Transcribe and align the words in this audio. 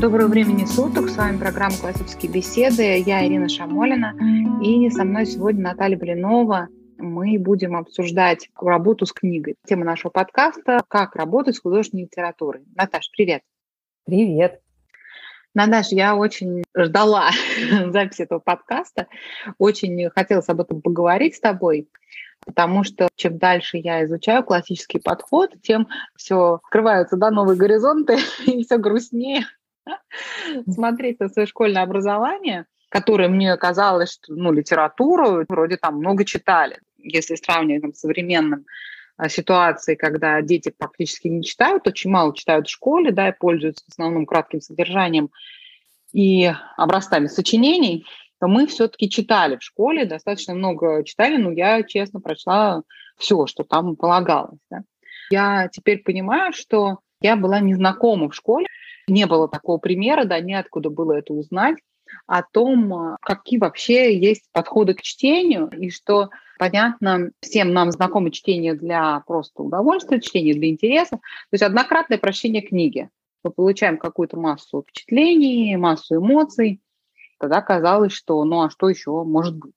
Доброго 0.00 0.28
времени 0.28 0.66
суток. 0.66 1.08
С 1.08 1.16
вами 1.16 1.38
программа 1.38 1.74
«Классические 1.74 2.30
беседы». 2.30 2.98
Я 2.98 3.26
Ирина 3.26 3.48
Шамолина. 3.48 4.14
И 4.62 4.90
со 4.90 5.04
мной 5.04 5.24
сегодня 5.24 5.62
Наталья 5.62 5.96
Блинова. 5.96 6.68
Мы 6.98 7.38
будем 7.38 7.74
обсуждать 7.74 8.50
работу 8.60 9.06
с 9.06 9.12
книгой. 9.12 9.56
Тема 9.66 9.86
нашего 9.86 10.10
подкаста– 10.10 10.82
«Как 10.88 11.16
работать 11.16 11.56
с 11.56 11.60
художественной 11.60 12.02
литературой». 12.02 12.64
Наташ, 12.74 13.10
привет. 13.10 13.40
Привет. 14.04 14.60
Наташ, 15.54 15.88
я 15.92 16.14
очень 16.14 16.62
ждала 16.76 17.30
записи 17.86 18.22
этого 18.22 18.38
подкаста. 18.38 19.06
Очень 19.56 20.10
хотелось 20.10 20.48
об 20.50 20.60
этом 20.60 20.82
поговорить 20.82 21.36
с 21.36 21.40
тобой 21.40 21.88
потому 22.44 22.84
что 22.84 23.08
чем 23.16 23.38
дальше 23.38 23.78
я 23.78 24.04
изучаю 24.04 24.44
классический 24.44 25.00
подход, 25.00 25.50
тем 25.62 25.88
все 26.16 26.60
открываются 26.62 27.16
да, 27.16 27.30
новые 27.30 27.56
горизонты 27.56 28.18
и 28.46 28.62
все 28.62 28.76
грустнее 28.76 29.46
смотреть 30.68 31.20
на 31.20 31.28
свое 31.28 31.46
школьное 31.46 31.82
образование, 31.82 32.66
которое 32.88 33.28
мне 33.28 33.56
казалось, 33.56 34.12
что 34.12 34.34
ну, 34.34 34.52
литературу 34.52 35.44
вроде 35.48 35.76
там 35.76 35.96
много 35.96 36.24
читали. 36.24 36.80
Если 36.98 37.34
сравнивать 37.36 37.82
там, 37.82 37.92
с 37.92 38.00
современным 38.00 38.64
а, 39.16 39.28
ситуацией, 39.28 39.96
когда 39.96 40.40
дети 40.42 40.72
практически 40.76 41.28
не 41.28 41.42
читают, 41.42 41.86
очень 41.86 42.10
мало 42.10 42.34
читают 42.34 42.66
в 42.66 42.70
школе, 42.70 43.12
да, 43.12 43.28
и 43.28 43.38
пользуются 43.38 43.84
в 43.84 43.88
основном 43.88 44.26
кратким 44.26 44.60
содержанием 44.60 45.30
и 46.12 46.52
образцами 46.76 47.26
сочинений, 47.26 48.06
то 48.40 48.48
мы 48.48 48.66
все-таки 48.66 49.08
читали 49.08 49.56
в 49.56 49.62
школе, 49.62 50.04
достаточно 50.04 50.54
много 50.54 51.02
читали, 51.04 51.36
но 51.36 51.50
я, 51.50 51.82
честно, 51.82 52.20
прочла 52.20 52.82
все, 53.16 53.46
что 53.46 53.64
там 53.64 53.96
полагалось. 53.96 54.58
Да. 54.70 54.82
Я 55.30 55.68
теперь 55.72 56.02
понимаю, 56.02 56.52
что 56.52 56.98
я 57.20 57.36
была 57.36 57.60
незнакома 57.60 58.28
в 58.28 58.34
школе, 58.34 58.66
не 59.06 59.26
было 59.26 59.48
такого 59.48 59.78
примера, 59.78 60.24
да, 60.24 60.40
неоткуда 60.40 60.90
было 60.90 61.12
это 61.12 61.32
узнать, 61.32 61.76
о 62.26 62.42
том, 62.42 63.16
какие 63.20 63.58
вообще 63.58 64.16
есть 64.16 64.48
подходы 64.52 64.94
к 64.94 65.02
чтению, 65.02 65.68
и 65.68 65.90
что, 65.90 66.30
понятно, 66.58 67.30
всем 67.40 67.72
нам 67.72 67.90
знакомо 67.90 68.30
чтение 68.30 68.74
для 68.74 69.20
просто 69.26 69.62
удовольствия, 69.62 70.20
чтение 70.20 70.54
для 70.54 70.70
интереса, 70.70 71.16
то 71.16 71.52
есть 71.52 71.62
однократное 71.62 72.18
прочтение 72.18 72.62
книги. 72.62 73.08
Мы 73.44 73.50
получаем 73.50 73.98
какую-то 73.98 74.36
массу 74.36 74.82
впечатлений, 74.82 75.76
массу 75.76 76.16
эмоций, 76.16 76.80
тогда 77.38 77.60
казалось, 77.60 78.12
что 78.12 78.42
ну 78.44 78.62
а 78.62 78.70
что 78.70 78.88
еще 78.88 79.10
может 79.24 79.56
быть? 79.56 79.72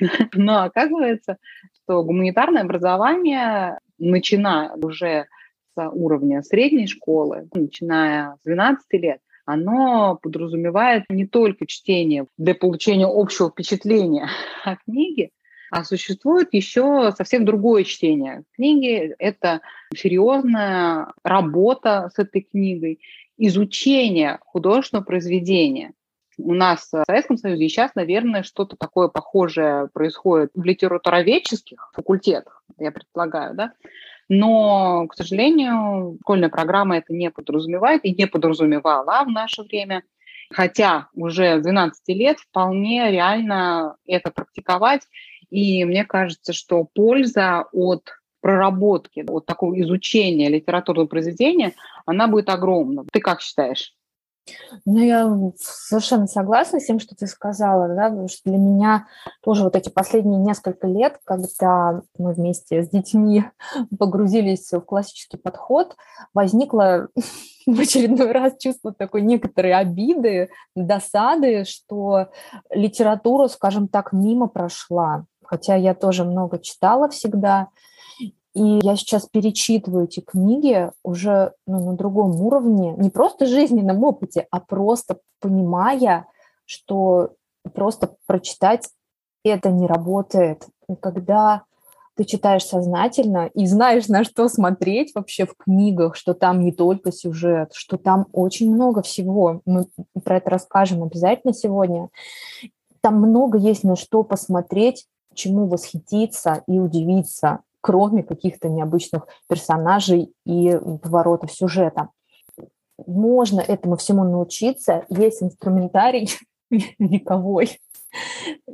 Но 0.34 0.62
оказывается, 0.64 1.38
что 1.82 2.02
гуманитарное 2.02 2.62
образование, 2.62 3.78
начиная 3.98 4.72
уже 4.74 5.26
с 5.74 5.88
уровня 5.90 6.42
средней 6.42 6.86
школы, 6.86 7.48
начиная 7.54 8.36
с 8.36 8.44
12 8.44 8.84
лет, 8.92 9.20
оно 9.44 10.18
подразумевает 10.22 11.04
не 11.08 11.26
только 11.26 11.66
чтение 11.66 12.26
для 12.38 12.54
получения 12.54 13.06
общего 13.06 13.50
впечатления 13.50 14.28
о 14.64 14.76
книге, 14.76 15.30
а 15.70 15.84
существует 15.84 16.48
еще 16.52 17.12
совсем 17.16 17.44
другое 17.44 17.84
чтение 17.84 18.44
книги. 18.54 19.14
Это 19.18 19.62
серьезная 19.94 21.12
работа 21.24 22.10
с 22.14 22.18
этой 22.18 22.42
книгой, 22.42 23.00
изучение 23.38 24.38
художественного 24.42 25.04
произведения 25.04 25.92
у 26.38 26.54
нас 26.54 26.88
в 26.92 27.04
Советском 27.06 27.36
Союзе, 27.36 27.68
сейчас, 27.68 27.94
наверное, 27.94 28.42
что-то 28.42 28.76
такое 28.76 29.08
похожее 29.08 29.88
происходит 29.92 30.50
в 30.54 30.62
литературоведческих 30.62 31.90
факультетах, 31.92 32.64
я 32.78 32.90
предполагаю, 32.90 33.54
да, 33.54 33.72
но, 34.34 35.06
к 35.08 35.14
сожалению, 35.14 36.16
школьная 36.22 36.48
программа 36.48 36.96
это 36.96 37.12
не 37.12 37.30
подразумевает 37.30 38.02
и 38.06 38.14
не 38.14 38.26
подразумевала 38.26 39.24
в 39.24 39.28
наше 39.28 39.62
время. 39.62 40.04
Хотя 40.50 41.08
уже 41.12 41.58
с 41.58 41.62
12 41.62 42.08
лет 42.16 42.38
вполне 42.38 43.10
реально 43.10 43.96
это 44.06 44.30
практиковать. 44.30 45.02
И 45.50 45.84
мне 45.84 46.06
кажется, 46.06 46.54
что 46.54 46.88
польза 46.94 47.66
от 47.72 48.08
проработки, 48.40 49.22
от 49.28 49.44
такого 49.44 49.78
изучения 49.82 50.48
литературного 50.48 51.08
произведения, 51.08 51.74
она 52.06 52.26
будет 52.26 52.48
огромна. 52.48 53.04
Ты 53.12 53.20
как 53.20 53.42
считаешь? 53.42 53.92
Ну, 54.84 54.98
я 54.98 55.32
совершенно 55.58 56.26
согласна 56.26 56.80
с 56.80 56.86
тем, 56.86 56.98
что 56.98 57.14
ты 57.14 57.26
сказала, 57.26 57.88
да, 57.88 58.08
потому 58.08 58.28
что 58.28 58.40
для 58.44 58.58
меня 58.58 59.06
тоже 59.42 59.62
вот 59.62 59.76
эти 59.76 59.88
последние 59.88 60.40
несколько 60.40 60.86
лет, 60.86 61.20
когда 61.24 62.02
мы 62.18 62.32
вместе 62.32 62.82
с 62.82 62.88
детьми 62.88 63.44
погрузились 63.98 64.72
в 64.72 64.80
классический 64.80 65.36
подход, 65.36 65.96
возникло 66.34 67.08
в 67.66 67.80
очередной 67.80 68.32
раз 68.32 68.54
чувство 68.58 68.92
такой 68.92 69.22
некоторой 69.22 69.74
обиды, 69.74 70.50
досады, 70.74 71.64
что 71.64 72.28
литература, 72.70 73.46
скажем 73.48 73.86
так, 73.86 74.12
мимо 74.12 74.48
прошла. 74.48 75.26
Хотя 75.44 75.76
я 75.76 75.94
тоже 75.94 76.24
много 76.24 76.58
читала 76.58 77.08
всегда, 77.08 77.68
и 78.54 78.80
я 78.82 78.96
сейчас 78.96 79.26
перечитываю 79.26 80.04
эти 80.04 80.20
книги 80.20 80.90
уже 81.02 81.54
ну, 81.66 81.90
на 81.90 81.96
другом 81.96 82.40
уровне, 82.40 82.94
не 82.98 83.10
просто 83.10 83.46
жизненном 83.46 84.04
опыте, 84.04 84.46
а 84.50 84.60
просто 84.60 85.20
понимая, 85.40 86.26
что 86.66 87.30
просто 87.74 88.16
прочитать 88.26 88.90
это 89.44 89.70
не 89.70 89.86
работает. 89.86 90.66
И 90.88 90.96
когда 90.96 91.62
ты 92.14 92.24
читаешь 92.24 92.66
сознательно 92.66 93.46
и 93.54 93.66
знаешь, 93.66 94.08
на 94.08 94.22
что 94.24 94.48
смотреть 94.48 95.14
вообще 95.14 95.46
в 95.46 95.56
книгах, 95.56 96.14
что 96.14 96.34
там 96.34 96.60
не 96.60 96.72
только 96.72 97.10
сюжет, 97.10 97.72
что 97.72 97.96
там 97.96 98.26
очень 98.32 98.72
много 98.72 99.00
всего. 99.00 99.62
Мы 99.64 99.86
про 100.22 100.36
это 100.36 100.50
расскажем 100.50 101.02
обязательно 101.02 101.54
сегодня. 101.54 102.10
Там 103.00 103.16
много 103.16 103.56
есть 103.56 103.82
на 103.82 103.96
что 103.96 104.24
посмотреть, 104.24 105.06
чему 105.34 105.66
восхититься 105.66 106.62
и 106.66 106.78
удивиться 106.78 107.60
кроме 107.82 108.22
каких-то 108.22 108.70
необычных 108.70 109.26
персонажей 109.48 110.32
и 110.46 110.78
поворотов 111.02 111.52
сюжета. 111.52 112.08
Можно 113.06 113.60
этому 113.60 113.96
всему 113.96 114.24
научиться, 114.24 115.04
есть 115.10 115.42
инструментарий 115.42 116.30
вековой. 116.98 117.80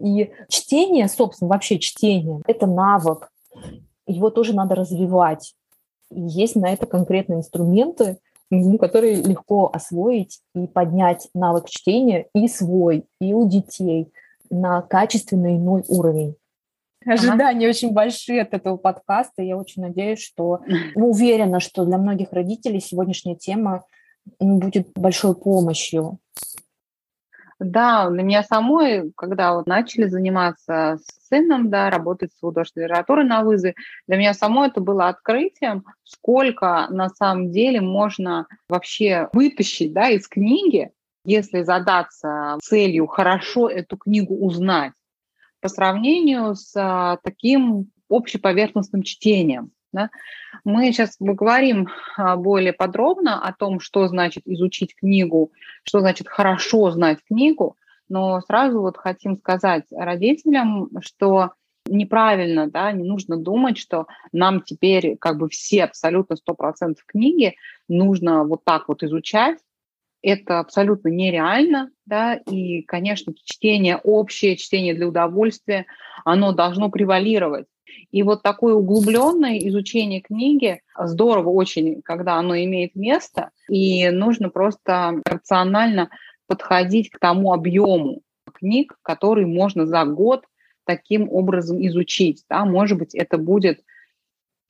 И 0.00 0.30
чтение, 0.48 1.08
собственно, 1.08 1.48
вообще 1.48 1.78
чтение– 1.78 2.42
это 2.46 2.66
навык. 2.66 3.30
Его 4.06 4.30
тоже 4.30 4.54
надо 4.54 4.74
развивать. 4.74 5.54
И 6.10 6.20
есть 6.20 6.56
на 6.56 6.72
это 6.72 6.86
конкретные 6.86 7.38
инструменты, 7.38 8.18
ну, 8.50 8.78
которые 8.78 9.16
легко 9.16 9.70
освоить 9.72 10.40
и 10.54 10.66
поднять 10.66 11.28
навык 11.34 11.68
чтения 11.68 12.28
и 12.34 12.48
свой, 12.48 13.04
и 13.20 13.34
у 13.34 13.48
детей 13.48 14.10
на 14.50 14.82
качественный 14.82 15.56
иной 15.56 15.84
уровень. 15.88 16.34
Ожидания 17.06 17.66
ага. 17.66 17.70
очень 17.70 17.92
большие 17.92 18.42
от 18.42 18.54
этого 18.54 18.76
подкаста. 18.76 19.42
Я 19.42 19.56
очень 19.56 19.82
надеюсь, 19.82 20.20
что 20.20 20.60
ну, 20.94 21.06
уверена, 21.10 21.60
что 21.60 21.84
для 21.84 21.98
многих 21.98 22.32
родителей 22.32 22.80
сегодняшняя 22.80 23.36
тема 23.36 23.84
будет 24.40 24.88
большой 24.94 25.34
помощью. 25.34 26.18
Да, 27.60 28.08
для 28.08 28.22
меня 28.22 28.44
самой, 28.44 29.12
когда 29.16 29.54
вот 29.54 29.66
начали 29.66 30.06
заниматься 30.06 30.98
с 31.02 31.28
сыном, 31.28 31.70
да, 31.70 31.90
работать 31.90 32.32
с 32.32 32.40
художественной 32.40 32.86
литературой 32.86 33.24
на 33.24 33.42
вызове, 33.42 33.74
для 34.06 34.16
меня 34.16 34.32
самой 34.32 34.68
это 34.68 34.80
было 34.80 35.08
открытием, 35.08 35.84
сколько 36.04 36.86
на 36.90 37.08
самом 37.08 37.50
деле 37.50 37.80
можно 37.80 38.46
вообще 38.68 39.28
вытащить 39.32 39.92
да, 39.92 40.08
из 40.08 40.28
книги, 40.28 40.92
если 41.24 41.62
задаться 41.62 42.58
целью 42.62 43.08
хорошо 43.08 43.68
эту 43.68 43.96
книгу 43.96 44.36
узнать 44.36 44.92
по 45.60 45.68
сравнению 45.68 46.54
с 46.54 46.72
а, 46.76 47.18
таким 47.22 47.90
общеповерхностным 48.08 49.02
чтением. 49.02 49.72
Да? 49.92 50.10
Мы 50.64 50.92
сейчас 50.92 51.16
поговорим 51.16 51.88
а, 52.16 52.36
более 52.36 52.72
подробно 52.72 53.42
о 53.42 53.52
том, 53.52 53.80
что 53.80 54.06
значит 54.08 54.46
изучить 54.46 54.94
книгу, 54.94 55.52
что 55.82 56.00
значит 56.00 56.28
хорошо 56.28 56.90
знать 56.90 57.18
книгу, 57.26 57.76
но 58.08 58.40
сразу 58.42 58.80
вот 58.80 58.96
хотим 58.96 59.36
сказать 59.36 59.84
родителям, 59.90 60.90
что 61.00 61.52
неправильно, 61.86 62.70
да, 62.70 62.92
не 62.92 63.04
нужно 63.04 63.36
думать, 63.36 63.78
что 63.78 64.06
нам 64.32 64.60
теперь 64.60 65.16
как 65.16 65.38
бы 65.38 65.48
все 65.48 65.84
абсолютно 65.84 66.34
100% 66.34 66.96
книги 67.06 67.54
нужно 67.88 68.44
вот 68.44 68.64
так 68.64 68.88
вот 68.88 69.02
изучать, 69.02 69.58
это 70.28 70.60
абсолютно 70.60 71.08
нереально, 71.08 71.90
да, 72.06 72.34
и, 72.34 72.82
конечно, 72.82 73.32
чтение 73.44 73.96
общее, 73.96 74.56
чтение 74.56 74.94
для 74.94 75.08
удовольствия, 75.08 75.86
оно 76.24 76.52
должно 76.52 76.90
превалировать. 76.90 77.66
И 78.10 78.22
вот 78.22 78.42
такое 78.42 78.74
углубленное 78.74 79.58
изучение 79.58 80.20
книги 80.20 80.80
здорово 80.98 81.50
очень, 81.50 82.02
когда 82.02 82.34
оно 82.36 82.56
имеет 82.56 82.94
место, 82.94 83.50
и 83.68 84.08
нужно 84.10 84.50
просто 84.50 85.20
рационально 85.24 86.10
подходить 86.46 87.10
к 87.10 87.18
тому 87.18 87.52
объему 87.52 88.22
книг, 88.52 88.96
который 89.02 89.46
можно 89.46 89.86
за 89.86 90.04
год 90.04 90.44
таким 90.84 91.30
образом 91.30 91.84
изучить. 91.86 92.44
Да? 92.48 92.64
Может 92.64 92.98
быть, 92.98 93.14
это 93.14 93.36
будет 93.36 93.82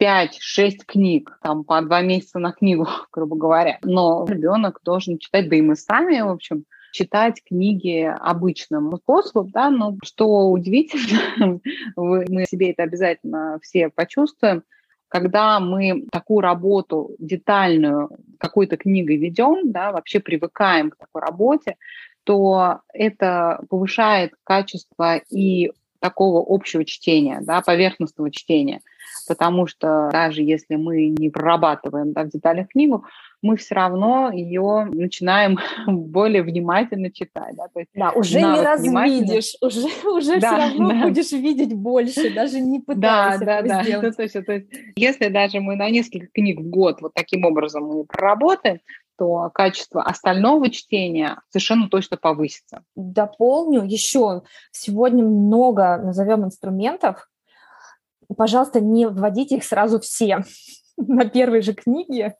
5-6 0.00 0.85
книг, 0.87 1.39
там 1.43 1.65
по 1.65 1.81
два 1.83 2.00
месяца 2.03 2.39
на 2.39 2.53
книгу, 2.53 2.87
грубо 3.12 3.37
говоря. 3.37 3.79
Но 3.83 4.27
ребенок 4.29 4.81
должен 4.85 5.19
читать, 5.19 5.49
да 5.49 5.56
и 5.56 5.62
мы 5.62 5.77
сами, 5.77 6.21
в 6.21 6.29
общем, 6.29 6.65
читать 6.93 7.43
книги 7.45 8.11
обычным 8.21 8.97
способом, 8.97 9.50
да, 9.50 9.71
но 9.71 9.97
что 10.03 10.50
удивительно, 10.50 11.61
мы 11.97 12.47
себе 12.47 12.71
это 12.71 12.85
обязательно 12.85 13.59
все 13.62 13.91
почувствуем, 13.91 14.62
когда 15.09 15.59
мы 15.59 16.06
такую 16.12 16.41
работу 16.41 17.15
детальную 17.19 18.11
какой-то 18.39 18.77
книгой 18.77 19.17
ведем, 19.17 19.73
да, 19.73 19.93
вообще 19.93 20.21
привыкаем 20.21 20.91
к 20.91 20.97
такой 20.97 21.23
работе, 21.23 21.77
то 22.25 22.81
это 22.93 23.65
повышает 23.71 24.35
качество 24.45 25.17
и 25.17 25.73
такого 25.99 26.45
общего 26.47 26.85
чтения, 26.85 27.41
да, 27.43 27.61
поверхностного 27.62 28.31
чтения. 28.31 28.81
Потому 29.29 29.67
что 29.67 30.09
даже 30.13 30.43
если 30.43 30.77
мы 30.77 31.09
не 31.09 31.31
прорабатываем 31.31 32.13
да, 32.13 32.25
в 32.25 32.31
деталях 32.31 32.69
книгу, 32.69 33.05
мы 33.43 33.57
все 33.57 33.75
равно 33.75 34.31
ее 34.33 34.89
начинаем 34.91 35.59
более 35.87 36.43
внимательно 36.43 37.11
читать. 37.13 37.55
Да, 37.57 37.69
То 37.69 37.81
есть 37.81 37.91
да 37.95 38.11
уже 38.11 38.41
не 38.41 38.61
развидишь, 38.61 39.55
уже, 39.61 39.87
уже 40.09 40.41
да, 40.41 40.49
все 40.49 40.57
равно 40.57 40.89
да. 40.89 41.03
будешь 41.09 41.33
видеть 41.33 41.75
больше, 41.75 42.35
даже 42.35 42.61
не 42.61 42.81
пытаясь 42.87 43.41
да, 43.41 43.63
да, 43.63 43.63
да. 43.63 43.83
сделать. 43.83 44.07
Ну, 44.09 44.13
то, 44.13 44.23
есть, 44.23 44.47
то 44.47 44.53
есть, 44.53 44.67
если 44.97 45.29
даже 45.29 45.61
мы 45.61 45.77
на 45.77 45.89
несколько 45.91 46.27
книг 46.29 46.61
в 46.61 46.69
год 46.69 47.01
вот 47.01 47.13
таким 47.15 47.45
образом 47.45 47.85
мы 47.85 48.05
проработаем, 48.05 48.81
то 49.19 49.51
качество 49.53 50.03
остального 50.03 50.71
чтения 50.71 51.41
совершенно 51.49 51.89
точно 51.89 52.17
повысится. 52.17 52.85
Дополню 52.95 53.83
еще. 53.85 54.43
Сегодня 54.71 55.25
много, 55.25 55.99
назовем, 55.99 56.45
инструментов. 56.45 57.29
Пожалуйста, 58.37 58.81
не 58.81 59.07
вводите 59.07 59.57
их 59.57 59.65
сразу 59.65 60.01
все 60.01 60.45
на 60.97 61.29
первой 61.29 61.63
же 61.63 61.75
книге. 61.75 62.37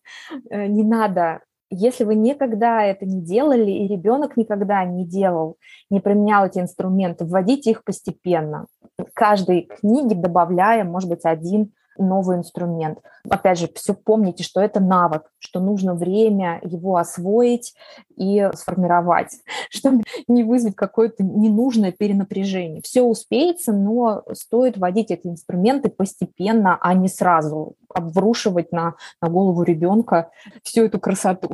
Э, 0.51 0.67
не 0.67 0.85
надо. 0.85 1.41
Если 1.71 2.05
вы 2.05 2.15
никогда 2.15 2.83
это 2.83 3.05
не 3.05 3.21
делали, 3.21 3.71
и 3.71 3.89
ребенок 3.89 4.37
никогда 4.37 4.85
не 4.85 5.07
делал, 5.07 5.57
не 5.91 6.01
применял 6.01 6.47
эти 6.47 6.59
инструменты, 6.59 7.27
вводите 7.27 7.71
их 7.71 7.85
постепенно. 7.85 8.67
К 8.97 9.13
каждой 9.13 9.63
книге 9.63 10.15
добавляя, 10.15 10.85
может 10.85 11.11
быть, 11.11 11.25
один 11.25 11.73
новый 11.99 12.39
инструмент. 12.39 12.99
Опять 13.29 13.59
же, 13.59 13.69
все 13.75 13.95
помните, 13.95 14.43
что 14.43 14.61
это 14.61 14.81
навык, 14.81 15.31
что 15.39 15.61
нужно 15.61 15.95
время 15.95 16.61
его 16.63 16.97
освоить 16.97 17.75
и 18.17 18.49
сформировать, 18.55 19.39
чтобы 19.71 20.05
не 20.27 20.45
вызвать 20.45 20.77
какое-то 20.77 21.23
ненужное 21.23 21.93
перенапряжение. 21.93 22.83
Все 22.83 23.03
успеется, 23.03 23.73
но 23.73 24.23
стоит 24.33 24.77
вводить 24.79 25.11
эти 25.11 25.27
инструменты 25.27 25.89
постепенно, 25.89 26.79
а 26.81 26.95
не 26.95 27.09
сразу 27.09 27.75
обрушивать 27.93 28.73
на, 28.73 28.95
на 29.21 29.29
голову 29.29 29.63
ребенка 29.63 30.31
всю 30.63 30.85
эту 30.85 30.99
красоту. 30.99 31.51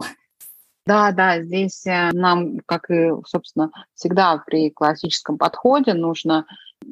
Да, 0.87 1.13
да, 1.13 1.43
здесь 1.43 1.87
э, 1.87 2.11
нам, 2.13 2.59
как 2.67 2.91
и, 2.91 3.11
собственно, 3.27 3.71
всегда 3.95 4.37
при 4.45 4.69
классическом 4.69 5.39
подходе, 5.39 5.95
нужно 5.95 6.45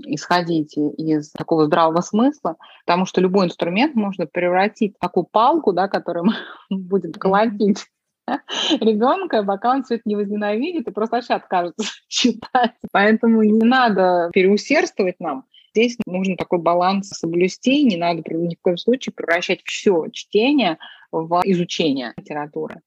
исходить 0.04 0.76
из 0.76 1.30
такого 1.30 1.66
здравого 1.66 2.00
смысла, 2.00 2.56
потому 2.84 3.06
что 3.06 3.20
любой 3.20 3.46
инструмент 3.46 3.94
можно 3.94 4.26
превратить 4.26 4.96
в 4.96 5.00
такую 5.00 5.24
палку, 5.24 5.72
да, 5.72 5.88
которую 5.88 6.26
мы 6.26 6.34
будем 6.70 7.12
колотить 7.12 7.86
ребенка, 8.80 9.42
пока 9.42 9.72
он 9.72 9.82
все 9.82 9.96
это 9.96 10.02
не 10.04 10.16
возненавидит 10.16 10.86
и 10.86 10.92
просто 10.92 11.16
вообще 11.16 11.34
откажется 11.34 11.84
читать. 12.08 12.72
Поэтому 12.92 13.42
не 13.42 13.64
надо 13.64 14.30
переусердствовать 14.32 15.18
нам. 15.20 15.44
Здесь 15.74 15.96
нужно 16.06 16.36
такой 16.36 16.58
баланс 16.58 17.08
соблюсти, 17.08 17.82
не 17.84 17.96
надо 17.96 18.22
ни 18.34 18.54
в 18.54 18.60
коем 18.60 18.76
случае 18.76 19.14
превращать 19.14 19.62
все 19.64 20.06
чтение 20.12 20.78
в 21.10 21.40
изучение 21.44 22.12
литературы. 22.16 22.82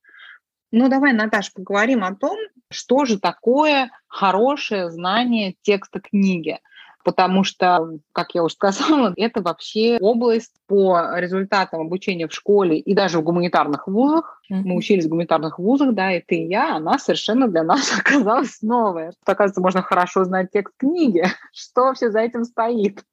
Ну, 0.72 0.90
давай, 0.90 1.14
Наташа, 1.14 1.52
поговорим 1.56 2.04
о 2.04 2.14
том, 2.16 2.38
что 2.70 3.06
же 3.06 3.20
такое 3.20 3.92
хорошее 4.08 4.92
знание 4.92 5.56
текста 5.62 6.00
книги 6.00 6.60
потому 7.06 7.44
что, 7.44 8.00
как 8.12 8.34
я 8.34 8.44
уже 8.44 8.56
сказала, 8.56 9.14
это 9.18 9.42
вообще 9.42 9.98
область 10.02 10.54
по 10.68 11.18
результатам 11.18 11.82
обучения 11.82 12.28
в 12.28 12.34
школе 12.34 12.80
и 12.80 12.94
даже 12.94 13.20
в 13.20 13.24
гуманитарных 13.24 13.88
вузах. 13.88 14.42
Mm-hmm. 14.52 14.62
Мы 14.66 14.76
учились 14.76 15.06
в 15.06 15.10
гуманитарных 15.10 15.60
вузах, 15.60 15.94
да, 15.94 16.12
и 16.12 16.22
ты, 16.22 16.36
и 16.36 16.48
я, 16.48 16.76
она 16.76 16.98
совершенно 16.98 17.48
для 17.48 17.64
нас 17.64 17.94
оказалась 17.98 18.62
новая. 18.62 19.12
Что, 19.12 19.32
оказывается, 19.32 19.62
можно 19.62 19.82
хорошо 19.84 20.26
знать 20.26 20.50
текст 20.52 20.74
книги. 20.78 21.24
Что 21.54 21.84
вообще 21.84 22.10
за 22.10 22.20
этим 22.20 22.44
стоит? 22.44 23.04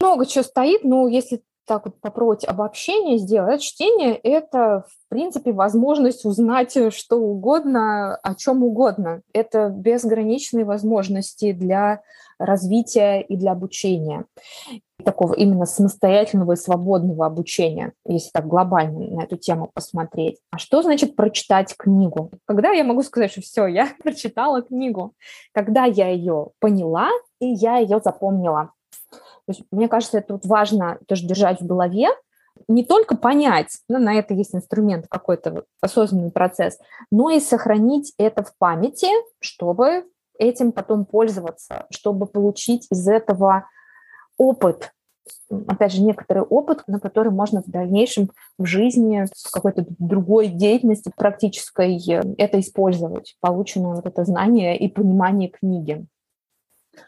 Много 0.00 0.26
чего 0.26 0.44
стоит, 0.44 0.84
но 0.84 1.08
если 1.08 1.42
так 1.68 1.84
вот 1.84 2.00
попробовать 2.00 2.44
обобщение 2.44 3.18
сделать, 3.18 3.60
чтение– 3.60 4.14
это, 4.22 4.84
в 4.88 5.08
принципе, 5.08 5.52
возможность 5.52 6.24
узнать 6.24 6.76
что 6.92 7.16
угодно, 7.16 8.16
о 8.16 8.34
чем 8.34 8.64
угодно. 8.64 9.20
Это 9.32 9.68
безграничные 9.68 10.64
возможности 10.64 11.52
для 11.52 12.00
развития 12.38 13.20
и 13.20 13.36
для 13.36 13.52
обучения. 13.52 14.24
Такого 15.04 15.34
именно 15.34 15.66
самостоятельного 15.66 16.52
и 16.52 16.56
свободного 16.56 17.26
обучения, 17.26 17.92
если 18.06 18.30
так 18.30 18.48
глобально 18.48 19.16
на 19.16 19.22
эту 19.22 19.36
тему 19.36 19.70
посмотреть. 19.72 20.38
А 20.50 20.58
что 20.58 20.82
значит 20.82 21.14
прочитать 21.14 21.76
книгу? 21.76 22.30
Когда 22.46 22.70
я 22.70 22.82
могу 22.82 23.02
сказать, 23.02 23.30
что 23.30 23.42
все, 23.42 23.66
я 23.66 23.88
прочитала 24.02 24.62
книгу? 24.62 25.14
Когда 25.52 25.84
я 25.84 26.08
ее 26.08 26.48
поняла 26.58 27.10
и 27.40 27.46
я 27.46 27.78
ее 27.78 28.00
запомнила. 28.02 28.72
То 29.48 29.52
есть, 29.52 29.62
мне 29.70 29.88
кажется, 29.88 30.18
это 30.18 30.34
вот 30.34 30.44
важно 30.44 30.98
тоже 31.06 31.26
держать 31.26 31.62
в 31.62 31.66
голове, 31.66 32.08
не 32.68 32.84
только 32.84 33.16
понять, 33.16 33.78
ну, 33.88 33.98
на 33.98 34.12
это 34.12 34.34
есть 34.34 34.54
инструмент, 34.54 35.06
какой-то 35.08 35.64
осознанный 35.80 36.30
процесс, 36.30 36.78
но 37.10 37.30
и 37.30 37.40
сохранить 37.40 38.12
это 38.18 38.42
в 38.42 38.54
памяти, 38.58 39.08
чтобы 39.40 40.04
этим 40.38 40.72
потом 40.72 41.06
пользоваться, 41.06 41.86
чтобы 41.90 42.26
получить 42.26 42.86
из 42.90 43.08
этого 43.08 43.70
опыт, 44.36 44.92
опять 45.66 45.92
же, 45.92 46.02
некоторый 46.02 46.42
опыт, 46.42 46.82
на 46.86 47.00
который 47.00 47.32
можно 47.32 47.62
в 47.62 47.70
дальнейшем 47.70 48.32
в 48.58 48.66
жизни, 48.66 49.24
в 49.46 49.50
какой-то 49.50 49.86
другой 49.98 50.48
деятельности 50.48 51.10
практической 51.16 51.96
э, 51.96 52.34
это 52.36 52.60
использовать, 52.60 53.36
полученное 53.40 53.94
вот 53.94 54.04
это 54.04 54.26
знание 54.26 54.76
и 54.78 54.88
понимание 54.88 55.48
книги. 55.48 56.06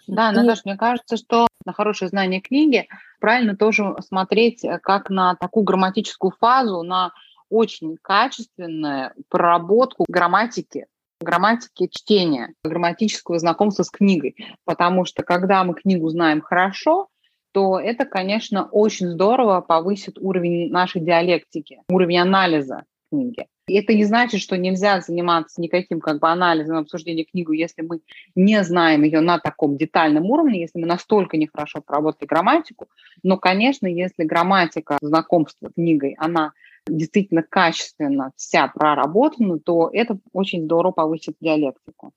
Да, 0.06 0.32
Наташа, 0.32 0.62
мне 0.64 0.76
кажется, 0.76 1.16
что 1.16 1.46
на 1.64 1.72
хорошее 1.72 2.08
знание 2.08 2.40
книги 2.40 2.88
правильно 3.20 3.56
тоже 3.56 3.96
смотреть 4.06 4.64
э, 4.64 4.78
как 4.78 5.10
на 5.10 5.34
такую 5.36 5.64
грамматическую 5.64 6.32
фазу, 6.38 6.82
на 6.82 7.12
очень 7.48 7.96
качественную 8.00 9.12
проработку 9.28 10.04
грамматики, 10.08 10.86
грамматики 11.20 11.88
чтения, 11.88 12.54
грамматического 12.64 13.38
знакомства 13.38 13.82
с 13.82 13.90
книгой. 13.90 14.36
Потому 14.64 15.04
что 15.04 15.22
когда 15.22 15.64
мы 15.64 15.74
книгу 15.74 16.08
знаем 16.08 16.40
хорошо, 16.40 17.08
то 17.52 17.78
это, 17.80 18.04
конечно, 18.04 18.68
очень 18.70 19.08
здорово 19.08 19.60
повысит 19.60 20.18
уровень 20.18 20.70
нашей 20.70 21.00
диалектики, 21.00 21.82
уровень 21.88 22.20
анализа 22.20 22.84
книги. 23.10 23.46
И 23.70 23.74
это 23.74 23.94
не 23.94 24.04
значит, 24.04 24.40
что 24.40 24.58
нельзя 24.58 25.00
заниматься 25.00 25.60
никаким 25.60 26.00
как 26.00 26.18
бы 26.18 26.28
анализом, 26.28 26.78
обсуждением 26.78 27.26
книги, 27.30 27.56
если 27.56 27.82
мы 27.82 28.00
не 28.34 28.64
знаем 28.64 29.04
ее 29.04 29.20
на 29.20 29.38
таком 29.38 29.76
детальном 29.76 30.24
уровне, 30.24 30.60
если 30.60 30.80
мы 30.80 30.88
настолько 30.88 31.36
нехорошо 31.36 31.80
проработали 31.80 32.26
грамматику. 32.26 32.88
Но, 33.22 33.38
конечно, 33.38 33.86
если 33.86 34.24
грамматика 34.24 34.98
знакомства 35.00 35.68
с 35.68 35.74
книгой, 35.74 36.16
она 36.18 36.52
действительно 36.88 37.44
качественно 37.44 38.32
вся 38.34 38.66
проработана, 38.66 39.60
то 39.60 39.88
это 39.92 40.18
очень 40.32 40.64
здорово 40.64 40.90
повысит 40.90 41.36
диалектику 41.40 42.12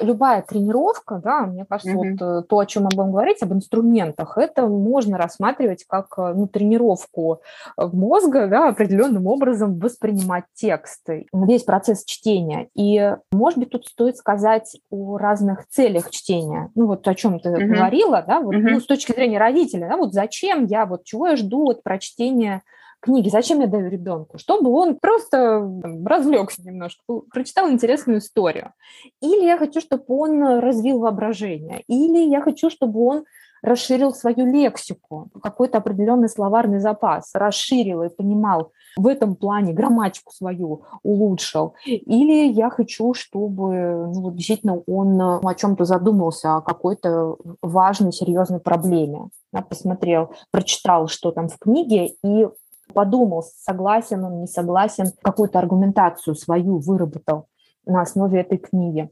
любая 0.00 0.42
тренировка, 0.42 1.20
да, 1.22 1.42
мне 1.42 1.64
кажется, 1.64 1.92
mm-hmm. 1.92 2.16
вот 2.18 2.44
э, 2.44 2.46
то, 2.48 2.58
о 2.58 2.66
чем 2.66 2.84
мы 2.84 2.88
будем 2.94 3.12
говорить, 3.12 3.42
об 3.42 3.52
инструментах, 3.52 4.38
это 4.38 4.66
можно 4.66 5.18
рассматривать 5.18 5.84
как 5.88 6.06
э, 6.18 6.32
ну, 6.34 6.46
тренировку 6.46 7.40
э, 7.76 7.86
мозга, 7.86 8.46
да, 8.48 8.68
определенным 8.68 9.26
образом 9.26 9.78
воспринимать 9.78 10.44
тексты, 10.54 11.26
весь 11.32 11.64
процесс 11.64 12.04
чтения. 12.04 12.68
И, 12.74 13.16
может 13.32 13.58
быть, 13.58 13.70
тут 13.70 13.86
стоит 13.86 14.16
сказать 14.16 14.80
о 14.90 15.18
разных 15.18 15.66
целях 15.68 16.10
чтения. 16.10 16.70
Ну, 16.74 16.86
вот 16.86 17.06
о 17.06 17.14
чем 17.14 17.40
ты 17.40 17.50
mm-hmm. 17.50 17.66
говорила, 17.66 18.24
да, 18.26 18.40
вот, 18.40 18.54
mm-hmm. 18.54 18.70
ну, 18.70 18.80
с 18.80 18.86
точки 18.86 19.12
зрения 19.12 19.38
родителя, 19.38 19.88
да, 19.88 19.96
вот 19.96 20.12
зачем 20.12 20.64
я, 20.66 20.86
вот 20.86 21.04
чего 21.04 21.28
я 21.28 21.36
жду 21.36 21.70
от 21.70 21.82
прочтения 21.82 22.62
книги 23.00 23.28
зачем 23.28 23.60
я 23.60 23.66
даю 23.66 23.88
ребенку? 23.88 24.38
Чтобы 24.38 24.70
он 24.70 24.96
просто 24.96 25.60
развлекся 26.04 26.62
немножко, 26.62 27.02
прочитал 27.32 27.70
интересную 27.70 28.18
историю. 28.18 28.72
Или 29.20 29.44
я 29.44 29.58
хочу, 29.58 29.80
чтобы 29.80 30.04
он 30.08 30.42
развил 30.60 31.00
воображение. 31.00 31.82
Или 31.88 32.28
я 32.28 32.40
хочу, 32.40 32.70
чтобы 32.70 33.00
он 33.04 33.24
расширил 33.62 34.12
свою 34.14 34.46
лексику, 34.46 35.30
какой-то 35.42 35.78
определенный 35.78 36.28
словарный 36.28 36.80
запас, 36.80 37.30
расширил 37.34 38.02
и 38.02 38.08
понимал 38.08 38.72
в 38.96 39.06
этом 39.06 39.36
плане 39.36 39.72
грамматику 39.72 40.32
свою 40.32 40.84
улучшил. 41.02 41.74
Или 41.84 42.50
я 42.52 42.70
хочу, 42.70 43.14
чтобы 43.14 44.10
ну, 44.14 44.30
действительно 44.32 44.78
он 44.86 45.20
о 45.20 45.54
чем-то 45.54 45.84
задумался, 45.84 46.56
о 46.56 46.60
какой-то 46.60 47.36
важной, 47.62 48.12
серьезной 48.12 48.60
проблеме. 48.60 49.28
Я 49.52 49.62
посмотрел, 49.62 50.34
прочитал, 50.50 51.08
что 51.08 51.30
там 51.30 51.48
в 51.48 51.58
книге, 51.58 52.14
и 52.24 52.48
подумал, 52.92 53.42
согласен 53.42 54.24
он, 54.24 54.40
не 54.40 54.46
согласен, 54.46 55.12
какую-то 55.22 55.58
аргументацию 55.58 56.34
свою 56.34 56.78
выработал 56.78 57.46
на 57.86 58.02
основе 58.02 58.40
этой 58.40 58.58
книги. 58.58 59.10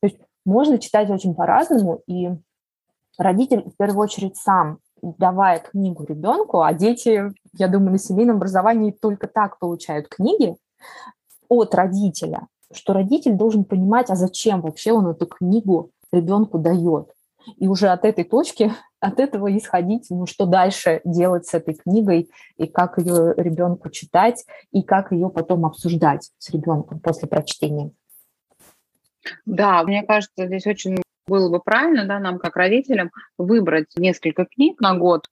То 0.00 0.08
есть 0.08 0.18
можно 0.44 0.78
читать 0.78 1.10
очень 1.10 1.34
по-разному, 1.34 2.02
и 2.06 2.30
родитель 3.18 3.68
в 3.68 3.76
первую 3.76 4.04
очередь 4.04 4.36
сам 4.36 4.78
давая 5.02 5.60
книгу 5.60 6.04
ребенку, 6.04 6.62
а 6.62 6.72
дети, 6.74 7.32
я 7.54 7.68
думаю, 7.68 7.92
на 7.92 7.98
семейном 7.98 8.36
образовании 8.36 8.90
только 8.90 9.28
так 9.28 9.58
получают 9.58 10.08
книги 10.08 10.56
от 11.48 11.74
родителя, 11.74 12.48
что 12.72 12.92
родитель 12.92 13.34
должен 13.34 13.64
понимать, 13.64 14.10
а 14.10 14.16
зачем 14.16 14.60
вообще 14.60 14.92
он 14.92 15.06
эту 15.08 15.26
книгу 15.26 15.90
ребенку 16.12 16.58
дает. 16.58 17.12
И 17.56 17.68
уже 17.68 17.88
от 17.88 18.04
этой 18.04 18.24
точки, 18.24 18.72
от 19.00 19.20
этого 19.20 19.56
исходить, 19.56 20.06
ну, 20.10 20.26
что 20.26 20.46
дальше 20.46 21.00
делать 21.04 21.46
с 21.46 21.54
этой 21.54 21.74
книгой, 21.74 22.30
и 22.56 22.66
как 22.66 22.98
ее 22.98 23.34
ребенку 23.36 23.90
читать, 23.90 24.44
и 24.72 24.82
как 24.82 25.12
ее 25.12 25.30
потом 25.30 25.66
обсуждать 25.66 26.30
с 26.38 26.50
ребенком 26.50 27.00
после 27.00 27.28
прочтения. 27.28 27.90
Да, 29.46 29.82
мне 29.82 30.02
кажется, 30.02 30.46
здесь 30.46 30.66
очень 30.66 31.02
было 31.26 31.50
бы 31.50 31.60
правильно, 31.60 32.06
да, 32.06 32.18
нам 32.18 32.38
как 32.38 32.56
родителям 32.56 33.10
выбрать 33.36 33.88
несколько 33.96 34.46
книг 34.46 34.80
на 34.80 34.96
год, 34.96 35.26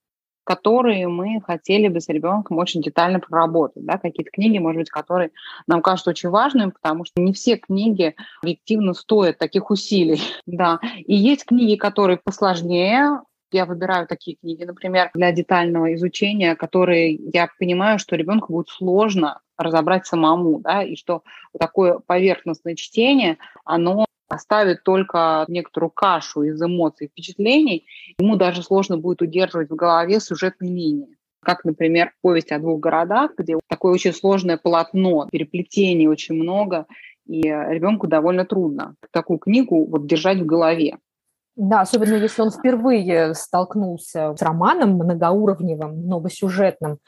которые 0.47 1.09
мы 1.09 1.41
хотели 1.45 1.89
бы 1.89 2.01
с 2.01 2.09
ребенком 2.09 2.59
очень 2.59 2.81
детально 2.81 3.19
проработать. 3.19 3.85
Да, 3.85 3.99
какие-то 3.99 4.31
книги, 4.31 4.59
может 4.59 4.79
быть, 4.79 4.91
которые 4.91 5.33
нам 5.67 5.83
кажутся 5.83 6.11
очень 6.11 6.29
важными, 6.29 6.71
потому 6.71 7.05
что 7.05 7.21
не 7.21 7.33
все 7.33 7.57
книги 7.57 8.15
объективно 8.41 8.95
стоят 8.95 9.39
таких 9.39 9.71
усилий. 9.71 10.21
Да. 10.47 10.79
И 11.05 11.15
есть 11.15 11.45
книги, 11.45 11.75
которые 11.75 12.19
посложнее, 12.19 13.21
я 13.51 13.67
выбираю 13.67 14.07
такие 14.07 14.37
книги, 14.37 14.63
например, 14.63 15.11
для 15.13 15.33
детального 15.33 15.93
изучения, 15.95 16.55
которые 16.55 17.15
я 17.15 17.49
понимаю, 17.59 17.99
что 17.99 18.17
ребенку 18.17 18.53
будет 18.53 18.69
сложно 18.69 19.41
разобрать 19.59 20.07
самому, 20.07 20.61
да, 20.61 20.83
и 20.83 20.95
что 20.95 21.23
такое 21.59 21.99
поверхностное 21.99 22.77
чтение, 22.77 23.39
оно 23.65 24.07
оставит 24.29 24.83
только 24.83 25.45
некоторую 25.49 25.91
кашу 25.91 26.43
из 26.43 26.61
эмоций 26.63 27.07
и 27.07 27.09
впечатлений, 27.09 27.87
ему 28.19 28.37
даже 28.37 28.63
сложно 28.63 28.99
будет 28.99 29.23
удерживать 29.23 29.71
в 29.71 29.77
голове 29.77 30.21
сюжетные 30.21 30.73
линии. 30.73 31.17
Как, 31.41 31.65
например, 31.65 32.13
повесть 32.23 32.51
о 32.51 32.59
двух 32.59 32.81
городах, 32.81 33.33
где 33.39 33.57
такое 33.69 33.93
очень 33.93 34.13
сложное 34.13 34.57
полотно, 34.57 35.29
переплетений 35.31 36.09
очень 36.09 36.35
много, 36.35 36.87
и 37.27 37.43
ребенку 37.43 38.07
довольно 38.07 38.45
трудно 38.45 38.95
такую 39.13 39.39
книгу 39.39 39.85
вот 39.87 40.07
держать 40.07 40.39
в 40.39 40.47
голове. 40.47 40.99
Да, 41.57 41.81
особенно 41.81 42.15
если 42.15 42.43
он 42.43 42.51
впервые 42.51 43.35
столкнулся 43.35 44.35
с 44.37 44.43
романом 44.43 44.95
многоуровневым, 44.95 46.03
многосюжетным. 46.03 46.99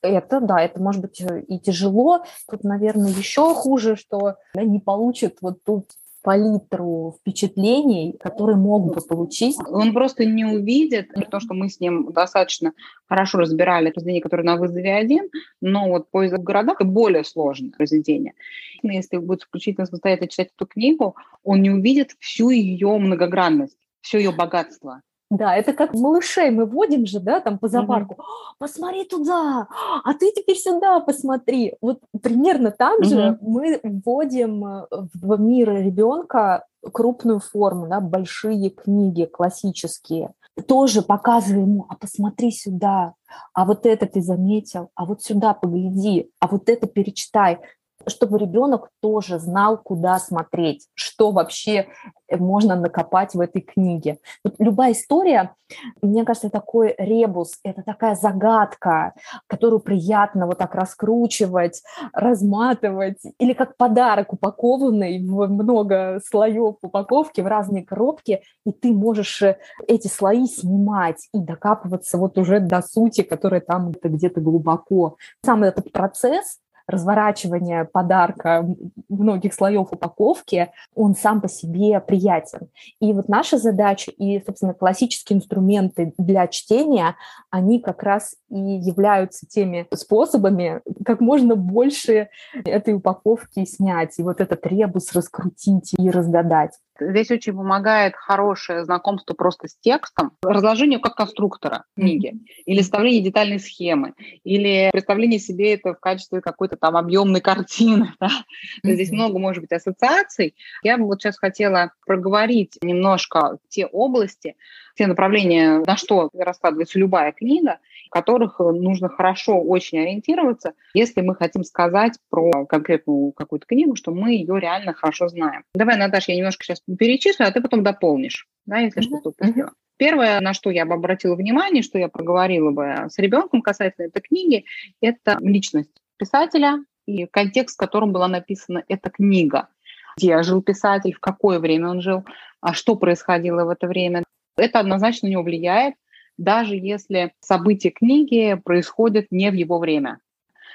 Это, 0.00 0.40
да, 0.40 0.62
это 0.62 0.80
может 0.80 1.02
быть 1.02 1.20
и 1.48 1.58
тяжело. 1.60 2.24
Тут, 2.50 2.64
наверное, 2.64 3.10
еще 3.10 3.54
хуже, 3.54 3.96
что 3.96 4.36
не 4.54 4.80
получит 4.80 5.38
вот 5.42 5.62
тут 5.62 5.90
палитру 6.22 7.16
впечатлений, 7.20 8.16
которые 8.18 8.56
могут 8.56 8.94
бы 8.94 9.00
получить. 9.00 9.56
Он 9.68 9.92
просто 9.92 10.24
не 10.24 10.44
увидит, 10.44 11.10
то, 11.30 11.40
что 11.40 11.54
мы 11.54 11.68
с 11.68 11.80
ним 11.80 12.12
достаточно 12.12 12.72
хорошо 13.06 13.38
разбирали 13.38 13.90
произведение, 13.90 14.22
которое 14.22 14.42
на 14.42 14.56
вызове 14.56 14.94
один, 14.94 15.28
но 15.60 15.88
вот 15.88 16.10
поезд 16.10 16.34
в 16.34 16.42
городах 16.42 16.80
это 16.80 16.88
более 16.88 17.24
сложное 17.24 17.70
произведение. 17.70 18.34
Если 18.82 19.16
будет 19.18 19.42
исключительно 19.42 19.86
самостоятельно 19.86 20.28
читать 20.28 20.50
эту 20.54 20.66
книгу, 20.66 21.16
он 21.42 21.62
не 21.62 21.70
увидит 21.70 22.16
всю 22.18 22.50
ее 22.50 22.96
многогранность, 22.98 23.76
все 24.00 24.18
ее 24.18 24.32
богатство. 24.32 25.02
Да, 25.30 25.54
это 25.54 25.74
как 25.74 25.92
малышей 25.92 26.50
мы 26.50 26.64
водим 26.64 27.06
же, 27.06 27.20
да, 27.20 27.40
там 27.40 27.58
по 27.58 27.68
зоопарку. 27.68 28.14
Mm-hmm. 28.14 28.54
Посмотри 28.58 29.04
туда, 29.04 29.68
а 30.04 30.14
ты 30.14 30.32
теперь 30.32 30.56
сюда 30.56 31.00
посмотри. 31.00 31.74
Вот 31.82 32.00
примерно 32.22 32.70
так 32.70 33.00
mm-hmm. 33.00 33.04
же 33.04 33.38
мы 33.42 33.80
вводим 33.82 34.64
э, 34.64 34.86
в 34.90 35.38
мир 35.38 35.70
ребенка 35.70 36.64
крупную 36.92 37.40
форму, 37.40 37.88
да, 37.88 38.00
большие 38.00 38.70
книги 38.70 39.26
классические. 39.26 40.32
Тоже 40.66 41.02
показываем 41.02 41.72
ему, 41.74 41.86
а 41.88 41.94
посмотри 41.94 42.50
сюда, 42.50 43.14
а 43.52 43.64
вот 43.64 43.86
это 43.86 44.06
ты 44.06 44.22
заметил, 44.22 44.88
а 44.94 45.04
вот 45.04 45.22
сюда 45.22 45.54
погляди, 45.54 46.30
а 46.40 46.48
вот 46.48 46.68
это 46.68 46.86
перечитай 46.86 47.60
чтобы 48.06 48.38
ребенок 48.38 48.90
тоже 49.00 49.38
знал, 49.38 49.78
куда 49.78 50.18
смотреть, 50.18 50.86
что 50.94 51.30
вообще 51.30 51.88
э, 52.28 52.36
можно 52.36 52.76
накопать 52.76 53.34
в 53.34 53.40
этой 53.40 53.60
книге. 53.60 54.18
Вот 54.44 54.54
любая 54.58 54.92
история, 54.92 55.54
мне 56.00 56.24
кажется, 56.24 56.50
такой 56.50 56.94
ребус, 56.98 57.58
это 57.64 57.82
такая 57.82 58.14
загадка, 58.14 59.14
которую 59.46 59.80
приятно 59.80 60.46
вот 60.46 60.58
так 60.58 60.74
раскручивать, 60.74 61.82
разматывать, 62.12 63.20
или 63.38 63.52
как 63.52 63.76
подарок 63.76 64.32
упакованный 64.32 65.18
в 65.26 65.48
много 65.48 66.20
слоев 66.24 66.76
упаковки, 66.82 67.40
в 67.40 67.46
разные 67.46 67.84
коробки, 67.84 68.42
и 68.64 68.72
ты 68.72 68.92
можешь 68.92 69.42
э, 69.42 69.58
эти 69.86 70.08
слои 70.08 70.46
снимать 70.46 71.28
и 71.32 71.40
докапываться 71.40 72.18
вот 72.18 72.38
уже 72.38 72.60
до 72.60 72.80
сути, 72.82 73.22
которая 73.22 73.60
там 73.60 73.92
где-то 74.02 74.40
глубоко. 74.40 75.16
Сам 75.44 75.64
этот 75.64 75.92
процесс 75.92 76.58
разворачивания 76.88 77.84
подарка 77.84 78.66
многих 79.08 79.54
слоев 79.54 79.92
упаковки, 79.92 80.70
он 80.94 81.14
сам 81.14 81.40
по 81.40 81.48
себе 81.48 82.00
приятен. 82.00 82.68
И 82.98 83.12
вот 83.12 83.28
наша 83.28 83.58
задача 83.58 84.10
и, 84.10 84.42
собственно, 84.44 84.74
классические 84.74 85.38
инструменты 85.38 86.14
для 86.18 86.48
чтения, 86.48 87.14
они 87.50 87.80
как 87.80 88.02
раз 88.02 88.34
и 88.48 88.58
являются 88.58 89.46
теми 89.46 89.86
способами, 89.94 90.80
как 91.04 91.20
можно 91.20 91.54
больше 91.54 92.30
этой 92.64 92.94
упаковки 92.94 93.64
снять, 93.66 94.18
и 94.18 94.22
вот 94.22 94.40
этот 94.40 94.66
ребус 94.66 95.12
раскрутить 95.12 95.92
и 95.98 96.10
разгадать. 96.10 96.72
Здесь 97.00 97.30
очень 97.30 97.54
помогает 97.54 98.14
хорошее 98.16 98.84
знакомство 98.84 99.34
просто 99.34 99.68
с 99.68 99.76
текстом, 99.76 100.32
разложение 100.42 100.98
как 100.98 101.14
конструктора 101.14 101.84
книги, 101.96 102.34
или 102.66 102.80
составление 102.80 103.22
детальной 103.22 103.60
схемы, 103.60 104.14
или 104.44 104.90
представление 104.92 105.38
себе 105.38 105.74
это 105.74 105.94
в 105.94 106.00
качестве 106.00 106.40
какой-то 106.40 106.76
там 106.76 106.96
объемной 106.96 107.40
картины. 107.40 108.12
Да? 108.20 108.28
Mm-hmm. 108.28 108.92
Здесь 108.94 109.10
много 109.10 109.38
может 109.38 109.62
быть 109.62 109.72
ассоциаций. 109.72 110.54
Я 110.82 110.98
бы 110.98 111.04
вот 111.04 111.20
сейчас 111.20 111.38
хотела 111.38 111.92
проговорить 112.06 112.76
немножко 112.82 113.58
те 113.68 113.86
области, 113.86 114.56
те 114.98 115.06
направления, 115.06 115.82
на 115.86 115.96
что 115.96 116.28
раскладывается 116.34 116.98
любая 116.98 117.32
книга, 117.32 117.78
в 118.08 118.10
которых 118.10 118.58
нужно 118.58 119.08
хорошо 119.08 119.60
очень 119.60 120.00
ориентироваться, 120.00 120.72
если 120.92 121.20
мы 121.20 121.36
хотим 121.36 121.62
сказать 121.62 122.18
про 122.30 122.66
конкретную 122.66 123.32
какую-то 123.32 123.66
книгу, 123.66 123.94
что 123.96 124.12
мы 124.12 124.32
ее 124.32 124.58
реально 124.58 124.92
хорошо 124.92 125.28
знаем. 125.28 125.62
Давай, 125.74 125.96
Наташа, 125.96 126.32
я 126.32 126.38
немножко 126.38 126.64
сейчас 126.64 126.80
перечислю, 126.80 127.46
а 127.46 127.50
ты 127.52 127.60
потом 127.60 127.82
дополнишь, 127.82 128.48
да, 128.66 128.78
если 128.78 129.00
mm-hmm. 129.00 129.04
что-то 129.04 129.28
упустила. 129.30 129.70
Первое, 129.98 130.40
на 130.40 130.52
что 130.52 130.70
я 130.70 130.84
бы 130.86 130.94
обратила 130.94 131.34
внимание, 131.34 131.82
что 131.82 131.98
я 131.98 132.08
проговорила 132.08 132.70
бы 132.70 133.06
с 133.08 133.18
ребенком 133.18 133.62
касательно 133.62 134.06
этой 134.06 134.20
книги, 134.20 134.64
это 135.00 135.38
личность 135.40 135.90
писателя 136.18 136.84
и 137.06 137.26
контекст, 137.26 137.76
в 137.76 137.78
котором 137.78 138.12
была 138.12 138.28
написана 138.28 138.84
эта 138.88 139.10
книга. 139.10 139.68
Где 140.16 140.42
жил 140.42 140.62
писатель, 140.62 141.12
в 141.12 141.20
какое 141.20 141.60
время 141.60 141.90
он 141.90 142.00
жил, 142.00 142.24
а 142.60 142.74
что 142.74 142.96
происходило 142.96 143.64
в 143.64 143.70
это 143.70 143.86
время. 143.86 144.24
Это 144.58 144.80
однозначно 144.80 145.28
на 145.28 145.32
него 145.32 145.42
влияет, 145.42 145.94
даже 146.36 146.76
если 146.76 147.32
события 147.40 147.90
книги 147.90 148.60
происходят 148.64 149.26
не 149.30 149.50
в 149.50 149.54
его 149.54 149.78
время. 149.78 150.18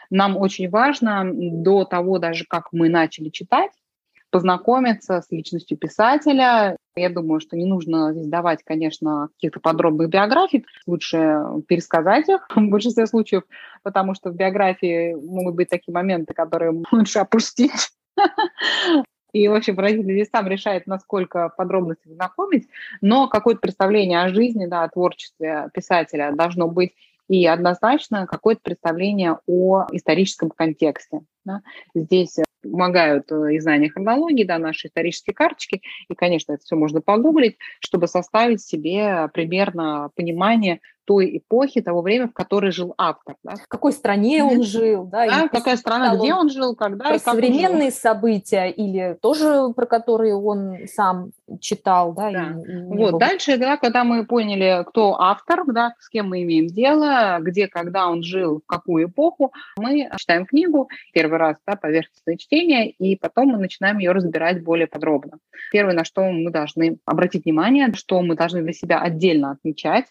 Нам 0.09 0.37
очень 0.37 0.69
важно 0.69 1.29
до 1.33 1.85
того, 1.85 2.19
даже 2.19 2.45
как 2.45 2.69
мы 2.71 2.89
начали 2.89 3.29
читать, 3.29 3.71
познакомиться 4.33 5.21
с 5.21 5.31
личностью 5.31 5.77
писателя. 5.77 6.75
Я 6.95 7.09
думаю, 7.09 7.39
что 7.39 7.55
не 7.55 7.65
нужно 7.65 8.13
здесь 8.13 8.27
давать, 8.27 8.63
конечно, 8.63 9.29
каких-то 9.35 9.59
подробных 9.59 10.09
биографий. 10.09 10.65
Лучше 10.87 11.43
пересказать 11.67 12.27
их 12.29 12.47
в 12.55 12.67
большинстве 12.67 13.05
случаев, 13.05 13.43
потому 13.83 14.15
что 14.15 14.31
в 14.31 14.35
биографии 14.35 15.13
могут 15.13 15.55
быть 15.55 15.69
такие 15.69 15.93
моменты, 15.93 16.33
которые 16.33 16.71
лучше 16.91 17.19
опустить. 17.19 17.91
И, 19.33 19.47
в 19.47 19.53
общем, 19.53 19.77
родитель 19.77 20.13
здесь 20.13 20.29
сам 20.29 20.47
решает, 20.47 20.87
насколько 20.87 21.49
подробности 21.49 22.07
знакомить, 22.07 22.67
но 23.01 23.27
какое-то 23.27 23.61
представление 23.61 24.21
о 24.21 24.29
жизни, 24.29 24.67
да, 24.67 24.83
о 24.83 24.89
творчестве 24.89 25.69
писателя 25.73 26.31
должно 26.31 26.67
быть 26.67 26.93
и 27.27 27.45
однозначно 27.45 28.27
какое-то 28.27 28.61
представление 28.63 29.39
о 29.47 29.85
историческом 29.91 30.51
контексте. 30.51 31.21
Да. 31.45 31.61
Здесь 31.95 32.37
помогают 32.61 33.31
э, 33.31 33.55
и 33.55 33.59
знания 33.59 33.89
хронологии, 33.89 34.43
да, 34.43 34.57
наши 34.57 34.87
исторические 34.87 35.33
карточки, 35.33 35.81
и, 36.09 36.15
конечно, 36.15 36.53
это 36.53 36.63
все 36.63 36.75
можно 36.75 37.01
погуглить, 37.01 37.57
чтобы 37.79 38.07
составить 38.07 38.61
себе 38.61 39.29
примерно 39.33 40.09
понимание 40.15 40.79
той 41.05 41.37
эпохи, 41.37 41.81
того 41.81 42.01
времени, 42.01 42.27
в 42.27 42.33
которой 42.33 42.71
жил 42.71 42.93
автор. 42.97 43.35
Да. 43.43 43.55
В 43.55 43.67
какой 43.67 43.91
стране 43.91 44.43
он 44.43 44.63
жил, 44.63 45.05
да? 45.05 45.25
да 45.25 45.47
какая 45.47 45.77
страна, 45.77 46.15
где 46.15 46.33
он 46.33 46.49
жил, 46.49 46.75
когда 46.75 47.05
про 47.05 47.15
и 47.15 47.19
как 47.19 47.33
современные 47.33 47.91
события 47.91 48.69
или 48.69 49.17
тоже 49.21 49.73
про 49.75 49.85
которые 49.85 50.35
он 50.35 50.77
сам 50.87 51.31
читал, 51.59 52.13
да? 52.13 52.31
да. 52.31 52.55
И, 52.65 52.71
и 52.71 52.97
вот, 52.97 53.11
был... 53.11 53.19
дальше, 53.19 53.57
да, 53.57 53.77
когда 53.77 54.03
мы 54.03 54.25
поняли, 54.25 54.83
кто 54.87 55.19
автор, 55.19 55.63
да, 55.67 55.93
с 55.99 56.09
кем 56.09 56.29
мы 56.29 56.43
имеем 56.43 56.67
дело, 56.67 57.37
где, 57.41 57.67
когда 57.67 58.09
он 58.09 58.23
жил, 58.23 58.61
в 58.61 58.67
какую 58.67 59.09
эпоху, 59.09 59.53
мы 59.77 60.09
читаем 60.17 60.45
книгу 60.45 60.89
первый 61.13 61.37
раз, 61.37 61.57
да, 61.67 61.75
поверхностное 61.75 62.37
чтение, 62.37 62.89
и 62.89 63.15
потом 63.15 63.49
мы 63.49 63.57
начинаем 63.57 63.97
ее 63.97 64.11
разбирать 64.11 64.63
более 64.63 64.87
подробно. 64.87 65.39
Первое, 65.71 65.93
на 65.93 66.03
что 66.03 66.23
мы 66.23 66.51
должны 66.51 66.97
обратить 67.05 67.45
внимание, 67.45 67.91
что 67.93 68.21
мы 68.21 68.35
должны 68.35 68.61
для 68.61 68.73
себя 68.73 68.99
отдельно 68.99 69.51
отмечать, 69.51 70.05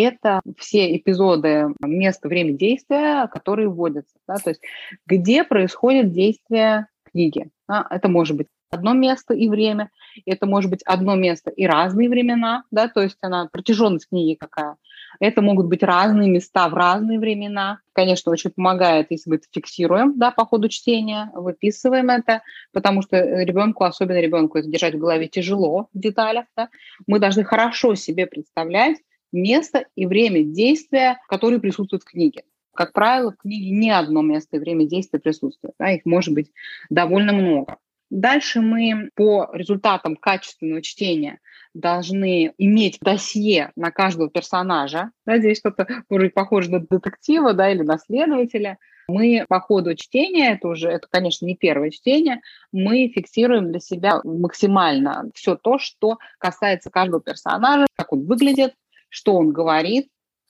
это 0.00 0.40
все 0.58 0.96
эпизоды 0.96 1.68
место, 1.84 2.28
время 2.28 2.52
действия, 2.52 3.28
которые 3.28 3.68
вводятся. 3.68 4.14
Да, 4.26 4.36
то 4.36 4.50
есть 4.50 4.62
где 5.06 5.44
происходит 5.44 6.12
действие 6.12 6.88
книги. 7.10 7.48
Да, 7.68 7.86
это 7.90 8.08
может 8.08 8.36
быть 8.36 8.48
одно 8.70 8.92
место 8.92 9.34
и 9.34 9.48
время, 9.48 9.90
это 10.26 10.46
может 10.46 10.70
быть 10.70 10.82
одно 10.82 11.14
место 11.14 11.50
и 11.50 11.64
разные 11.64 12.08
времена, 12.08 12.64
да, 12.70 12.88
то 12.88 13.00
есть 13.02 13.18
она 13.22 13.48
протяженность 13.50 14.08
книги 14.08 14.34
какая. 14.34 14.76
Это 15.20 15.42
могут 15.42 15.66
быть 15.66 15.84
разные 15.84 16.28
места 16.28 16.68
в 16.68 16.74
разные 16.74 17.20
времена. 17.20 17.78
Конечно, 17.92 18.32
очень 18.32 18.50
помогает, 18.50 19.06
если 19.10 19.30
мы 19.30 19.36
это 19.36 19.46
фиксируем 19.52 20.18
да, 20.18 20.32
по 20.32 20.44
ходу 20.44 20.68
чтения, 20.68 21.30
выписываем 21.34 22.10
это, 22.10 22.42
потому 22.72 23.02
что 23.02 23.16
ребенку, 23.16 23.84
особенно 23.84 24.20
ребенку, 24.20 24.58
это 24.58 24.68
держать 24.68 24.94
в 24.94 24.98
голове 24.98 25.28
тяжело 25.28 25.88
в 25.94 25.98
деталях. 25.98 26.46
Да. 26.56 26.68
Мы 27.06 27.20
должны 27.20 27.44
хорошо 27.44 27.94
себе 27.94 28.26
представлять, 28.26 28.98
место 29.34 29.84
и 29.96 30.06
время 30.06 30.42
действия, 30.42 31.18
которые 31.28 31.60
присутствуют 31.60 32.04
в 32.04 32.10
книге. 32.10 32.44
Как 32.74 32.92
правило, 32.92 33.32
в 33.32 33.36
книге 33.36 33.70
не 33.70 33.90
одно 33.90 34.22
место 34.22 34.56
и 34.56 34.60
время 34.60 34.86
действия 34.86 35.20
присутствует. 35.20 35.74
Да, 35.78 35.92
их 35.92 36.04
может 36.04 36.34
быть 36.34 36.50
довольно 36.90 37.32
много. 37.32 37.76
Дальше 38.10 38.60
мы 38.60 39.10
по 39.14 39.48
результатам 39.52 40.16
качественного 40.16 40.82
чтения 40.82 41.40
должны 41.72 42.52
иметь 42.58 42.98
досье 43.00 43.72
на 43.76 43.90
каждого 43.90 44.30
персонажа. 44.30 45.10
Да, 45.26 45.38
здесь 45.38 45.58
что-то 45.58 45.86
может 46.08 46.34
похоже 46.34 46.70
на 46.70 46.80
детектива 46.80 47.54
да, 47.54 47.70
или 47.70 47.82
на 47.82 47.98
следователя. 47.98 48.78
Мы 49.08 49.44
по 49.48 49.60
ходу 49.60 49.94
чтения, 49.96 50.52
это 50.52 50.68
уже, 50.68 50.88
это, 50.88 51.06
конечно, 51.10 51.44
не 51.44 51.56
первое 51.56 51.90
чтение, 51.90 52.40
мы 52.72 53.08
фиксируем 53.08 53.70
для 53.70 53.80
себя 53.80 54.20
максимально 54.24 55.30
все 55.34 55.56
то, 55.56 55.78
что 55.78 56.18
касается 56.38 56.90
каждого 56.90 57.20
персонажа, 57.20 57.86
как 57.96 58.12
он 58.12 58.24
выглядит, 58.24 58.74
что 59.14 59.36
он 59.36 59.52
говорит, 59.52 60.08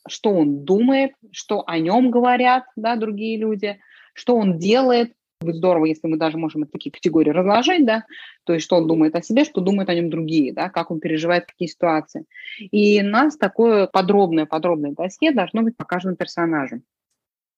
что 0.09 0.31
он 0.31 0.65
думает, 0.65 1.13
что 1.33 1.65
о 1.67 1.79
нем 1.79 2.11
говорят 2.11 2.65
да, 2.77 2.97
другие 2.97 3.37
люди, 3.37 3.79
что 4.15 4.37
он 4.37 4.59
делает. 4.59 5.13
Будет 5.43 5.57
здорово, 5.57 5.85
если 5.85 6.07
мы 6.07 6.17
даже 6.17 6.39
можем 6.39 6.67
такие 6.67 6.91
категории 6.91 7.29
разложить, 7.29 7.85
да, 7.85 8.05
то 8.45 8.55
есть 8.55 8.65
что 8.65 8.77
он 8.77 8.87
думает 8.87 9.15
о 9.17 9.21
себе, 9.21 9.45
что 9.45 9.61
думают 9.61 9.91
о 9.91 9.95
нем 9.95 10.09
другие, 10.09 10.55
да, 10.55 10.71
как 10.71 10.91
он 10.91 11.01
переживает 11.01 11.45
какие 11.45 11.69
ситуации. 11.69 12.25
И 12.59 13.03
у 13.03 13.07
нас 13.07 13.37
такое 13.37 13.87
подробное-подробное 13.87 14.93
досье 14.93 15.33
должно 15.33 15.61
быть 15.61 15.77
по 15.77 15.85
каждому 15.85 16.17
персонажу. 16.17 16.81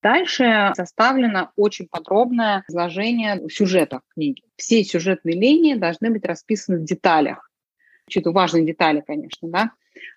Дальше 0.02 0.72
составлено 0.74 1.52
очень 1.54 1.86
подробное 1.88 2.64
изложение 2.68 3.48
сюжета 3.48 4.00
книги. 4.12 4.42
Все 4.56 4.82
сюжетные 4.82 5.38
линии 5.38 5.74
должны 5.74 6.10
быть 6.10 6.24
расписаны 6.24 6.78
в 6.78 6.84
деталях. 6.84 7.48
Что-то 8.08 8.32
важные 8.32 8.66
детали, 8.66 9.04
конечно, 9.06 9.48
да. 9.48 9.70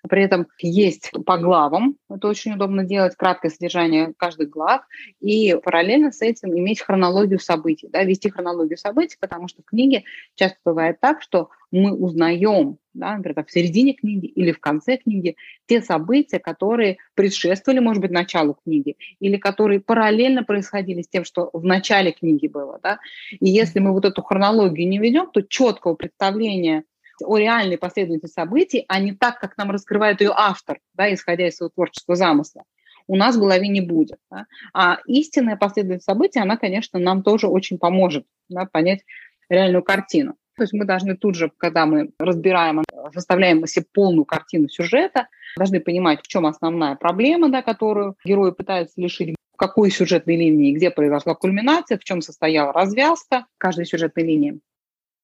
При 0.08 0.22
этом 0.22 0.46
есть 0.58 1.10
по 1.26 1.38
главам, 1.38 1.96
это 2.08 2.28
очень 2.28 2.52
удобно 2.54 2.84
делать, 2.84 3.16
краткое 3.16 3.50
содержание 3.50 4.12
каждых 4.16 4.50
глав, 4.50 4.82
и 5.20 5.56
параллельно 5.62 6.12
с 6.12 6.22
этим 6.22 6.56
иметь 6.56 6.80
хронологию 6.80 7.38
событий, 7.38 7.88
да, 7.88 8.02
вести 8.04 8.30
хронологию 8.30 8.78
событий, 8.78 9.16
потому 9.20 9.48
что 9.48 9.62
в 9.62 9.66
книге 9.66 10.04
часто 10.34 10.58
бывает 10.64 11.00
так, 11.00 11.22
что 11.22 11.50
мы 11.70 11.92
узнаем, 11.92 12.78
да, 12.94 13.16
например, 13.16 13.44
в 13.46 13.50
середине 13.52 13.94
книги 13.94 14.26
или 14.26 14.50
в 14.52 14.58
конце 14.58 14.96
книги 14.96 15.36
те 15.66 15.80
события, 15.80 16.40
которые 16.40 16.98
предшествовали, 17.14 17.78
может 17.78 18.02
быть, 18.02 18.10
началу 18.10 18.54
книги, 18.64 18.96
или 19.20 19.36
которые 19.36 19.80
параллельно 19.80 20.42
происходили 20.42 21.02
с 21.02 21.08
тем, 21.08 21.24
что 21.24 21.50
в 21.52 21.64
начале 21.64 22.12
книги 22.12 22.48
было. 22.48 22.80
Да? 22.82 22.98
И 23.30 23.48
если 23.48 23.78
мы 23.78 23.92
вот 23.92 24.04
эту 24.04 24.22
хронологию 24.22 24.88
не 24.88 24.98
ведем, 24.98 25.30
то 25.30 25.42
четкого 25.42 25.94
представления 25.94 26.84
о 27.26 27.38
реальной 27.38 27.78
последовательности 27.78 28.34
событий, 28.34 28.84
а 28.88 29.00
не 29.00 29.12
так, 29.12 29.40
как 29.40 29.56
нам 29.56 29.70
раскрывает 29.70 30.20
ее 30.20 30.32
автор, 30.34 30.78
да, 30.94 31.12
исходя 31.12 31.48
из 31.48 31.56
своего 31.56 31.70
творческого 31.70 32.16
замысла, 32.16 32.64
у 33.06 33.16
нас 33.16 33.36
в 33.36 33.40
голове 33.40 33.68
не 33.68 33.80
будет. 33.80 34.18
Да? 34.30 34.46
А 34.72 34.98
истинная 35.06 35.56
последовательность 35.56 36.04
событий, 36.04 36.38
она, 36.38 36.56
конечно, 36.56 36.98
нам 36.98 37.22
тоже 37.22 37.48
очень 37.48 37.78
поможет 37.78 38.24
да, 38.48 38.66
понять 38.66 39.00
реальную 39.48 39.82
картину. 39.82 40.36
То 40.56 40.62
есть 40.62 40.72
мы 40.72 40.84
должны 40.84 41.16
тут 41.16 41.34
же, 41.34 41.50
когда 41.56 41.86
мы 41.86 42.10
разбираем, 42.18 42.84
составляем 43.14 43.66
себе 43.66 43.86
полную 43.92 44.24
картину 44.26 44.68
сюжета, 44.68 45.26
должны 45.56 45.80
понимать, 45.80 46.20
в 46.22 46.28
чем 46.28 46.46
основная 46.46 46.96
проблема, 46.96 47.48
да, 47.48 47.62
которую 47.62 48.14
герои 48.24 48.50
пытаются 48.50 49.00
решить, 49.00 49.34
в 49.54 49.56
какой 49.56 49.90
сюжетной 49.90 50.36
линии, 50.36 50.72
где 50.72 50.90
произошла 50.90 51.34
кульминация, 51.34 51.98
в 51.98 52.04
чем 52.04 52.20
состояла 52.20 52.72
развязка 52.72 53.46
каждой 53.58 53.86
сюжетной 53.86 54.24
линии. 54.24 54.60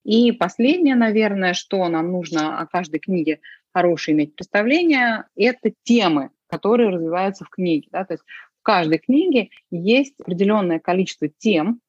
И 0.06 0.30
последнее, 0.30 0.94
наверное, 0.94 1.52
что 1.52 1.88
нам 1.88 2.12
нужно 2.12 2.60
о 2.60 2.66
каждой 2.66 3.00
книге 3.00 3.40
хорошее 3.74 4.16
иметь 4.16 4.36
представление, 4.36 5.24
это 5.34 5.72
темы, 5.82 6.30
которые 6.48 6.90
развиваются 6.90 7.44
в 7.44 7.48
книге. 7.50 7.88
Да? 7.90 8.04
То 8.04 8.14
есть 8.14 8.22
в 8.60 8.62
каждой 8.62 8.98
книге 8.98 9.50
есть 9.72 10.14
определенное 10.20 10.78
количество 10.78 11.26
тем, 11.26 11.80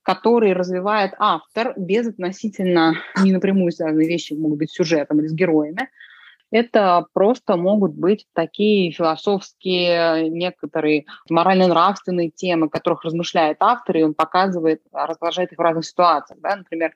которые 0.00 0.54
развивает 0.54 1.12
автор 1.18 1.74
без 1.76 2.06
относительно 2.06 2.94
не 3.22 3.30
напрямую 3.30 3.70
связанные 3.72 4.08
вещи, 4.08 4.32
могут 4.32 4.58
быть 4.58 4.70
сюжетом 4.70 5.20
или 5.20 5.26
с 5.26 5.34
героями, 5.34 5.90
это 6.50 7.06
просто 7.12 7.56
могут 7.56 7.94
быть 7.94 8.26
такие 8.32 8.92
философские, 8.92 10.28
некоторые 10.30 11.06
морально-нравственные 11.28 12.30
темы, 12.30 12.68
которых 12.68 13.04
размышляет 13.04 13.58
автор, 13.60 13.96
и 13.96 14.02
он 14.02 14.14
показывает, 14.14 14.82
разложает 14.92 15.52
их 15.52 15.58
в 15.58 15.62
разных 15.62 15.86
ситуациях. 15.86 16.40
Да? 16.40 16.56
Например, 16.56 16.94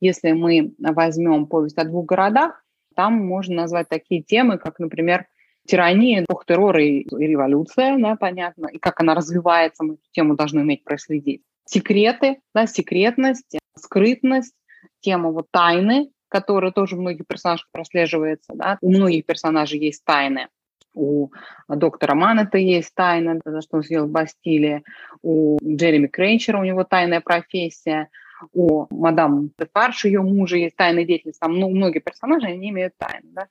если 0.00 0.32
мы 0.32 0.74
возьмем 0.78 1.46
повесть 1.46 1.78
о 1.78 1.84
двух 1.84 2.06
городах, 2.06 2.64
там 2.94 3.14
можно 3.14 3.56
назвать 3.56 3.88
такие 3.88 4.22
темы, 4.22 4.58
как, 4.58 4.78
например, 4.78 5.26
тирания, 5.66 6.22
эпох 6.22 6.44
террора 6.44 6.82
и, 6.82 7.04
революция, 7.08 7.96
да, 7.98 8.16
понятно, 8.16 8.66
и 8.66 8.78
как 8.78 9.00
она 9.00 9.14
развивается, 9.14 9.84
мы 9.84 9.94
эту 9.94 10.02
тему 10.12 10.34
должны 10.34 10.60
уметь 10.60 10.84
проследить. 10.84 11.42
Секреты, 11.64 12.38
да, 12.54 12.66
секретность, 12.66 13.58
скрытность, 13.76 14.54
тема 15.00 15.30
вот 15.30 15.46
тайны, 15.50 16.10
которая 16.32 16.72
тоже 16.72 16.96
в 16.96 17.00
многих 17.00 17.26
персонажах 17.26 17.68
прослеживается. 17.72 18.54
Да? 18.54 18.78
У 18.80 18.90
многих 18.90 19.26
персонажей 19.26 19.78
есть 19.78 20.02
тайны. 20.02 20.48
У 20.94 21.28
доктора 21.68 22.14
Маннета 22.14 22.56
есть 22.56 22.94
тайна, 22.94 23.38
за 23.44 23.60
что 23.60 23.76
он 23.76 23.82
съел 23.82 24.06
в 24.06 24.10
Бастилии. 24.10 24.82
У 25.20 25.58
Джереми 25.62 26.06
Кренчера 26.06 26.58
у 26.58 26.64
него 26.64 26.84
тайная 26.84 27.20
профессия. 27.20 28.08
У 28.54 28.86
мадам 28.90 29.50
Дефарш, 29.58 30.06
ее 30.06 30.22
мужа, 30.22 30.56
есть 30.56 30.74
тайная 30.74 31.04
деятельность. 31.04 31.38
Там 31.38 31.52
ну, 31.60 31.68
многие 31.68 31.98
персонажи, 31.98 32.46
они 32.46 32.70
имеют 32.70 32.94
тайны. 32.96 33.28
Да? 33.32 33.48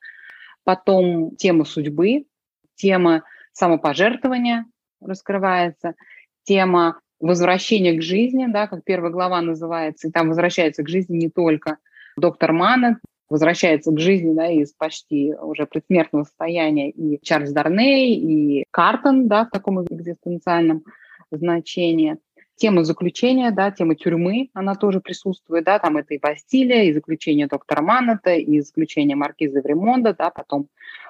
Потом 0.64 1.36
тема 1.36 1.66
судьбы, 1.66 2.26
тема 2.74 3.22
самопожертвования 3.54 4.66
раскрывается, 5.02 5.94
тема 6.44 7.00
возвращения 7.20 7.94
к 7.94 8.02
жизни, 8.02 8.48
да, 8.48 8.66
как 8.66 8.84
первая 8.84 9.12
глава 9.12 9.40
называется, 9.42 10.08
и 10.08 10.12
там 10.12 10.30
возвращается 10.30 10.84
к 10.84 10.90
жизни 10.90 11.18
не 11.18 11.30
только 11.30 11.78
доктор 12.18 12.52
Маннет 12.54 12.98
возвращается 13.30 13.92
к 13.92 14.00
жизни 14.00 14.34
да, 14.34 14.48
из 14.48 14.74
почти 14.74 15.34
уже 15.34 15.66
предсмертного 15.66 16.26
состояния 16.26 16.90
и 16.90 17.18
Чарльз 17.24 17.52
Дарней, 17.52 18.16
и 18.16 18.66
Картон 18.72 19.28
да, 19.28 19.46
в 19.46 19.50
таком 19.50 19.84
экзистенциальном 19.86 20.84
значении. 21.32 22.18
Тема 22.56 22.84
заключения, 22.84 23.50
да, 23.52 23.72
тема 23.72 23.96
тюрьмы, 23.96 24.50
она 24.54 24.76
тоже 24.76 25.00
присутствует, 25.00 25.64
да, 25.64 25.80
там 25.80 25.98
это 25.98 26.14
и 26.14 26.20
Бастилия, 26.20 26.84
и 26.84 26.94
заключение 26.94 27.48
доктора 27.48 27.82
Маннета, 27.82 28.36
и 28.36 28.60
заключение 28.60 29.16
маркиза 29.16 29.62
Времонда, 29.62 30.14
да, 30.14 30.30
потом 30.30 30.68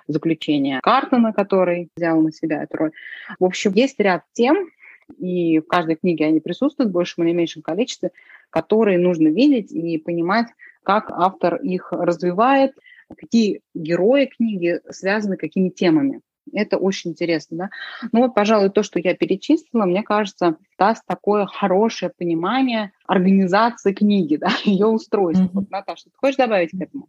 заключение 0.08 0.80
Картона, 0.82 1.34
который 1.34 1.90
взял 1.96 2.22
на 2.22 2.32
себя 2.32 2.64
эту 2.64 2.78
роль. 2.78 2.92
В 3.40 3.46
общем, 3.46 3.74
есть 3.74 4.00
ряд 4.00 4.24
тем, 4.32 4.70
и 5.18 5.60
в 5.60 5.68
каждой 5.68 5.96
книге 5.96 6.28
они 6.28 6.40
присутствуют 6.40 6.92
в 6.92 6.94
большем 6.94 7.26
или 7.26 7.34
меньшем 7.34 7.64
количестве, 7.64 8.12
которые 8.50 8.98
нужно 8.98 9.28
видеть 9.28 9.72
и 9.72 9.98
понимать, 9.98 10.48
как 10.84 11.12
автор 11.12 11.56
их 11.56 11.92
развивает, 11.92 12.74
какие 13.16 13.62
герои 13.74 14.26
книги 14.26 14.80
связаны 14.90 15.38
какими 15.38 15.70
темами. 15.70 16.22
Это 16.54 16.78
очень 16.78 17.12
интересно, 17.12 17.58
да. 17.58 17.70
Ну 18.12 18.22
вот, 18.22 18.34
пожалуй, 18.34 18.70
то, 18.70 18.84
что 18.84 19.00
я 19.00 19.16
перечислила, 19.16 19.86
мне 19.86 20.04
кажется, 20.04 20.58
даст 20.78 21.04
такое 21.06 21.46
хорошее 21.46 22.12
понимание 22.18 22.92
организации 23.06 23.94
книги, 23.94 24.36
да, 24.42 24.50
ее 24.64 24.88
устройства. 24.88 25.46
Mm-hmm. 25.46 25.50
Вот, 25.54 25.70
Наташа, 25.70 26.06
ты 26.06 26.12
хочешь 26.18 26.38
добавить 26.38 26.72
к 26.72 26.82
этому? 26.82 27.08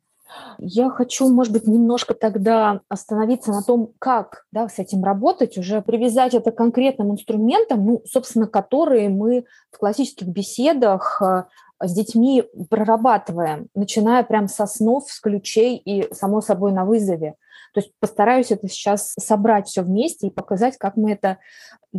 Я 0.59 0.89
хочу, 0.89 1.29
может 1.29 1.53
быть, 1.53 1.67
немножко 1.67 2.15
тогда 2.15 2.81
остановиться 2.89 3.51
на 3.51 3.63
том, 3.63 3.93
как 3.99 4.47
да, 4.51 4.69
с 4.69 4.79
этим 4.79 5.05
работать, 5.05 5.59
уже 5.59 5.83
привязать 5.83 6.35
это 6.35 6.53
к 6.53 6.57
конкретным 6.57 7.13
инструментам, 7.13 7.85
ну, 7.85 8.03
собственно, 8.07 8.47
которые 8.47 9.09
мы 9.11 9.45
в 9.71 9.79
классических 9.79 10.27
беседах 10.29 11.21
э, 11.23 11.45
с 11.83 11.93
детьми 11.93 12.45
прорабатываем, 12.71 13.69
начиная 13.75 14.23
прям 14.23 14.49
со 14.49 14.67
снов, 14.67 15.11
с 15.11 15.21
ключей 15.21 15.77
и, 15.77 16.13
само 16.15 16.41
собой, 16.41 16.73
на 16.73 16.85
вызове. 16.85 17.35
То 17.75 17.81
есть 17.81 17.93
постараюсь 18.01 18.51
это 18.51 18.69
сейчас 18.69 19.15
собрать 19.19 19.67
все 19.67 19.83
вместе 19.83 20.27
и 20.27 20.31
показать, 20.31 20.77
как 20.77 20.97
мы 20.97 21.13
это 21.13 21.39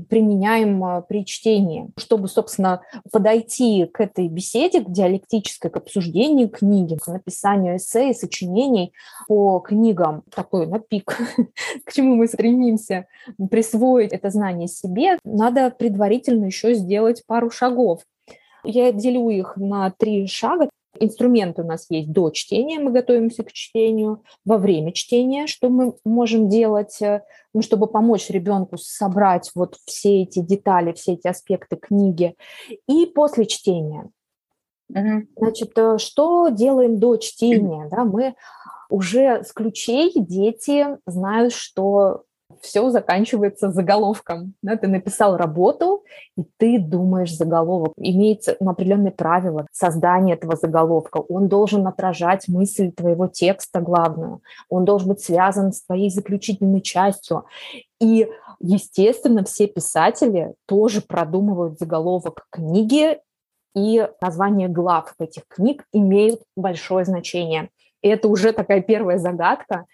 применяем 0.10 0.84
а, 0.84 1.02
при 1.02 1.26
чтении, 1.26 1.90
чтобы, 1.98 2.28
собственно, 2.28 2.82
подойти 3.12 3.86
к 3.86 4.00
этой 4.00 4.28
беседе, 4.28 4.82
к 4.82 4.92
диалектической, 4.92 5.70
к 5.70 5.78
обсуждению 5.78 6.50
книги, 6.50 6.98
к 6.98 7.08
написанию 7.08 7.78
эссе 7.78 8.14
сочинений 8.14 8.94
по 9.28 9.60
книгам, 9.60 10.24
такой 10.34 10.68
на 10.68 10.80
пик, 10.80 11.18
к 11.86 11.92
чему 11.92 12.16
мы 12.16 12.28
стремимся 12.28 13.08
присвоить 13.50 14.14
это 14.14 14.30
знание 14.30 14.68
себе, 14.68 15.18
надо 15.24 15.70
предварительно 15.70 16.46
еще 16.46 16.74
сделать 16.74 17.24
пару 17.26 17.52
шагов. 17.52 18.02
Я 18.64 18.92
делю 18.92 19.30
их 19.30 19.58
на 19.58 19.92
три 19.92 20.28
шага. 20.28 20.70
Инструменты 21.00 21.64
у 21.64 21.66
нас 21.66 21.88
есть 21.90 22.12
до 22.12 22.30
чтения, 22.30 22.80
мы 22.80 22.92
готовимся 22.92 23.44
к 23.44 23.52
чтению, 23.52 24.24
во 24.46 24.60
время 24.60 24.92
чтения, 24.92 25.48
что 25.48 25.70
мы 25.70 25.96
можем 26.06 26.50
делать, 26.50 27.02
э, 27.02 27.24
ну, 27.52 27.64
чтобы 27.64 27.88
помочь 27.88 28.30
ребенку 28.30 28.78
собрать 28.78 29.50
вот 29.56 29.76
все 29.86 30.22
эти 30.22 30.40
детали, 30.40 30.94
все 30.94 31.14
эти 31.14 31.28
аспекты 31.28 31.78
книги, 31.78 32.36
и 32.88 33.08
после 33.08 33.48
чтения. 33.48 34.12
Угу. 34.90 35.28
Значит, 35.38 35.72
э, 35.78 35.98
что 35.98 36.50
делаем 36.50 37.00
до 37.00 37.18
чтения? 37.18 37.88
Да, 37.90 38.06
мы 38.06 38.36
уже 38.90 39.44
с 39.44 39.52
ключей 39.52 40.14
дети 40.16 40.86
знают, 41.08 41.54
что 41.54 42.26
все 42.62 42.90
заканчивается 42.90 43.72
заголовком. 43.72 44.54
Да, 44.62 44.76
ты 44.76 44.88
написал 44.88 45.38
работу, 45.38 46.04
и 46.38 46.44
ты 46.58 46.80
думаешь 46.80 47.36
заголовок. 47.36 47.94
Имеется 47.98 48.56
ну, 48.60 48.72
определенные 48.72 49.12
правила 49.12 49.68
создания 49.72 50.34
этого 50.34 50.56
заголовка. 50.56 51.18
Он 51.18 51.48
должен 51.48 51.88
отражать 51.88 52.48
мысль 52.48 52.92
твоего 52.92 53.28
текста 53.28 53.82
главную. 53.82 54.42
Он 54.70 54.86
должен 54.86 55.10
быть 55.10 55.22
связан 55.22 55.74
с 55.74 55.84
твоей 55.84 56.10
заключительной 56.10 56.82
частью. 56.82 57.46
И, 58.00 58.28
естественно, 58.60 59.44
все 59.44 59.68
писатели 59.68 60.54
тоже 60.66 61.02
продумывают 61.02 61.80
заголовок 61.80 62.46
книги, 62.52 63.20
и 63.76 64.08
название 64.22 64.68
глав 64.68 65.14
этих 65.20 65.48
книг 65.48 65.86
имеют 65.92 66.42
большое 66.56 67.06
значение. 67.06 67.70
И 68.04 68.08
это 68.08 68.28
уже 68.28 68.52
такая 68.52 68.82
первая 68.82 69.18
загадка. 69.18 69.86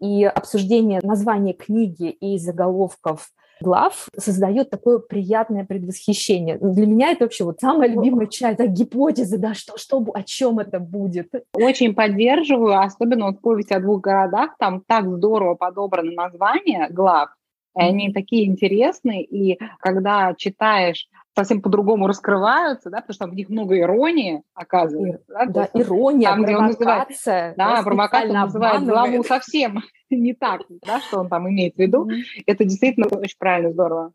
И 0.00 0.24
обсуждение 0.24 1.00
названия 1.02 1.54
книги 1.54 2.10
и 2.10 2.38
заголовков 2.38 3.30
глав 3.60 4.08
создает 4.16 4.70
такое 4.70 4.98
приятное 4.98 5.64
предвосхищение. 5.64 6.58
Для 6.58 6.86
меня 6.86 7.12
это 7.12 7.24
вообще 7.24 7.44
вот 7.44 7.60
самая 7.60 7.88
любимая 7.88 8.26
часть, 8.26 8.58
да, 8.58 8.66
гипотеза, 8.66 9.38
да, 9.38 9.54
что, 9.54 9.78
что, 9.78 10.04
о 10.12 10.22
чем 10.22 10.58
это 10.58 10.78
будет. 10.78 11.30
Очень 11.54 11.94
поддерживаю, 11.94 12.80
особенно 12.80 13.26
вот 13.26 13.40
повесть 13.40 13.72
о 13.72 13.80
двух 13.80 14.02
городах, 14.02 14.56
там 14.58 14.82
так 14.86 15.08
здорово 15.08 15.54
подобрано 15.54 16.12
название 16.12 16.88
глав, 16.90 17.30
и 17.76 17.82
они 17.82 18.12
такие 18.12 18.46
интересные, 18.46 19.24
и 19.24 19.58
когда 19.80 20.34
читаешь 20.36 21.08
совсем 21.36 21.60
по-другому 21.60 22.06
раскрываются, 22.06 22.90
да, 22.90 22.98
потому 22.98 23.14
что 23.14 23.24
там 23.24 23.32
в 23.32 23.34
них 23.34 23.48
много 23.48 23.78
иронии, 23.78 24.42
оказывается. 24.54 25.24
Да, 25.28 25.46
да 25.46 25.68
ирония, 25.74 26.28
там, 26.28 26.44
где 26.44 26.56
он 26.56 26.66
называет, 26.66 27.08
да, 27.56 27.82
провокатор 27.82 28.32
называет 28.32 28.84
главу 28.84 29.24
совсем 29.24 29.82
не 30.10 30.34
так, 30.34 30.62
да, 30.86 31.00
что 31.00 31.20
он 31.20 31.28
там 31.28 31.48
имеет 31.48 31.74
в 31.74 31.78
виду. 31.78 32.08
Это 32.46 32.64
действительно 32.64 33.06
очень 33.08 33.36
правильно, 33.38 33.72
здорово. 33.72 34.12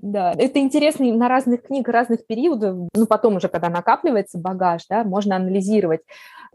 Да, 0.00 0.34
это 0.36 0.58
интересно 0.58 1.06
на 1.14 1.28
разных 1.28 1.62
книг, 1.62 1.88
разных 1.88 2.26
периодов. 2.26 2.88
Ну, 2.94 3.06
потом 3.06 3.36
уже, 3.36 3.48
когда 3.48 3.70
накапливается 3.70 4.38
багаж, 4.38 4.82
да, 4.88 5.04
можно 5.04 5.36
анализировать, 5.36 6.02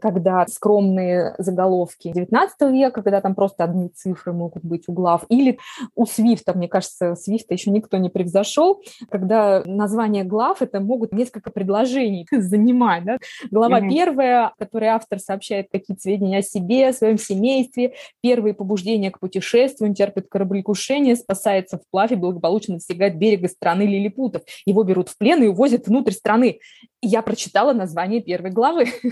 когда 0.00 0.46
скромные 0.46 1.34
заголовки 1.38 2.12
19 2.12 2.72
века, 2.72 3.02
когда 3.02 3.20
там 3.20 3.34
просто 3.34 3.64
одни 3.64 3.88
цифры 3.88 4.32
могут 4.32 4.64
быть 4.64 4.84
у 4.88 4.92
глав, 4.92 5.24
или 5.28 5.58
у 5.94 6.06
Свифта, 6.06 6.56
мне 6.56 6.68
кажется, 6.68 7.14
Свифта 7.14 7.54
еще 7.54 7.70
никто 7.70 7.96
не 7.96 8.08
превзошел, 8.08 8.82
когда 9.10 9.62
название 9.64 10.24
глав 10.24 10.62
это 10.62 10.80
могут 10.80 11.12
несколько 11.12 11.50
предложений 11.50 12.26
занимать. 12.32 13.04
Да? 13.04 13.18
Глава 13.50 13.80
mm-hmm. 13.80 13.90
первая, 13.90 14.52
в 14.54 14.58
которой 14.58 14.88
автор 14.90 15.18
сообщает 15.18 15.68
какие-то 15.70 16.02
сведения 16.02 16.38
о 16.38 16.42
себе, 16.42 16.88
о 16.88 16.92
своем 16.92 17.18
семействе, 17.18 17.94
первые 18.20 18.54
побуждения 18.54 19.10
к 19.10 19.20
путешествию, 19.20 19.88
он 19.88 19.94
терпит 19.94 20.28
кораблекрушение, 20.28 21.16
спасается 21.16 21.78
вплавь 21.78 22.12
и 22.12 22.16
благополучно 22.16 22.74
достигает 22.74 23.16
берега 23.16 23.48
страны 23.48 23.82
Лилипутов. 23.82 24.42
Его 24.66 24.82
берут 24.82 25.08
в 25.08 25.18
плен 25.18 25.42
и 25.42 25.46
увозят 25.46 25.86
внутрь 25.86 26.12
страны. 26.12 26.60
Я 27.06 27.22
прочитала 27.22 27.72
название 27.72 28.22
первой 28.22 28.50
главы. 28.50 28.86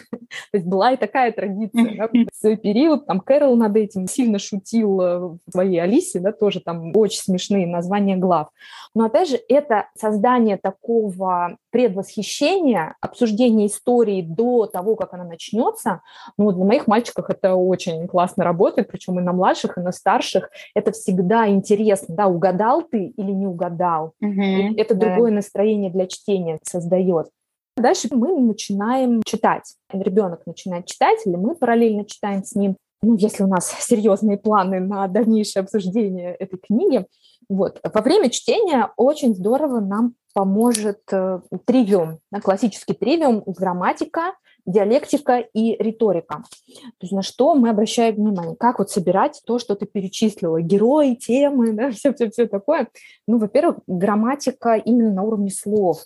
То 0.50 0.55
есть 0.55 0.66
была 0.66 0.92
и 0.92 0.96
такая 0.96 1.31
традиция. 1.33 1.96
Да? 1.96 2.09
В 2.09 2.35
свой 2.35 2.57
период 2.57 3.07
там 3.07 3.20
Кэрол 3.20 3.57
над 3.57 3.76
этим 3.76 4.07
сильно 4.07 4.38
шутил 4.38 4.96
в 4.96 5.38
своей 5.50 5.78
Алисе, 5.78 6.20
да, 6.20 6.33
тоже 6.33 6.61
там 6.61 6.96
очень 6.96 7.20
смешные 7.20 7.66
названия 7.66 8.16
глав. 8.16 8.48
Но 8.94 9.05
опять 9.05 9.28
же, 9.28 9.40
это 9.48 9.88
создание 9.96 10.57
такого 10.57 11.57
предвосхищения, 11.70 12.96
обсуждение 13.00 13.66
истории 13.66 14.22
до 14.22 14.66
того, 14.66 14.96
как 14.96 15.12
она 15.14 15.24
начнется, 15.24 16.02
ну, 16.38 16.52
для 16.52 16.64
моих 16.64 16.87
мальчиков 16.87 17.28
это 17.28 17.55
очень 17.55 18.07
классно 18.09 18.44
работает, 18.44 18.88
причем 18.88 19.18
и 19.18 19.22
на 19.22 19.33
младших, 19.33 19.78
и 19.78 19.81
на 19.81 19.92
старших. 19.92 20.50
Это 20.74 20.92
всегда 20.92 21.48
интересно, 21.48 22.14
да, 22.14 22.26
угадал 22.26 22.83
ты 22.83 23.07
или 23.07 23.33
не 23.33 23.46
угадал. 23.46 24.14
Угу, 24.20 24.76
это 24.76 24.94
да. 24.94 25.07
другое 25.07 25.31
настроение 25.31 25.90
для 25.90 26.07
чтения 26.07 26.59
создает. 26.62 27.28
Дальше 27.76 28.08
мы 28.11 28.38
начинаем 28.40 29.22
читать. 29.24 29.74
Ребенок 29.92 30.46
начинает 30.46 30.87
читать, 30.87 31.20
или 31.24 31.37
мы 31.37 31.54
параллельно 31.54 32.04
читаем 32.04 32.44
с 32.44 32.54
ним. 32.54 32.76
Ну, 33.02 33.16
если 33.16 33.42
у 33.42 33.46
нас 33.46 33.70
серьезные 33.80 34.38
планы 34.38 34.80
на 34.80 35.08
дальнейшее 35.08 35.62
обсуждение 35.62 36.35
этой 36.35 36.58
книги. 36.58 37.06
Вот. 37.48 37.80
Во 37.82 38.00
время 38.02 38.30
чтения 38.30 38.90
очень 38.96 39.35
здорово 39.35 39.80
нам 39.80 40.14
поможет 40.35 41.00
э, 41.11 41.40
тривиум, 41.66 42.18
классический 42.42 42.94
тривиум, 42.94 43.42
грамматика, 43.46 44.35
диалектика 44.66 45.38
и 45.38 45.77
риторика. 45.83 46.44
То 46.66 47.03
есть 47.03 47.12
на 47.12 47.22
что 47.22 47.55
мы 47.55 47.70
обращаем 47.70 48.16
внимание? 48.16 48.57
Как 48.57 48.79
вот 48.79 48.90
собирать 48.90 49.40
то, 49.44 49.59
что 49.59 49.75
ты 49.75 49.87
перечислила? 49.87 50.61
Герои, 50.61 51.14
темы, 51.14 51.72
да, 51.72 51.90
все-все-все 51.92 52.46
такое. 52.46 52.88
Ну, 53.27 53.38
во-первых, 53.38 53.79
грамматика 53.87 54.75
именно 54.75 55.12
на 55.12 55.22
уровне 55.22 55.51
слов. 55.51 56.03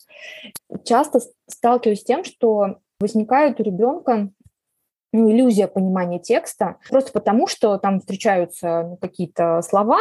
Часто 0.85 1.21
сталкиваюсь 1.49 2.01
с 2.01 2.05
тем, 2.05 2.25
что 2.25 2.79
возникает 2.99 3.61
у 3.61 3.63
ребенка 3.63 4.31
ну, 5.17 5.31
иллюзия 5.31 5.67
понимания 5.67 6.19
текста, 6.19 6.77
просто 6.89 7.13
потому 7.13 7.47
что 7.47 7.79
там 7.79 8.01
встречаются 8.01 8.83
ну, 8.83 8.97
какие-то 8.97 9.63
слова, 9.63 9.99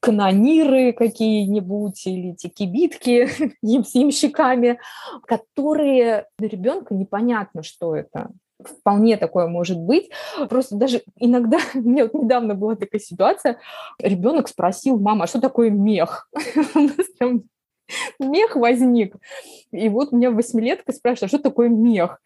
канониры 0.00 0.92
какие-нибудь 0.92 2.06
или 2.06 2.32
эти 2.32 2.48
кибитки 2.48 3.28
ямщиками, 3.62 4.78
которые 5.26 6.26
для 6.38 6.48
ребенка 6.48 6.94
непонятно, 6.94 7.62
что 7.62 7.96
это 7.96 8.30
вполне 8.62 9.16
такое 9.16 9.46
может 9.46 9.78
быть. 9.78 10.10
Просто 10.48 10.76
даже 10.76 11.02
иногда, 11.16 11.58
у 11.74 11.80
меня 11.80 12.04
вот 12.04 12.14
недавно 12.14 12.54
была 12.54 12.76
такая 12.76 13.00
ситуация, 13.00 13.58
ребенок 13.98 14.48
спросил, 14.48 14.98
мама, 14.98 15.24
а 15.24 15.26
что 15.26 15.40
такое 15.40 15.70
мех? 15.70 16.28
мех 18.18 18.56
возник. 18.56 19.16
И 19.72 19.88
вот 19.88 20.12
меня 20.12 20.30
восьмилетка 20.30 20.92
спрашивает, 20.92 21.24
а 21.24 21.28
что 21.28 21.38
такое 21.38 21.68
мех? 21.68 22.20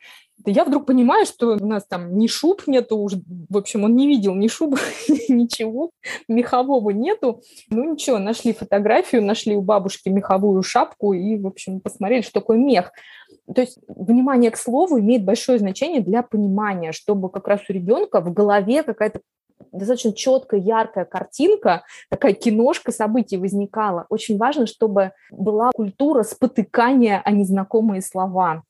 я 0.47 0.65
вдруг 0.65 0.87
понимаю, 0.87 1.27
что 1.27 1.57
у 1.57 1.67
нас 1.67 1.87
там 1.87 2.19
ни 2.19 2.27
шуб 2.27 2.63
нету, 2.67 2.99
уже, 2.99 3.21
в 3.49 3.57
общем, 3.57 3.85
он 3.85 3.95
не 3.95 4.07
видел 4.07 4.35
ни 4.35 4.49
шубы, 4.49 4.77
ничего, 5.29 5.91
мехового 6.29 6.91
нету. 6.91 7.43
Ну 7.71 7.93
ничего, 7.93 8.19
нашли 8.19 8.53
фотографию, 8.53 9.25
нашли 9.25 9.57
у 9.57 9.63
бабушки 9.63 10.09
меховую 10.09 10.63
шапку 10.63 11.13
и, 11.13 11.37
в 11.39 11.47
общем, 11.47 11.81
посмотрели, 11.81 12.23
что 12.23 12.41
такое 12.41 12.59
мех. 12.59 12.93
То 13.53 13.61
есть 13.61 13.79
внимание 13.89 14.51
к 14.51 14.57
слову 14.57 14.99
имеет 15.01 15.25
большое 15.25 15.59
значение 15.59 16.01
для 16.01 16.23
понимания, 16.23 16.93
чтобы 16.93 17.31
как 17.31 17.49
раз 17.49 17.61
у 17.69 17.73
ребенка 17.73 18.21
в 18.21 18.33
голове 18.33 18.83
какая-то 18.83 19.21
достаточно 19.73 20.13
четкая, 20.13 20.61
яркая 20.61 21.05
картинка, 21.05 21.85
такая 22.11 22.33
киношка 22.33 22.93
событий 22.93 23.37
возникала. 23.37 24.07
Очень 24.09 24.39
важно, 24.39 24.67
чтобы 24.67 25.13
была 25.31 25.71
культура 25.75 26.23
спотыкания 26.23 27.21
о 27.25 27.31
незнакомые 27.31 28.03
слова. 28.03 28.63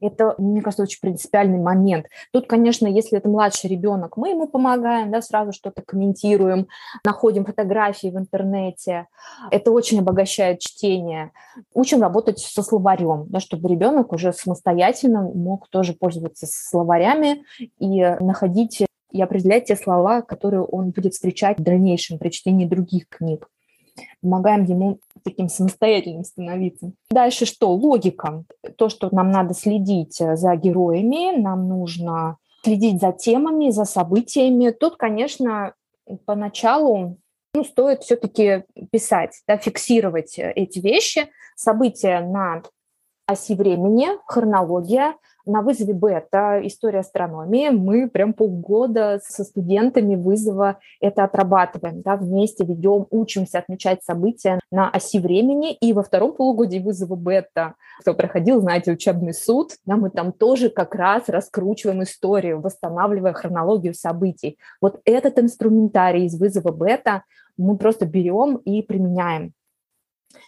Это, 0.00 0.34
мне 0.38 0.62
кажется, 0.62 0.82
очень 0.82 1.00
принципиальный 1.00 1.58
момент. 1.58 2.06
Тут, 2.32 2.46
конечно, 2.46 2.86
если 2.86 3.18
это 3.18 3.28
младший 3.28 3.70
ребенок, 3.70 4.16
мы 4.16 4.30
ему 4.30 4.48
помогаем, 4.48 5.10
да, 5.10 5.22
сразу 5.22 5.52
что-то 5.52 5.82
комментируем, 5.82 6.68
находим 7.04 7.44
фотографии 7.44 8.08
в 8.08 8.18
интернете. 8.18 9.06
Это 9.50 9.70
очень 9.70 10.00
обогащает 10.00 10.60
чтение. 10.60 11.32
Учим 11.72 12.02
работать 12.02 12.38
со 12.38 12.62
словарем, 12.62 13.26
да, 13.28 13.40
чтобы 13.40 13.68
ребенок 13.68 14.12
уже 14.12 14.32
самостоятельно 14.32 15.22
мог 15.22 15.68
тоже 15.68 15.92
пользоваться 15.92 16.46
словарями 16.46 17.44
и 17.78 18.02
находить 18.20 18.84
и 19.14 19.22
определять 19.22 19.66
те 19.66 19.76
слова, 19.76 20.20
которые 20.20 20.62
он 20.62 20.90
будет 20.90 21.14
встречать 21.14 21.58
в 21.58 21.62
дальнейшем 21.62 22.18
при 22.18 22.28
чтении 22.28 22.66
других 22.66 23.08
книг 23.08 23.48
помогаем 24.20 24.64
ему 24.64 24.98
таким 25.22 25.48
самостоятельным 25.48 26.24
становиться. 26.24 26.92
Дальше 27.10 27.46
что? 27.46 27.72
Логика. 27.72 28.44
То, 28.76 28.88
что 28.88 29.14
нам 29.14 29.30
надо 29.30 29.54
следить 29.54 30.20
э, 30.20 30.36
за 30.36 30.56
героями, 30.56 31.40
нам 31.40 31.68
нужно 31.68 32.38
следить 32.62 33.00
за 33.00 33.12
темами, 33.12 33.70
за 33.70 33.84
событиями. 33.84 34.70
Тут, 34.70 34.96
конечно, 34.96 35.74
поначалу 36.24 37.18
ну, 37.54 37.64
стоит 37.64 38.02
все-таки 38.02 38.64
писать, 38.90 39.42
да, 39.46 39.56
фиксировать 39.56 40.38
э, 40.38 40.52
эти 40.56 40.80
вещи, 40.80 41.28
события 41.56 42.20
на 42.20 42.62
оси 43.26 43.54
времени, 43.54 44.08
хронология, 44.26 45.14
на 45.46 45.62
вызове 45.62 45.92
бета 45.92 46.60
история 46.62 47.00
астрономии 47.00 47.68
мы 47.68 48.08
прям 48.08 48.32
полгода 48.32 49.20
со 49.26 49.44
студентами 49.44 50.16
вызова 50.16 50.78
это 51.00 51.24
отрабатываем, 51.24 52.02
да, 52.02 52.16
вместе 52.16 52.64
ведем, 52.64 53.06
учимся 53.10 53.58
отмечать 53.58 54.02
события 54.02 54.60
на 54.70 54.90
оси 54.90 55.18
времени, 55.18 55.74
и 55.74 55.92
во 55.92 56.02
втором 56.02 56.32
полугодии 56.32 56.78
вызова 56.78 57.16
бета, 57.16 57.74
кто 58.00 58.14
проходил, 58.14 58.60
знаете, 58.60 58.92
учебный 58.92 59.34
суд, 59.34 59.72
да, 59.84 59.96
мы 59.96 60.10
там 60.10 60.32
тоже 60.32 60.70
как 60.70 60.94
раз 60.94 61.28
раскручиваем 61.28 62.02
историю, 62.02 62.60
восстанавливая 62.60 63.32
хронологию 63.32 63.94
событий. 63.94 64.58
Вот 64.80 65.00
этот 65.04 65.38
инструментарий 65.38 66.26
из 66.26 66.38
вызова 66.38 66.72
бета 66.72 67.24
мы 67.56 67.76
просто 67.76 68.06
берем 68.06 68.56
и 68.56 68.82
применяем 68.82 69.52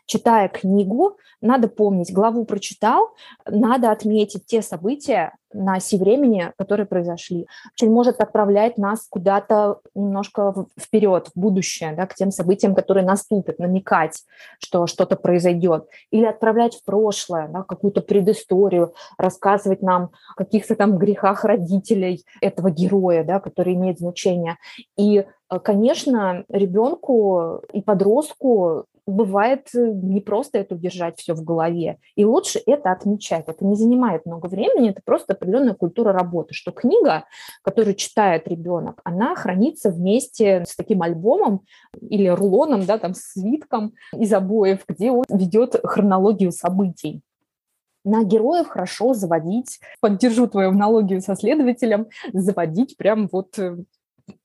читая 0.06 0.48
книгу, 0.48 1.16
надо 1.40 1.68
помнить, 1.68 2.12
главу 2.12 2.44
прочитал, 2.44 3.10
надо 3.46 3.90
отметить 3.90 4.46
те 4.46 4.62
события 4.62 5.32
на 5.52 5.76
оси 5.76 5.96
времени, 5.96 6.52
которые 6.58 6.86
произошли. 6.86 7.46
Очень 7.74 7.90
может 7.90 8.20
отправлять 8.20 8.78
нас 8.78 9.06
куда-то 9.08 9.80
немножко 9.94 10.66
вперед, 10.78 11.30
в 11.34 11.38
будущее, 11.38 11.94
да, 11.94 12.06
к 12.06 12.14
тем 12.14 12.30
событиям, 12.30 12.74
которые 12.74 13.04
наступят, 13.04 13.58
намекать, 13.58 14.24
что 14.58 14.86
что-то 14.86 15.16
произойдет. 15.16 15.88
Или 16.10 16.26
отправлять 16.26 16.74
в 16.74 16.84
прошлое, 16.84 17.48
да, 17.48 17.62
какую-то 17.62 18.02
предысторию, 18.02 18.94
рассказывать 19.18 19.82
нам 19.82 20.10
о 20.34 20.44
каких-то 20.44 20.74
там 20.74 20.98
грехах 20.98 21.44
родителей 21.44 22.24
этого 22.40 22.70
героя, 22.70 23.24
да, 23.24 23.40
который 23.40 23.74
имеет 23.74 23.98
значение. 23.98 24.56
И 24.96 25.18
э, 25.18 25.58
Конечно, 25.60 26.44
ребенку 26.48 27.62
и 27.72 27.80
подростку 27.80 28.86
бывает 29.06 29.68
э, 29.74 29.78
не 29.78 30.20
просто 30.20 30.58
это 30.58 30.74
удержать 30.74 31.18
все 31.18 31.34
в 31.34 31.42
голове. 31.44 31.98
И 32.16 32.24
лучше 32.24 32.60
это 32.66 32.90
отмечать. 32.90 33.44
Это 33.46 33.64
не 33.64 33.76
занимает 33.76 34.26
много 34.26 34.46
времени, 34.46 34.90
это 34.90 35.00
просто 35.04 35.32
определенная 35.34 35.74
культура 35.74 36.12
работы, 36.12 36.54
что 36.54 36.72
книга, 36.72 37.24
которую 37.62 37.94
читает 37.94 38.48
ребенок, 38.48 39.00
она 39.04 39.34
хранится 39.34 39.90
вместе 39.90 40.64
с 40.66 40.74
таким 40.74 41.02
альбомом 41.02 41.62
или 42.00 42.28
рулоном, 42.28 42.84
да, 42.84 42.98
там, 42.98 43.14
свитком 43.14 43.94
из 44.12 44.32
обоев, 44.32 44.80
где 44.88 45.10
он 45.10 45.24
ведет 45.28 45.76
хронологию 45.84 46.52
событий 46.52 47.22
на 48.06 48.22
героев 48.22 48.68
хорошо 48.68 49.14
заводить, 49.14 49.80
поддержу 50.00 50.46
твою 50.46 50.70
аналогию 50.70 51.20
со 51.20 51.34
следователем, 51.34 52.06
заводить 52.32 52.96
прям 52.96 53.28
вот 53.32 53.58
э, 53.58 53.78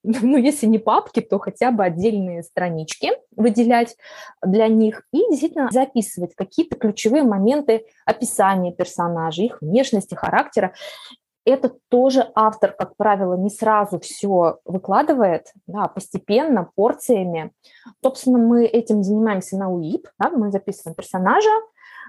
ну, 0.04 0.38
если 0.38 0.65
не 0.65 0.80
папки, 0.80 1.22
то 1.22 1.39
хотя 1.39 1.72
бы 1.72 1.84
отдельные 1.84 2.44
странички 2.44 3.12
выделять 3.36 3.96
для 4.44 4.67
них 4.67 5.04
и 5.12 5.20
действительно 5.30 5.70
записывать 5.72 6.36
какие-то 6.36 6.76
ключевые 6.76 7.24
моменты 7.24 7.86
описания 8.06 8.74
персонажей, 8.74 9.46
их 9.48 9.62
внешности, 9.62 10.15
характера. 10.15 10.74
Это 11.44 11.74
тоже 11.89 12.32
автор, 12.36 12.72
как 12.72 12.96
правило, 12.98 13.36
не 13.36 13.50
сразу 13.50 14.00
все 14.00 14.60
выкладывает, 14.63 15.52
да, 15.65 15.88
постепенно, 15.88 16.70
порциями. 16.76 17.52
Собственно, 18.04 18.38
мы 18.38 18.65
этим 18.65 19.04
занимаемся 19.04 19.58
на 19.58 19.72
УИП, 19.72 20.08
да, 20.20 20.30
мы 20.30 20.52
записываем 20.52 20.96
персонажа, 20.96 21.50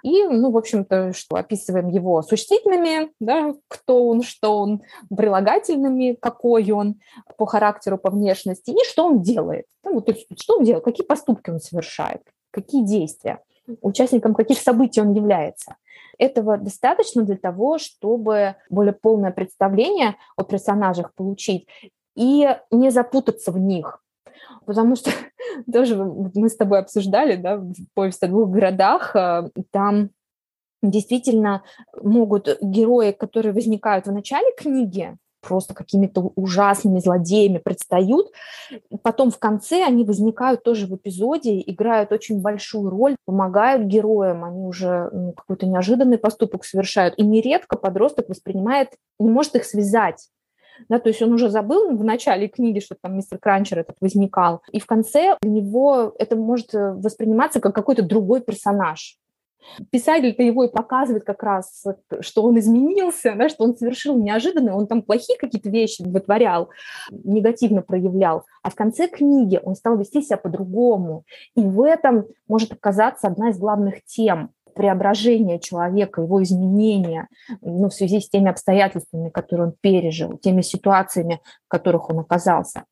и, 0.03 0.25
ну, 0.25 0.51
в 0.51 0.57
общем-то, 0.57 1.13
что 1.13 1.37
описываем 1.37 1.89
его 1.89 2.23
существительными, 2.23 3.11
да, 3.21 3.55
кто 3.69 4.07
он, 4.07 4.23
что 4.23 4.59
он, 4.59 4.83
прилагательными, 5.15 6.17
какой 6.21 6.71
он 6.73 6.97
по 7.37 7.47
характеру, 7.47 7.99
по 7.99 8.11
внешности, 8.11 8.71
и 8.71 8.85
что 8.85 9.07
он 9.07 9.23
делает. 9.23 9.67
Ну, 9.85 10.01
то 10.01 10.13
есть, 10.13 10.27
что 10.41 10.59
он 10.59 10.65
делает, 10.65 10.85
какие 10.85 11.07
поступки 11.07 11.51
он 11.51 11.61
совершает, 11.61 12.23
какие 12.51 12.85
действия, 12.85 13.41
участником 13.81 14.35
каких 14.35 14.59
событий 14.59 15.01
он 15.01 15.13
является. 15.13 15.77
Этого 16.19 16.59
достаточно 16.59 17.23
для 17.23 17.37
того, 17.37 17.79
чтобы 17.79 18.57
более 18.71 18.93
полное 18.93 19.31
представление 19.31 20.17
о 20.37 20.45
персонажах 20.45 21.15
получить 21.15 21.67
и 22.15 22.49
не 22.71 22.91
запутаться 22.91 23.53
в 23.53 23.59
них. 23.59 24.02
Потому 24.67 24.97
что 24.97 25.11
тоже 25.73 25.97
мы 25.97 26.49
с 26.49 26.57
тобой 26.57 26.79
обсуждали, 26.79 27.37
да, 27.37 27.63
повесть 27.95 28.23
о 28.23 28.29
двух 28.29 28.51
городах, 28.51 29.15
а, 29.17 29.49
там 29.71 30.11
действительно 30.83 31.63
могут 32.01 32.49
герои, 32.61 33.13
которые 33.13 33.53
возникают 33.53 34.07
в 34.07 34.13
начале 34.13 34.53
книги, 34.57 35.17
просто 35.41 35.75
какими-то 35.75 36.33
ужасными 36.37 37.01
злодеями 37.01 37.59
предстают. 37.59 38.33
Потом 39.03 39.31
в 39.31 39.39
конце 39.39 39.85
они 39.85 40.05
возникают 40.05 40.63
тоже 40.63 40.87
в 40.87 40.95
эпизоде, 40.95 41.61
играют 41.61 42.13
очень 42.13 42.41
большую 42.41 42.91
роль, 42.91 43.17
помогают 43.27 43.87
героям, 43.87 44.45
они 44.45 44.65
уже 44.65 45.11
ну, 45.13 45.33
какой-то 45.33 45.67
неожиданный 45.67 46.19
поступок 46.19 46.65
совершают. 46.65 47.15
И 47.19 47.23
нередко 47.25 47.77
подросток 47.77 48.29
воспринимает, 48.29 48.91
не 49.19 49.31
может 49.31 49.57
их 49.57 49.65
связать 49.65 50.29
да, 50.89 50.99
то 50.99 51.09
есть 51.09 51.23
он 51.23 51.33
уже 51.33 51.51
забыл 51.51 51.97
в 51.97 52.05
начале 52.05 52.49
книги, 52.49 52.81
что 52.81 52.97
там 53.01 53.17
мистер 53.17 53.39
Кранчер 53.39 53.81
этот 53.81 53.97
возникал, 54.01 54.63
и 54.71 54.81
в 54.81 54.87
конце 54.87 55.37
у 55.43 55.49
него 55.49 56.15
это 56.19 56.37
может 56.37 56.75
э, 56.75 56.93
восприниматься 56.95 57.61
как 57.61 57.75
какой-то 57.75 58.03
другой 58.03 58.41
персонаж. 58.41 59.19
Писатель-то 59.91 60.43
его 60.43 60.65
и 60.65 60.73
показывает 60.73 61.25
как 61.25 61.43
раз, 61.43 61.85
что 62.21 62.43
он 62.43 62.59
изменился, 62.59 63.35
да, 63.37 63.49
что 63.49 63.65
он 63.65 63.77
совершил 63.77 64.17
неожиданно, 64.21 64.77
он 64.77 64.87
там 64.87 65.03
плохие 65.03 65.39
какие-то 65.39 65.71
вещи 65.71 66.03
вытворял, 66.03 66.71
негативно 67.11 67.83
проявлял, 67.83 68.45
а 68.63 68.71
в 68.71 68.75
конце 68.75 69.09
книги 69.09 69.61
он 69.63 69.77
стал 69.77 69.97
вести 69.97 70.21
себя 70.23 70.37
по-другому. 70.37 71.25
И 71.55 71.61
в 71.61 71.83
этом 71.83 72.27
может 72.49 72.73
оказаться 72.73 73.29
одна 73.29 73.51
из 73.51 73.59
главных 73.59 74.05
тем 74.05 74.51
преображение 74.75 75.59
человека, 75.59 76.23
его 76.23 76.43
изменения 76.43 77.29
ну, 77.61 77.89
в 77.89 77.95
связи 77.95 78.21
с 78.21 78.29
теми 78.29 78.51
обстоятельствами, 78.51 79.31
которые 79.31 79.69
он 79.69 79.75
пережил, 79.81 80.39
теми 80.39 80.63
ситуациями, 80.63 81.41
в 81.67 81.69
которых 81.69 82.11
он 82.11 82.21
оказался. 82.21 82.85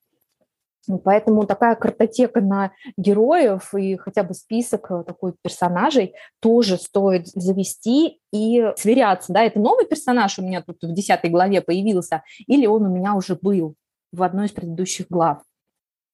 Ну, 0.88 0.99
поэтому 0.99 1.47
такая 1.47 1.77
картотека 1.77 2.40
на 2.40 2.73
героев 2.97 3.75
и 3.75 3.97
хотя 3.97 4.23
бы 4.23 4.35
список 4.35 4.90
э, 4.90 5.05
такой 5.07 5.35
персонажей 5.40 6.14
тоже 6.40 6.79
стоит 6.79 7.29
завести 7.29 8.21
и 8.33 8.73
сверяться. 8.77 9.33
Да, 9.33 9.43
это 9.43 9.61
новый 9.61 9.87
персонаж 9.87 10.38
у 10.38 10.43
меня 10.43 10.62
тут 10.62 10.79
в 10.83 10.93
десятой 10.93 11.31
главе 11.31 11.61
появился, 11.61 12.25
или 12.47 12.66
он 12.66 12.87
у 12.87 12.88
меня 12.88 13.14
уже 13.14 13.38
был 13.40 13.75
в 14.11 14.23
одной 14.23 14.47
из 14.47 14.53
предыдущих 14.53 15.07
глав. 15.09 15.43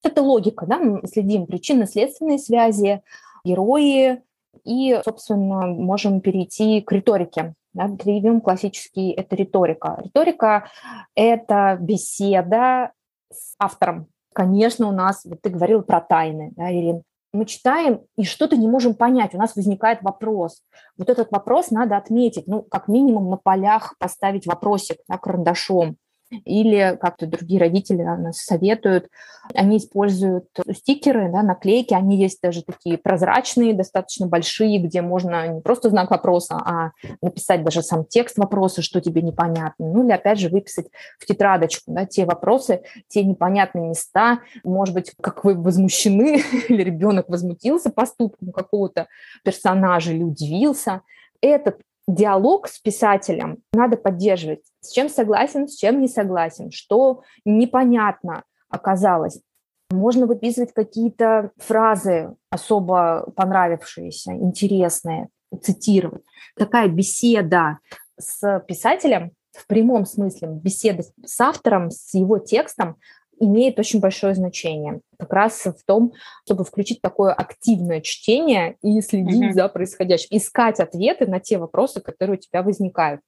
Это 0.03 0.21
логика, 0.21 0.65
да, 0.65 0.77
мы 0.77 1.07
следим 1.07 1.47
причинно-следственные 1.47 2.37
связи, 2.37 3.01
герои, 3.43 4.21
и, 4.63 4.99
собственно, 5.03 5.67
можем 5.67 6.21
перейти 6.21 6.81
к 6.81 6.91
риторике. 6.91 7.53
Да, 7.73 7.87
прием 7.87 8.41
классический– 8.41 9.11
это 9.17 9.35
риторика. 9.35 9.99
Риторика– 10.03 10.69
это 11.15 11.77
беседа 11.79 12.91
с 13.31 13.55
автором. 13.59 14.07
Конечно, 14.33 14.87
у 14.87 14.91
нас, 14.91 15.25
вот 15.25 15.41
ты 15.41 15.49
говорил 15.49 15.81
про 15.83 16.01
тайны, 16.01 16.51
да, 16.55 16.71
Ирин, 16.71 17.03
мы 17.33 17.45
читаем 17.45 18.01
и 18.17 18.23
что-то 18.23 18.57
не 18.57 18.67
можем 18.67 18.95
понять, 18.95 19.35
у 19.35 19.37
нас 19.37 19.55
возникает 19.55 20.01
вопрос. 20.01 20.63
Вот 20.97 21.09
этот 21.09 21.31
вопрос 21.31 21.71
надо 21.71 21.97
отметить, 21.97 22.47
ну, 22.47 22.63
как 22.63 22.87
минимум 22.87 23.29
на 23.29 23.37
полях 23.37 23.95
поставить 23.99 24.47
вопросик 24.47 24.97
да, 25.07 25.17
карандашом. 25.17 25.97
Или 26.45 26.97
как-то 26.99 27.25
другие 27.25 27.59
родители 27.59 28.01
нас 28.01 28.37
советуют, 28.37 29.09
они 29.53 29.77
используют 29.77 30.49
стикеры, 30.73 31.31
да, 31.31 31.41
наклейки, 31.41 31.93
они 31.93 32.17
есть 32.17 32.41
даже 32.41 32.63
такие 32.63 32.97
прозрачные, 32.97 33.73
достаточно 33.73 34.27
большие, 34.27 34.79
где 34.79 35.01
можно 35.01 35.47
не 35.47 35.61
просто 35.61 35.89
знак 35.89 36.11
вопроса, 36.11 36.55
а 36.57 36.91
написать 37.21 37.63
даже 37.63 37.81
сам 37.81 38.03
текст 38.05 38.37
вопроса, 38.37 38.81
что 38.81 38.99
тебе 38.99 39.21
непонятно. 39.21 39.87
Ну 39.87 40.03
или 40.03 40.11
опять 40.11 40.39
же 40.39 40.49
выписать 40.49 40.87
в 41.17 41.25
тетрадочку 41.25 41.91
да, 41.91 42.05
те 42.05 42.25
вопросы, 42.25 42.81
те 43.07 43.23
непонятные 43.23 43.89
места, 43.89 44.39
может 44.63 44.93
быть, 44.93 45.13
как 45.21 45.45
вы 45.45 45.55
возмущены, 45.55 46.41
или 46.69 46.83
ребенок 46.83 47.29
возмутился 47.29 47.89
поступком 47.89 48.51
какого-то 48.51 49.07
персонажа 49.43 50.11
или 50.11 50.23
удивился. 50.23 51.01
Этот 51.41 51.79
диалог 52.07 52.67
с 52.67 52.79
писателем 52.79 53.59
надо 53.73 53.97
поддерживать. 53.97 54.63
С 54.79 54.91
чем 54.91 55.09
согласен, 55.09 55.67
с 55.67 55.75
чем 55.75 55.99
не 55.99 56.07
согласен, 56.07 56.71
что 56.71 57.23
непонятно 57.45 58.43
оказалось. 58.69 59.41
Можно 59.89 60.25
выписывать 60.25 60.73
какие-то 60.73 61.51
фразы 61.57 62.35
особо 62.49 63.31
понравившиеся, 63.35 64.33
интересные, 64.33 65.29
цитировать. 65.61 66.23
Такая 66.57 66.89
беседа 66.89 67.79
с 68.19 68.59
писателем 68.67 69.31
в 69.53 69.65
прямом 69.67 70.05
смысле, 70.05 70.49
беседа 70.49 71.03
с 71.25 71.41
автором, 71.41 71.89
с 71.89 72.13
его 72.13 72.37
текстом 72.37 72.97
имеет 73.39 73.79
очень 73.79 73.99
большое 73.99 74.35
значение. 74.35 75.01
Как 75.19 75.31
раз 75.33 75.65
в 75.65 75.83
том, 75.85 76.13
чтобы 76.45 76.63
включить 76.63 77.01
такое 77.01 77.33
активное 77.33 78.01
чтение 78.01 78.77
и 78.81 79.01
следить 79.01 79.51
mm-hmm. 79.51 79.53
за 79.53 79.67
происходящим, 79.69 80.27
искать 80.31 80.79
ответы 80.79 81.25
на 81.27 81.39
те 81.39 81.57
вопросы, 81.57 82.01
которые 82.01 82.37
у 82.37 82.39
тебя 82.39 82.63
возникают. 82.63 83.21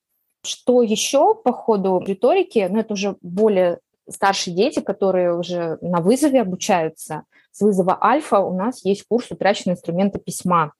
Что 0.45 0.81
еще 0.81 1.35
по 1.35 1.51
ходу 1.51 2.01
риторики, 2.05 2.67
ну 2.69 2.79
это 2.79 2.93
уже 2.93 3.17
более 3.21 3.79
старшие 4.09 4.55
дети, 4.55 4.79
которые 4.79 5.37
уже 5.37 5.77
на 5.81 5.99
вызове 6.01 6.41
обучаются. 6.41 7.23
С 7.51 7.61
вызова 7.61 7.97
альфа 8.01 8.39
у 8.39 8.55
нас 8.55 8.83
есть 8.85 9.05
курс 9.07 9.31
«Утраченные 9.31 9.73
инструменты 9.73 10.19
письма», 10.19 10.73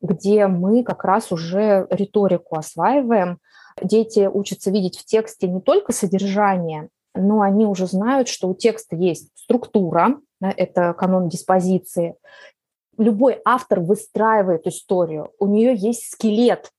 где 0.00 0.46
мы 0.46 0.82
как 0.84 1.04
раз 1.04 1.32
уже 1.32 1.86
риторику 1.90 2.56
осваиваем. 2.56 3.38
Дети 3.82 4.28
учатся 4.32 4.70
видеть 4.70 4.98
в 4.98 5.04
тексте 5.04 5.48
не 5.48 5.60
только 5.60 5.92
содержание, 5.92 6.88
но 7.14 7.40
они 7.40 7.66
уже 7.66 7.86
знают, 7.86 8.28
что 8.28 8.48
у 8.48 8.54
текста 8.54 8.96
есть 8.96 9.30
структура, 9.34 10.20
да, 10.40 10.52
это 10.56 10.94
канон 10.94 11.28
диспозиции. 11.28 12.16
Любой 12.96 13.40
автор 13.44 13.80
выстраивает 13.80 14.66
историю, 14.66 15.32
у 15.38 15.46
нее 15.46 15.74
есть 15.74 16.10
скелет, 16.10 16.70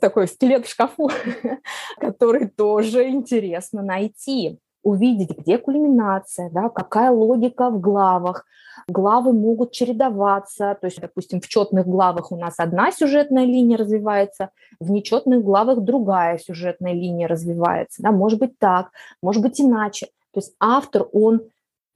такой 0.00 0.28
скелет 0.28 0.66
в 0.66 0.70
шкафу, 0.70 1.10
который 1.98 2.48
тоже 2.48 3.08
интересно 3.08 3.82
найти 3.82 4.58
увидеть, 4.82 5.36
где 5.36 5.58
кульминация, 5.58 6.50
да, 6.50 6.68
какая 6.68 7.10
логика 7.10 7.70
в 7.70 7.80
главах. 7.80 8.46
Главы 8.88 9.32
могут 9.32 9.72
чередоваться, 9.72 10.76
то 10.80 10.86
есть, 10.86 11.00
допустим, 11.00 11.40
в 11.40 11.48
четных 11.48 11.86
главах 11.86 12.32
у 12.32 12.36
нас 12.36 12.54
одна 12.58 12.90
сюжетная 12.90 13.44
линия 13.44 13.76
развивается, 13.76 14.50
в 14.80 14.90
нечетных 14.90 15.44
главах 15.44 15.80
другая 15.80 16.38
сюжетная 16.38 16.92
линия 16.92 17.28
развивается. 17.28 18.02
Да, 18.02 18.10
может 18.10 18.38
быть 18.38 18.58
так, 18.58 18.90
может 19.22 19.42
быть 19.42 19.60
иначе. 19.60 20.06
То 20.32 20.40
есть 20.40 20.54
автор, 20.58 21.08
он 21.12 21.42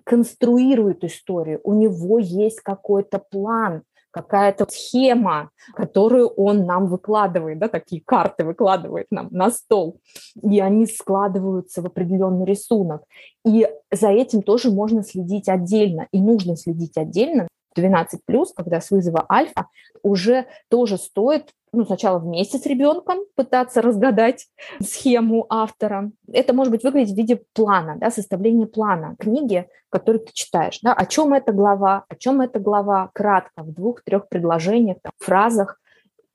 конструирует 0.04 1.02
историю, 1.04 1.60
у 1.64 1.72
него 1.72 2.18
есть 2.18 2.60
какой-то 2.60 3.18
план, 3.18 3.82
какая-то 4.14 4.66
схема, 4.70 5.50
которую 5.74 6.28
он 6.28 6.66
нам 6.66 6.86
выкладывает, 6.86 7.58
да, 7.58 7.68
такие 7.68 8.00
карты 8.00 8.44
выкладывает 8.44 9.08
нам 9.10 9.26
на 9.32 9.50
стол, 9.50 10.00
и 10.40 10.60
они 10.60 10.86
складываются 10.86 11.82
в 11.82 11.86
определенный 11.86 12.46
рисунок. 12.46 13.02
И 13.44 13.68
за 13.90 14.10
этим 14.10 14.42
тоже 14.42 14.70
можно 14.70 15.02
следить 15.02 15.48
отдельно, 15.48 16.06
и 16.12 16.20
нужно 16.20 16.56
следить 16.56 16.96
отдельно, 16.96 17.48
12 17.74 18.20
плюс, 18.24 18.52
когда 18.54 18.80
с 18.80 18.90
вызова 18.90 19.26
альфа, 19.30 19.68
уже 20.02 20.46
тоже 20.68 20.98
стоит 20.98 21.52
ну, 21.74 21.84
сначала 21.84 22.18
вместе 22.18 22.58
с 22.58 22.66
ребенком 22.66 23.18
пытаться 23.34 23.82
разгадать 23.82 24.46
схему 24.80 25.46
автора. 25.48 26.12
Это 26.32 26.54
может 26.54 26.70
быть 26.70 26.84
выглядеть 26.84 27.14
в 27.14 27.16
виде 27.16 27.42
плана, 27.52 27.96
да, 27.98 28.10
составления 28.10 28.66
плана 28.66 29.16
книги, 29.18 29.66
который 29.90 30.20
ты 30.20 30.32
читаешь. 30.32 30.78
Да, 30.82 30.92
о 30.92 31.06
чем 31.06 31.34
эта 31.34 31.52
глава, 31.52 32.04
о 32.08 32.16
чем 32.16 32.40
эта 32.40 32.60
глава, 32.60 33.10
кратко, 33.12 33.62
в 33.62 33.72
двух-трех 33.72 34.28
предложениях, 34.28 34.98
там, 35.02 35.12
фразах, 35.18 35.80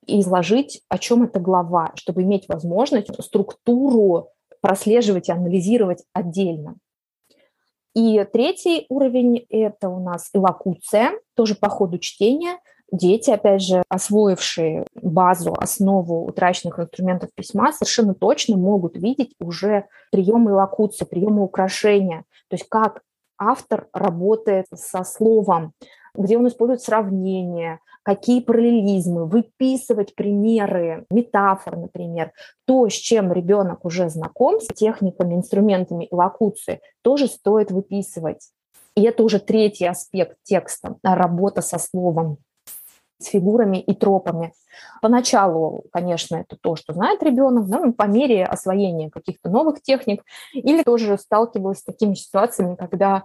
изложить, 0.05 0.81
о 0.89 0.97
чем 0.97 1.23
эта 1.23 1.39
глава, 1.39 1.91
чтобы 1.95 2.23
иметь 2.23 2.47
возможность 2.47 3.09
структуру 3.23 4.29
прослеживать 4.61 5.29
и 5.29 5.31
анализировать 5.31 6.03
отдельно. 6.13 6.75
И 7.99 8.25
третий 8.31 8.85
уровень– 8.87 9.45
это 9.49 9.89
у 9.89 9.99
нас 9.99 10.29
элокуция, 10.33 11.19
тоже 11.35 11.55
по 11.55 11.67
ходу 11.67 11.97
чтения. 11.97 12.59
Дети, 12.93 13.29
опять 13.29 13.61
же, 13.61 13.83
освоившие 13.89 14.85
базу, 14.95 15.53
основу 15.53 16.25
утраченных 16.25 16.79
инструментов 16.79 17.29
письма, 17.35 17.73
совершенно 17.73 18.15
точно 18.15 18.55
могут 18.55 18.95
видеть 18.95 19.33
уже 19.41 19.83
приемы 20.13 20.51
элокуции, 20.51 21.03
приемы 21.03 21.43
украшения, 21.43 22.23
то 22.47 22.55
есть 22.55 22.69
как 22.69 23.01
автор 23.37 23.87
работает 23.93 24.67
со 24.73 25.03
словом, 25.03 25.73
где 26.15 26.37
он 26.37 26.47
использует 26.47 26.81
сравнения, 26.81 27.79
какие 28.03 28.41
параллелизмы, 28.41 29.25
выписывать 29.25 30.15
примеры, 30.15 31.05
метафор, 31.11 31.77
например. 31.77 32.31
То, 32.65 32.89
с 32.89 32.93
чем 32.93 33.31
ребенок 33.31 33.85
уже 33.85 34.09
знаком, 34.09 34.59
с 34.59 34.67
техниками, 34.67 35.35
инструментами 35.35 36.07
локуции, 36.11 36.81
тоже 37.01 37.27
стоит 37.27 37.71
выписывать. 37.71 38.49
И 38.95 39.03
это 39.03 39.23
уже 39.23 39.39
третий 39.39 39.85
аспект 39.85 40.37
текста, 40.43 40.95
работа 41.03 41.61
со 41.61 41.77
словом 41.77 42.37
с 43.19 43.27
фигурами 43.27 43.77
и 43.77 43.93
тропами. 43.93 44.53
Поначалу, 45.01 45.83
конечно, 45.91 46.37
это 46.37 46.57
то, 46.59 46.75
что 46.75 46.93
знает 46.93 47.21
ребенок, 47.21 47.67
но 47.67 47.91
по 47.91 48.03
мере 48.03 48.45
освоения 48.45 49.09
каких-то 49.09 49.49
новых 49.49 49.81
техник, 49.81 50.23
или 50.53 50.83
тоже 50.83 51.17
сталкивалась 51.17 51.79
с 51.79 51.83
такими 51.83 52.13
ситуациями, 52.13 52.75
когда 52.75 53.23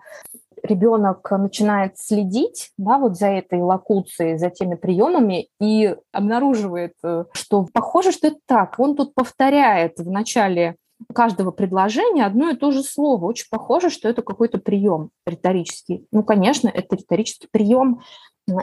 ребенок 0.64 1.30
начинает 1.30 1.98
следить 1.98 2.72
да, 2.78 2.98
вот 2.98 3.16
за 3.16 3.28
этой 3.28 3.60
локуцией, 3.60 4.38
за 4.38 4.50
теми 4.50 4.74
приемами 4.74 5.48
и 5.60 5.94
обнаруживает, 6.12 6.94
э, 7.04 7.24
что 7.32 7.66
похоже, 7.72 8.12
что 8.12 8.28
это 8.28 8.38
так. 8.46 8.74
Он 8.78 8.96
тут 8.96 9.14
повторяет 9.14 9.98
в 9.98 10.10
начале 10.10 10.76
каждого 11.14 11.50
предложения 11.50 12.24
одно 12.24 12.50
и 12.50 12.56
то 12.56 12.70
же 12.70 12.82
слово. 12.82 13.26
Очень 13.26 13.46
похоже, 13.50 13.90
что 13.90 14.08
это 14.08 14.22
какой-то 14.22 14.58
прием 14.58 15.10
риторический. 15.26 16.06
Ну, 16.12 16.22
конечно, 16.22 16.68
это 16.68 16.96
риторический 16.96 17.48
прием, 17.50 18.00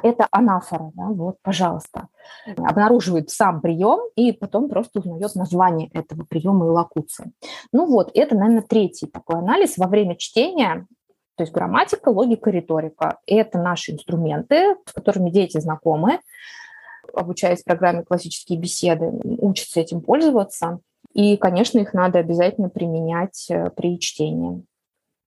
это 0.04 0.28
анафора, 0.32 0.92
да, 0.94 1.08
вот, 1.08 1.38
пожалуйста. 1.42 2.08
Обнаруживает 2.58 3.30
сам 3.30 3.62
прием 3.62 4.00
и 4.16 4.32
потом 4.32 4.70
просто 4.70 5.00
узнает 5.00 5.36
название 5.36 5.90
этого 5.94 6.24
приема 6.24 6.68
и 6.68 6.70
локуции. 6.70 7.32
Ну 7.72 7.86
вот, 7.88 8.12
это, 8.14 8.36
наверное, 8.36 8.62
третий 8.62 9.08
такой 9.08 9.40
анализ 9.40 9.78
во 9.78 9.88
время 9.88 10.16
чтения 10.16 10.88
то 11.42 11.44
есть 11.44 11.54
грамматика, 11.54 12.10
логика, 12.10 12.52
риторика– 12.52 13.18
это 13.26 13.58
наши 13.58 13.94
инструменты, 13.94 14.76
с 14.86 14.94
которыми 14.94 15.32
дети 15.32 15.60
знакомы, 15.60 16.20
обучаясь 17.16 17.64
программе 17.64 18.04
«Классические 18.04 18.60
беседы», 18.60 19.08
учатся 19.24 19.80
этим 19.80 20.02
пользоваться. 20.02 20.82
И, 21.16 21.38
конечно, 21.38 21.80
их 21.80 21.96
надо 21.96 22.20
обязательно 22.20 22.70
применять 22.70 23.48
э, 23.50 23.72
при 23.72 24.00
чтении. 24.00 24.64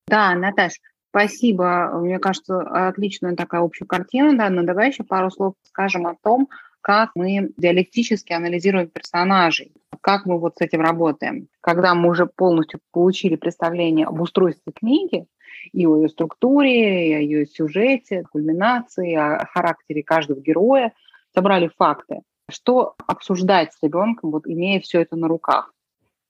Да, 0.07 0.37
Наташ, 0.37 0.75
спасибо. 1.11 1.91
Мне 1.95 2.21
кажется, 2.21 2.61
отличная 2.61 3.35
такая 3.35 3.63
общая 3.63 3.87
картина, 3.87 4.39
да, 4.39 4.51
но 4.51 4.63
давай 4.63 4.91
еще 4.91 5.03
пару 5.03 5.33
слов 5.33 5.55
скажем 5.65 6.07
о 6.07 6.15
том, 6.23 6.49
как 6.81 7.11
мы 7.17 7.51
диалектически 7.57 8.33
анализируем 8.35 8.87
персонажей, 8.87 9.73
как 10.01 10.27
мы 10.27 10.39
вот 10.39 10.59
с 10.59 10.61
этим 10.61 10.81
работаем. 10.81 11.49
Когда 11.61 11.97
мы 11.97 12.09
уже 12.09 12.27
полностью 12.27 12.79
получили 12.93 13.35
представление 13.35 14.07
об 14.07 14.21
устройстве 14.21 14.73
книги, 14.73 15.27
и 15.73 15.87
о 15.87 15.97
ее 15.97 16.09
структуре, 16.09 17.09
и 17.09 17.15
о 17.15 17.19
ее 17.19 17.47
сюжете, 17.47 18.25
кульминации, 18.31 19.15
о 19.15 19.47
характере 19.47 20.03
каждого 20.03 20.41
героя, 20.41 20.93
собрали 21.35 21.71
факты. 21.77 22.21
Что 22.51 22.95
обсуждать 23.07 23.73
с 23.73 23.83
ребенком, 23.83 24.31
вот 24.31 24.47
имея 24.47 24.81
все 24.81 25.01
это 25.01 25.17
на 25.17 25.29
руках? 25.29 25.73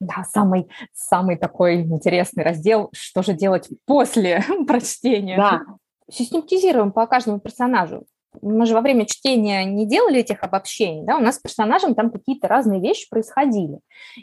Да, 0.01 0.25
самый, 0.25 0.68
самый 0.92 1.37
такой 1.37 1.83
интересный 1.83 2.44
раздел, 2.44 2.90
что 2.92 3.23
же 3.23 3.33
делать 3.33 3.68
после 3.87 4.42
прочтения. 4.66 5.37
Да. 5.37 5.62
Систематизируем 6.11 6.92
по 6.92 7.07
каждому 7.07 7.40
персонажу 7.40 8.05
мы 8.42 8.66
же 8.66 8.75
во 8.75 8.81
время 8.81 9.07
чтения 9.07 9.64
не 9.64 9.87
делали 9.87 10.20
этих 10.20 10.42
обобщений, 10.42 11.05
да, 11.05 11.16
у 11.16 11.20
нас 11.20 11.37
с 11.37 11.38
персонажем 11.38 11.94
там 11.94 12.11
какие-то 12.11 12.49
разные 12.49 12.81
вещи 12.81 13.09
происходили. 13.09 13.81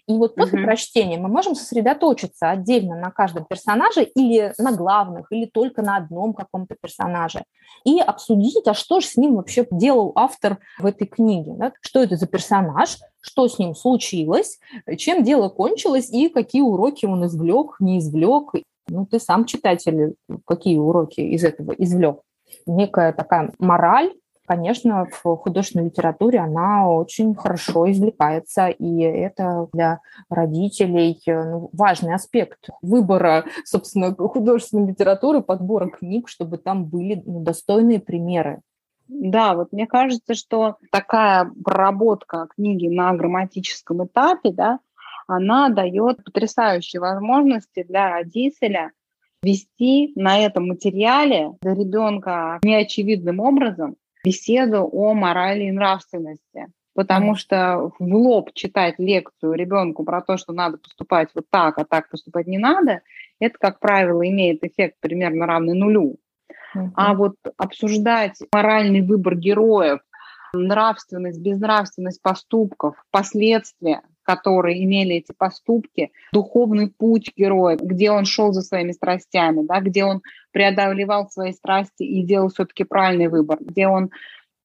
И 0.08 0.14
вот 0.14 0.36
после 0.36 0.60
uh-huh. 0.60 0.66
прочтения 0.66 1.18
мы 1.18 1.28
можем 1.28 1.56
сосредоточиться 1.56 2.50
отдельно 2.50 2.96
на 2.96 3.12
каждом 3.12 3.46
персонаже 3.46 4.04
или 4.04 4.54
на 4.58 4.72
главных, 4.72 5.32
или 5.32 5.46
только 5.46 5.82
на 5.82 5.98
одном 5.98 6.34
каком-то 6.34 6.76
персонаже, 6.80 7.44
и 7.84 8.00
обсудить, 8.00 8.68
а 8.68 8.74
что 8.74 9.00
же 9.00 9.08
с 9.08 9.18
ним 9.18 9.36
вообще 9.36 9.68
делал 9.72 10.12
автор 10.16 10.60
в 10.80 10.86
этой 10.86 11.08
книге, 11.08 11.54
да? 11.58 11.74
что 11.82 12.02
это 12.02 12.16
за 12.16 12.28
персонаж, 12.28 12.98
что 13.22 13.48
с 13.48 13.60
ним 13.60 13.76
случилось, 13.76 14.60
чем 14.98 15.24
дело 15.24 15.50
кончилось 15.50 16.10
и 16.12 16.30
какие 16.30 16.62
уроки 16.62 17.06
он 17.06 17.26
извлек, 17.26 17.76
не 17.80 18.00
извлек. 18.00 18.54
Ну, 18.88 19.06
ты 19.06 19.20
сам 19.20 19.46
читатель, 19.46 20.16
какие 20.46 20.78
уроки 20.78 21.22
из 21.22 21.44
этого 21.44 21.72
извлек 21.72 22.22
некая 22.66 23.14
такая 23.14 23.52
мораль, 23.60 24.12
конечно, 24.52 25.06
в 25.06 25.38
художественной 25.38 25.86
литературе 25.86 26.40
она 26.40 26.90
очень 26.90 27.34
хорошо 27.36 27.90
извлекается, 27.90 28.68
и 28.68 29.00
это 29.00 29.70
для 29.72 30.02
родителей 30.30 31.22
ну, 31.26 31.70
важный 31.72 32.14
аспект 32.14 32.70
выбора, 32.82 33.46
собственно, 33.64 34.14
художественной 34.14 34.88
литературы, 34.90 35.42
подбора 35.42 35.90
книг, 35.90 36.28
чтобы 36.28 36.58
там 36.58 36.84
были 36.84 37.24
ну, 37.26 37.42
достойные 37.42 38.02
примеры. 38.02 38.60
Да, 39.08 39.56
вот 39.56 39.72
мне 39.72 39.88
кажется, 39.88 40.34
что 40.34 40.76
такая 40.92 41.50
проработка 41.64 42.48
книги 42.56 42.88
на 42.88 43.14
грамматическом 43.14 44.06
этапе, 44.06 44.52
да, 44.52 44.80
она 45.28 45.70
дает 45.70 46.26
потрясающие 46.26 47.00
возможности 47.00 47.84
для 47.84 48.10
родителя 48.10 48.92
вести 49.44 50.14
на 50.16 50.40
этом 50.40 50.68
материале 50.68 51.52
для 51.62 51.74
ребенка 51.74 52.60
неочевидным 52.64 53.40
образом 53.40 53.96
беседу 54.24 54.88
о 54.92 55.14
морали 55.14 55.64
и 55.64 55.72
нравственности. 55.72 56.68
Потому 56.94 57.36
что 57.36 57.92
в 58.00 58.14
лоб 58.16 58.52
читать 58.54 58.96
лекцию 58.98 59.54
ребенку 59.54 60.04
про 60.04 60.22
то, 60.22 60.36
что 60.38 60.52
надо 60.52 60.78
поступать 60.78 61.30
вот 61.34 61.46
так, 61.50 61.78
а 61.78 61.86
так 61.86 62.10
поступать 62.10 62.48
не 62.48 62.58
надо, 62.58 63.02
это, 63.40 63.58
как 63.58 63.80
правило, 63.80 64.28
имеет 64.28 64.64
эффект 64.64 64.98
примерно 65.00 65.46
равный 65.46 65.74
нулю. 65.74 66.18
Uh-huh. 66.76 66.90
А 66.96 67.14
вот 67.14 67.36
обсуждать 67.58 68.40
моральный 68.54 69.02
выбор 69.02 69.36
героев, 69.36 70.02
нравственность, 70.54 71.40
безнравственность 71.40 72.22
поступков, 72.22 72.96
последствия, 73.10 74.02
которые 74.36 74.84
имели 74.84 75.16
эти 75.16 75.34
поступки, 75.38 76.12
духовный 76.32 76.88
путь 76.88 77.32
героя, 77.36 77.78
где 77.78 78.12
он 78.12 78.26
шел 78.26 78.54
за 78.54 78.62
своими 78.62 78.92
страстями, 78.92 79.66
да, 79.66 79.80
где 79.80 80.06
он 80.06 80.22
преодолевал 80.52 81.30
свои 81.30 81.52
страсти 81.52 82.04
и 82.04 82.24
делал 82.24 82.50
все-таки 82.50 82.84
правильный 82.84 83.28
выбор, 83.28 83.58
где 83.62 83.88
он 83.88 84.12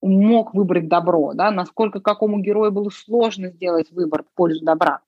мог 0.02 0.54
выбрать 0.54 0.88
добро, 0.88 1.32
да, 1.34 1.50
насколько 1.50 2.00
какому 2.00 2.40
герою 2.40 2.70
было 2.70 2.90
сложно 2.90 3.48
сделать 3.48 3.90
выбор 3.90 4.22
в 4.22 4.36
пользу 4.36 4.64
добра. 4.64 5.00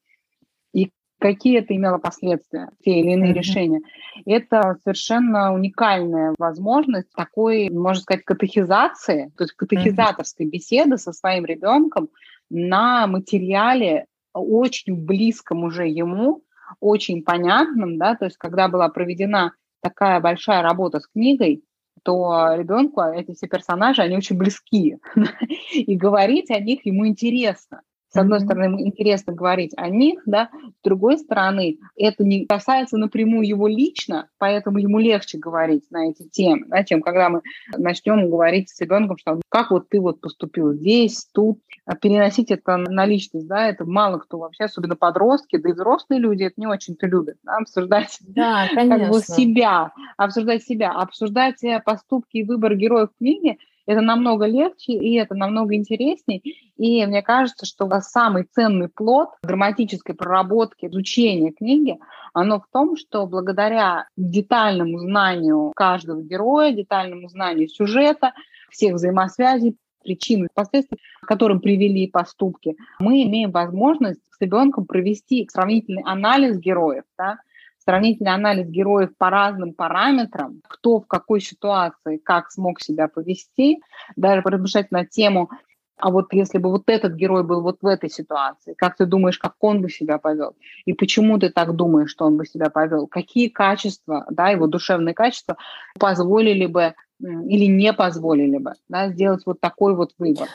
И 0.72 0.90
какие 1.20 1.60
это 1.60 1.74
имело 1.76 1.98
последствия, 1.98 2.70
те 2.84 2.98
или 2.98 3.12
иные 3.12 3.30
mm-hmm. 3.30 3.34
решения. 3.34 3.80
Это 4.26 4.76
совершенно 4.82 5.52
уникальная 5.52 6.34
возможность 6.38 7.12
такой, 7.14 7.70
можно 7.70 8.02
сказать, 8.02 8.24
катехизации, 8.24 9.32
то 9.36 9.44
есть 9.44 9.54
катехизаторской 9.54 10.46
mm-hmm. 10.46 10.50
беседы 10.50 10.96
со 10.96 11.12
своим 11.12 11.44
ребенком 11.44 12.08
на 12.50 13.06
материале 13.06 14.06
очень 14.32 14.96
близком 14.96 15.64
уже 15.64 15.86
ему, 15.86 16.42
очень 16.80 17.22
понятным, 17.22 17.98
да, 17.98 18.14
то 18.14 18.26
есть 18.26 18.36
когда 18.36 18.68
была 18.68 18.88
проведена 18.88 19.52
такая 19.80 20.20
большая 20.20 20.62
работа 20.62 21.00
с 21.00 21.06
книгой, 21.06 21.64
то 22.02 22.54
ребенку 22.56 23.00
эти 23.02 23.34
все 23.34 23.48
персонажи, 23.48 24.02
они 24.02 24.16
очень 24.16 24.36
близки, 24.36 24.98
и 25.72 25.96
говорить 25.96 26.50
о 26.50 26.60
них 26.60 26.84
ему 26.86 27.06
интересно. 27.06 27.82
С 28.10 28.16
одной 28.16 28.40
стороны, 28.40 28.64
ему 28.64 28.80
интересно 28.80 29.34
говорить 29.34 29.72
о 29.76 29.88
них, 29.88 30.22
да, 30.24 30.48
с 30.80 30.82
другой 30.82 31.18
стороны, 31.18 31.78
это 31.94 32.24
не 32.24 32.46
касается 32.46 32.96
напрямую 32.96 33.46
его 33.46 33.68
лично, 33.68 34.28
поэтому 34.38 34.78
ему 34.78 34.98
легче 34.98 35.36
говорить 35.36 35.84
на 35.90 36.08
эти 36.08 36.26
темы, 36.26 36.64
да, 36.68 36.84
чем 36.84 37.02
когда 37.02 37.28
мы 37.28 37.42
начнем 37.76 38.30
говорить 38.30 38.70
с 38.70 38.80
ребенком, 38.80 39.18
что 39.18 39.40
как 39.50 39.70
вот 39.70 39.90
ты 39.90 40.00
вот 40.00 40.22
поступил 40.22 40.72
здесь, 40.72 41.26
тут, 41.34 41.60
а 41.84 41.96
переносить 41.96 42.50
это 42.50 42.78
на 42.78 43.04
личность, 43.04 43.46
да, 43.46 43.68
это 43.68 43.84
мало 43.84 44.18
кто 44.18 44.38
вообще, 44.38 44.64
особенно 44.64 44.96
подростки, 44.96 45.58
да 45.58 45.68
и 45.68 45.72
взрослые 45.72 46.20
люди 46.20 46.44
это 46.44 46.54
не 46.56 46.66
очень-то 46.66 47.06
любят, 47.06 47.36
да, 47.42 47.58
обсуждать 47.58 48.18
да, 48.26 48.68
как 48.74 49.10
бы 49.10 49.20
себя, 49.20 49.92
обсуждать 50.16 50.62
себя, 50.62 50.92
обсуждать 50.92 51.62
э, 51.62 51.82
поступки 51.84 52.38
и 52.38 52.44
выбор 52.44 52.74
героев 52.74 53.10
книги, 53.18 53.58
это 53.88 54.02
намного 54.02 54.44
легче, 54.44 54.92
и 54.92 55.14
это 55.14 55.34
намного 55.34 55.74
интереснее. 55.74 56.42
И 56.76 57.04
мне 57.06 57.22
кажется, 57.22 57.64
что 57.64 57.88
самый 58.02 58.44
ценный 58.44 58.90
плод 58.90 59.30
драматической 59.42 60.14
проработки, 60.14 60.84
изучения 60.86 61.52
книги, 61.52 61.98
оно 62.34 62.60
в 62.60 62.66
том, 62.70 62.98
что 62.98 63.26
благодаря 63.26 64.06
детальному 64.14 64.98
знанию 64.98 65.72
каждого 65.74 66.22
героя, 66.22 66.70
детальному 66.70 67.30
знанию 67.30 67.66
сюжета, 67.66 68.34
всех 68.70 68.96
взаимосвязей, 68.96 69.74
причин 70.04 70.44
и 70.44 70.48
последствий, 70.52 70.98
которым 71.22 71.60
привели 71.60 72.08
поступки, 72.08 72.76
мы 72.98 73.22
имеем 73.22 73.52
возможность 73.52 74.20
с 74.30 74.38
ребенком 74.38 74.84
провести 74.84 75.48
сравнительный 75.50 76.02
анализ 76.04 76.58
героев, 76.58 77.04
да, 77.16 77.38
сравнительный 77.88 78.34
анализ 78.34 78.68
героев 78.68 79.10
по 79.16 79.30
разным 79.30 79.72
параметрам, 79.72 80.60
кто 80.68 81.00
в 81.00 81.06
какой 81.06 81.40
ситуации 81.40 82.18
как 82.18 82.50
смог 82.50 82.82
себя 82.82 83.08
повести, 83.08 83.80
даже 84.14 84.42
размышлять 84.42 84.90
на 84.90 85.06
тему, 85.06 85.48
а 85.96 86.10
вот 86.10 86.34
если 86.34 86.58
бы 86.58 86.70
вот 86.70 86.82
этот 86.88 87.14
герой 87.14 87.44
был 87.44 87.62
вот 87.62 87.78
в 87.80 87.86
этой 87.86 88.10
ситуации, 88.10 88.74
как 88.74 88.98
ты 88.98 89.06
думаешь, 89.06 89.38
как 89.38 89.54
он 89.60 89.80
бы 89.80 89.88
себя 89.88 90.18
повел? 90.18 90.54
И 90.84 90.92
почему 90.92 91.38
ты 91.38 91.48
так 91.48 91.74
думаешь, 91.74 92.10
что 92.10 92.26
он 92.26 92.36
бы 92.36 92.44
себя 92.44 92.68
повел? 92.68 93.06
Какие 93.06 93.48
качества, 93.48 94.26
да, 94.28 94.50
его 94.50 94.66
душевные 94.66 95.14
качества 95.14 95.56
позволили 95.98 96.66
бы 96.66 96.94
или 97.20 97.64
не 97.64 97.94
позволили 97.94 98.58
бы 98.58 98.74
да, 98.90 99.08
сделать 99.08 99.44
вот 99.46 99.60
такой 99.60 99.94
вот 99.94 100.12
выбор? 100.18 100.48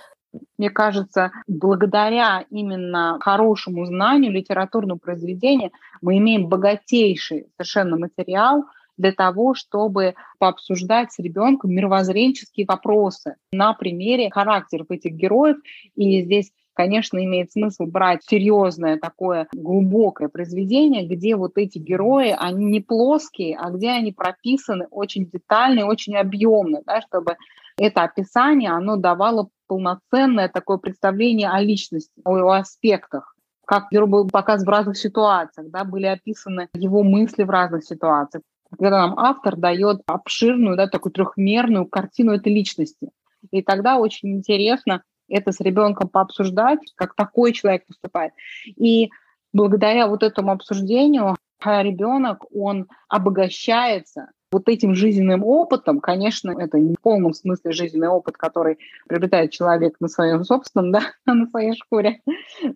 Мне 0.57 0.69
кажется, 0.69 1.31
благодаря 1.47 2.45
именно 2.49 3.17
хорошему 3.19 3.85
знанию 3.85 4.31
литературного 4.31 4.97
произведения 4.97 5.71
мы 6.01 6.17
имеем 6.17 6.47
богатейший 6.47 7.47
совершенно 7.55 7.97
материал 7.97 8.65
для 8.97 9.11
того, 9.11 9.55
чтобы 9.55 10.15
пообсуждать 10.39 11.11
с 11.11 11.19
ребенком 11.19 11.71
мировоззренческие 11.71 12.65
вопросы 12.67 13.35
на 13.51 13.73
примере 13.73 14.29
характеров 14.29 14.91
этих 14.91 15.13
героев. 15.13 15.57
И 15.95 16.21
здесь 16.23 16.51
конечно, 16.73 17.23
имеет 17.23 17.51
смысл 17.51 17.85
брать 17.85 18.23
серьезное 18.23 18.97
такое 18.97 19.47
глубокое 19.53 20.27
произведение, 20.27 21.05
где 21.05 21.35
вот 21.35 21.51
эти 21.57 21.77
герои, 21.77 22.35
они 22.37 22.65
не 22.65 22.81
плоские, 22.81 23.57
а 23.57 23.69
где 23.69 23.91
они 23.91 24.11
прописаны 24.11 24.87
очень 24.89 25.29
детально 25.29 25.81
и 25.81 25.83
очень 25.83 26.15
объемно, 26.15 26.81
да, 26.85 27.01
чтобы 27.01 27.37
это 27.77 28.03
описание, 28.03 28.71
оно 28.71 28.97
давало 28.97 29.49
полноценное 29.67 30.49
такое 30.49 30.77
представление 30.77 31.49
о 31.49 31.61
личности, 31.61 32.21
о, 32.23 32.35
о 32.35 32.57
аспектах 32.57 33.33
как 33.65 33.87
герой 33.91 34.09
был 34.09 34.27
показан 34.27 34.65
в 34.65 34.69
разных 34.69 34.97
ситуациях, 34.97 35.69
да, 35.69 35.83
были 35.83 36.05
описаны 36.05 36.69
его 36.73 37.03
мысли 37.03 37.43
в 37.43 37.49
разных 37.49 37.83
ситуациях. 37.83 38.43
Когда 38.69 39.07
нам 39.07 39.17
автор 39.17 39.55
дает 39.55 40.01
обширную, 40.05 40.75
да, 40.75 40.87
такую 40.87 41.13
трехмерную 41.13 41.85
картину 41.85 42.33
этой 42.33 42.53
личности. 42.53 43.09
И 43.51 43.61
тогда 43.61 43.97
очень 43.97 44.31
интересно 44.35 45.03
это 45.29 45.51
с 45.51 45.59
ребенком 45.59 46.09
пообсуждать, 46.09 46.79
как 46.95 47.15
такой 47.15 47.53
человек 47.53 47.85
поступает. 47.85 48.33
И 48.65 49.09
благодаря 49.53 50.07
вот 50.07 50.23
этому 50.23 50.51
обсуждению 50.51 51.35
ребенок, 51.63 52.43
он 52.53 52.87
обогащается 53.07 54.31
вот 54.53 54.69
этим 54.69 54.93
жизненным 54.93 55.43
опытом, 55.43 55.99
конечно, 55.99 56.51
это 56.57 56.77
не 56.77 56.93
в 56.93 57.01
полном 57.01 57.33
смысле 57.33 57.71
жизненный 57.71 58.07
опыт, 58.07 58.37
который 58.37 58.77
приобретает 59.07 59.51
человек 59.51 59.95
на 59.99 60.07
своем 60.07 60.43
собственном, 60.43 60.91
да, 61.25 61.33
на 61.33 61.47
своей 61.47 61.73
шкуре, 61.75 62.21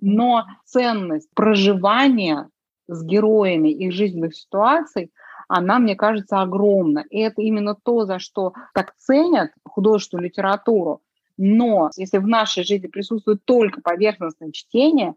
но 0.01 0.45
ценность 0.65 1.30
проживания 1.34 2.49
с 2.88 3.03
героями 3.03 3.69
их 3.69 3.93
жизненных 3.93 4.36
ситуаций, 4.36 5.11
она, 5.47 5.80
мне 5.80 5.95
кажется, 5.95 6.41
огромна. 6.41 7.05
И 7.09 7.19
это 7.19 7.41
именно 7.41 7.75
то, 7.75 8.05
за 8.05 8.19
что 8.19 8.53
так 8.73 8.95
ценят 8.97 9.51
художественную 9.63 10.25
литературу. 10.25 11.01
Но 11.38 11.91
если 11.95 12.17
в 12.17 12.28
нашей 12.28 12.63
жизни 12.63 12.88
присутствует 12.88 13.45
только 13.45 13.82
поверхностное 13.82 14.51
чтение, 14.51 15.13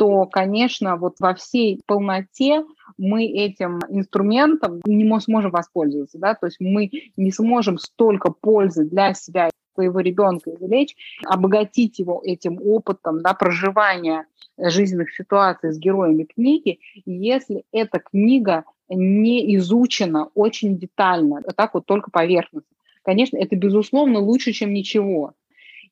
то, 0.00 0.24
конечно, 0.24 0.96
вот 0.96 1.16
во 1.20 1.34
всей 1.34 1.78
полноте 1.84 2.64
мы 2.96 3.26
этим 3.26 3.80
инструментом 3.90 4.80
не 4.86 5.20
сможем 5.20 5.50
воспользоваться, 5.50 6.18
да, 6.18 6.32
то 6.32 6.46
есть 6.46 6.56
мы 6.58 6.90
не 7.18 7.30
сможем 7.30 7.76
столько 7.76 8.30
пользы 8.30 8.86
для 8.86 9.12
себя 9.12 9.50
своего 9.74 10.00
ребенка 10.00 10.54
извлечь, 10.54 10.96
обогатить 11.26 11.98
его 11.98 12.22
этим 12.24 12.58
опытом 12.64 13.20
да, 13.20 13.34
проживания 13.34 14.24
жизненных 14.56 15.14
ситуаций 15.14 15.70
с 15.70 15.78
героями 15.78 16.24
книги, 16.24 16.78
если 17.04 17.64
эта 17.70 17.98
книга 17.98 18.64
не 18.88 19.54
изучена 19.56 20.30
очень 20.34 20.78
детально, 20.78 21.42
а 21.46 21.52
так 21.52 21.74
вот 21.74 21.84
только 21.84 22.10
поверхностно. 22.10 22.74
Конечно, 23.02 23.36
это, 23.36 23.54
безусловно, 23.54 24.18
лучше, 24.18 24.52
чем 24.52 24.72
ничего 24.72 25.34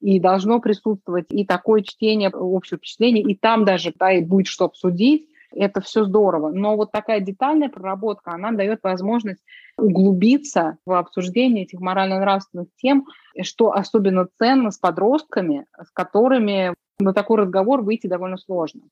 и 0.01 0.21
должно 0.21 0.61
присутствовать 0.61 1.27
и 1.31 1.45
такое 1.45 1.83
чтение 1.83 2.31
общего 2.33 2.79
впечатления, 2.79 3.23
и 3.23 3.35
там 3.35 3.65
даже 3.65 3.93
да, 3.97 4.13
и 4.13 4.25
будет 4.25 4.47
что 4.47 4.67
обсудить, 4.67 5.29
это 5.51 5.81
все 5.81 6.05
здорово. 6.05 6.51
Но 6.51 6.77
вот 6.77 6.93
такая 6.93 7.21
детальная 7.21 7.69
проработка, 7.69 8.33
она 8.33 8.53
дает 8.53 8.83
возможность 8.83 9.43
углубиться 9.77 10.79
в 10.85 10.93
обсуждение 10.93 11.65
этих 11.65 11.81
морально-нравственных 11.81 12.69
тем, 12.77 13.07
что 13.43 13.73
особенно 13.73 14.29
ценно 14.39 14.71
с 14.71 14.79
подростками, 14.79 15.67
с 15.83 15.91
которыми 15.91 16.75
на 16.99 17.15
такой 17.15 17.39
разговор 17.39 17.83
выйти 17.83 18.07
довольно 18.07 18.37
сложно. 18.37 18.83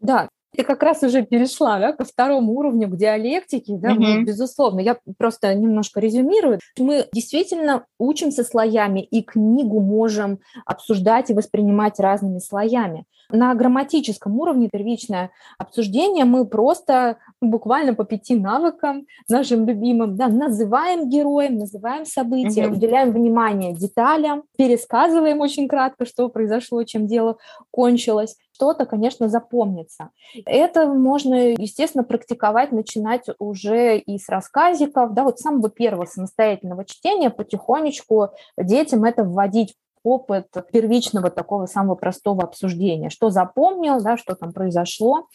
Да, 0.00 0.28
ты 0.54 0.64
как 0.64 0.82
раз 0.82 1.02
уже 1.02 1.22
перешла 1.22 1.78
да, 1.78 1.92
ко 1.92 2.04
второму 2.04 2.52
уровню, 2.52 2.88
к 2.88 2.96
диалектике, 2.96 3.76
да, 3.76 3.94
mm-hmm. 3.94 4.22
безусловно. 4.22 4.80
Я 4.80 4.98
просто 5.18 5.54
немножко 5.54 6.00
резюмирую. 6.00 6.60
Мы 6.78 7.06
действительно 7.12 7.84
учимся 7.98 8.44
слоями 8.44 9.00
и 9.00 9.22
книгу 9.22 9.80
можем 9.80 10.38
обсуждать 10.64 11.30
и 11.30 11.34
воспринимать 11.34 12.00
разными 12.00 12.38
слоями. 12.38 13.04
На 13.30 13.54
грамматическом 13.54 14.38
уровне 14.38 14.68
первичное 14.70 15.30
обсуждение 15.58 16.24
мы 16.24 16.46
просто 16.46 17.18
буквально 17.40 17.94
по 17.94 18.04
пяти 18.04 18.36
навыкам 18.36 19.06
нашим 19.28 19.66
любимым 19.66 20.16
да, 20.16 20.28
называем 20.28 21.08
героем, 21.08 21.58
называем 21.58 22.04
события, 22.04 22.66
угу. 22.66 22.76
уделяем 22.76 23.12
внимание 23.12 23.74
деталям, 23.74 24.44
пересказываем 24.56 25.40
очень 25.40 25.68
кратко, 25.68 26.06
что 26.06 26.28
произошло, 26.28 26.82
чем 26.84 27.06
дело 27.06 27.38
кончилось 27.70 28.36
что-то, 28.56 28.86
конечно, 28.86 29.28
запомнится. 29.28 30.10
Это 30.46 30.86
можно, 30.86 31.50
естественно, 31.52 32.04
практиковать, 32.04 32.72
начинать 32.72 33.26
уже 33.38 33.98
и 33.98 34.18
с 34.18 34.30
рассказиков, 34.30 35.12
да, 35.12 35.24
вот 35.24 35.38
самого 35.38 35.68
первого 35.68 36.06
самостоятельного 36.06 36.86
чтения 36.86 37.28
потихонечку 37.28 38.30
детям 38.56 39.04
это 39.04 39.24
вводить 39.24 39.74
опыт 40.06 40.46
первичного 40.72 41.30
такого 41.30 41.66
самого 41.66 41.96
простого 41.96 42.44
обсуждения, 42.44 43.10
что 43.10 43.30
запомнил, 43.30 44.00
да, 44.00 44.16
что 44.16 44.36
там 44.36 44.52
произошло. 44.52 45.26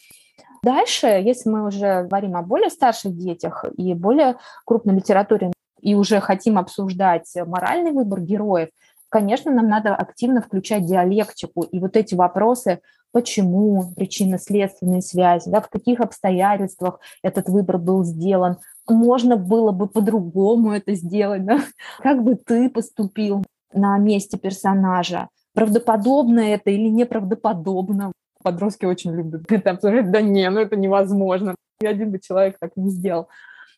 Дальше, 0.62 1.06
если 1.06 1.50
мы 1.50 1.66
уже 1.66 2.04
говорим 2.04 2.36
о 2.36 2.42
более 2.42 2.70
старших 2.70 3.16
детях 3.16 3.64
и 3.76 3.92
более 3.92 4.36
крупной 4.64 4.96
литературе, 4.96 5.52
и 5.80 5.94
уже 5.94 6.20
хотим 6.20 6.58
обсуждать 6.58 7.30
моральный 7.46 7.92
выбор 7.92 8.20
героев, 8.20 8.70
конечно, 9.08 9.52
нам 9.52 9.68
надо 9.68 9.94
активно 9.94 10.40
включать 10.40 10.86
диалектику 10.86 11.62
и 11.62 11.78
вот 11.78 11.96
эти 11.96 12.14
вопросы, 12.14 12.80
почему, 13.12 13.92
причинно-следственные 13.94 15.02
связи, 15.02 15.50
да, 15.50 15.60
в 15.60 15.68
каких 15.68 16.00
обстоятельствах 16.00 16.98
этот 17.22 17.48
выбор 17.48 17.76
был 17.76 18.04
сделан, 18.04 18.56
можно 18.88 19.36
было 19.36 19.70
бы 19.72 19.86
по-другому 19.86 20.72
это 20.72 20.94
сделать, 20.94 21.44
да? 21.44 21.58
как 21.98 22.22
бы 22.22 22.36
ты 22.36 22.70
поступил 22.70 23.44
на 23.74 23.98
месте 23.98 24.38
персонажа, 24.38 25.28
правдоподобно 25.54 26.40
это 26.40 26.70
или 26.70 26.88
неправдоподобно. 26.88 28.12
Подростки 28.42 28.84
очень 28.84 29.12
любят 29.14 29.50
это 29.50 29.70
обсуждать. 29.70 30.10
Да 30.10 30.20
не, 30.20 30.48
ну 30.50 30.60
это 30.60 30.76
невозможно. 30.76 31.54
Ни 31.80 31.86
один 31.86 32.10
бы 32.10 32.18
человек 32.18 32.56
так 32.58 32.72
не 32.76 32.90
сделал. 32.90 33.28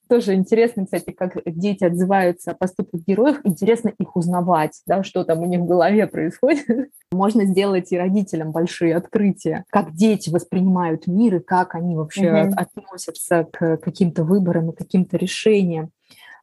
Тоже 0.08 0.34
интересно, 0.34 0.84
кстати, 0.84 1.12
как 1.12 1.38
дети 1.46 1.82
отзываются 1.84 2.50
о 2.50 2.54
поступках 2.54 3.00
героев. 3.06 3.40
Интересно 3.44 3.90
их 3.98 4.16
узнавать, 4.16 4.82
да, 4.86 5.02
что 5.02 5.24
там 5.24 5.40
у 5.40 5.46
них 5.46 5.60
в 5.60 5.66
голове 5.66 6.06
происходит. 6.06 6.90
Можно 7.12 7.46
сделать 7.46 7.90
и 7.90 7.98
родителям 7.98 8.52
большие 8.52 8.96
открытия, 8.96 9.64
как 9.70 9.94
дети 9.94 10.28
воспринимают 10.28 11.06
мир 11.06 11.36
и 11.36 11.40
как 11.40 11.74
они 11.74 11.96
вообще 11.96 12.26
mm-hmm. 12.26 12.54
относятся 12.54 13.48
к 13.50 13.78
каким-то 13.78 14.24
выборам 14.24 14.70
и 14.70 14.76
каким-то 14.76 15.16
решениям. 15.16 15.90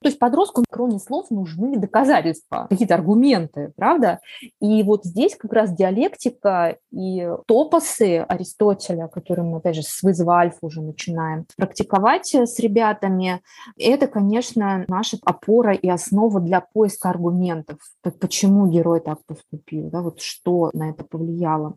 То 0.02 0.08
есть 0.08 0.18
подростку, 0.18 0.64
кроме 0.70 0.98
слов, 1.00 1.30
нужны 1.30 1.78
доказательства, 1.78 2.68
какие-то 2.70 2.96
аргументы, 2.96 3.72
правда? 3.76 4.20
И 4.60 4.82
вот 4.84 5.06
здесь 5.06 5.36
как 5.36 5.54
раз 5.54 5.72
диалектика 5.72 6.78
и 6.92 7.30
топосы 7.46 8.26
Аристотеля, 8.28 9.08
которые 9.08 9.46
мы, 9.46 9.58
опять 9.58 9.76
же, 9.76 9.84
с 9.84 10.02
вызова 10.02 10.38
альфа 10.40 10.58
уже 10.62 10.82
начинаем 10.82 11.46
практиковать 11.56 12.34
с 12.34 12.60
ребятами, 12.60 13.42
это, 13.78 14.08
конечно, 14.08 14.86
наша 14.88 15.18
опора 15.24 15.74
и 15.74 15.88
основа 15.88 16.40
для 16.40 16.62
поиска 16.62 17.10
аргументов. 17.10 17.78
Почему 18.20 18.68
герой 18.68 19.02
так 19.02 19.20
поступил, 19.26 19.90
да, 19.90 20.02
вот 20.02 20.20
что 20.20 20.72
на 20.74 20.90
это 20.90 21.04
повлияло. 21.04 21.76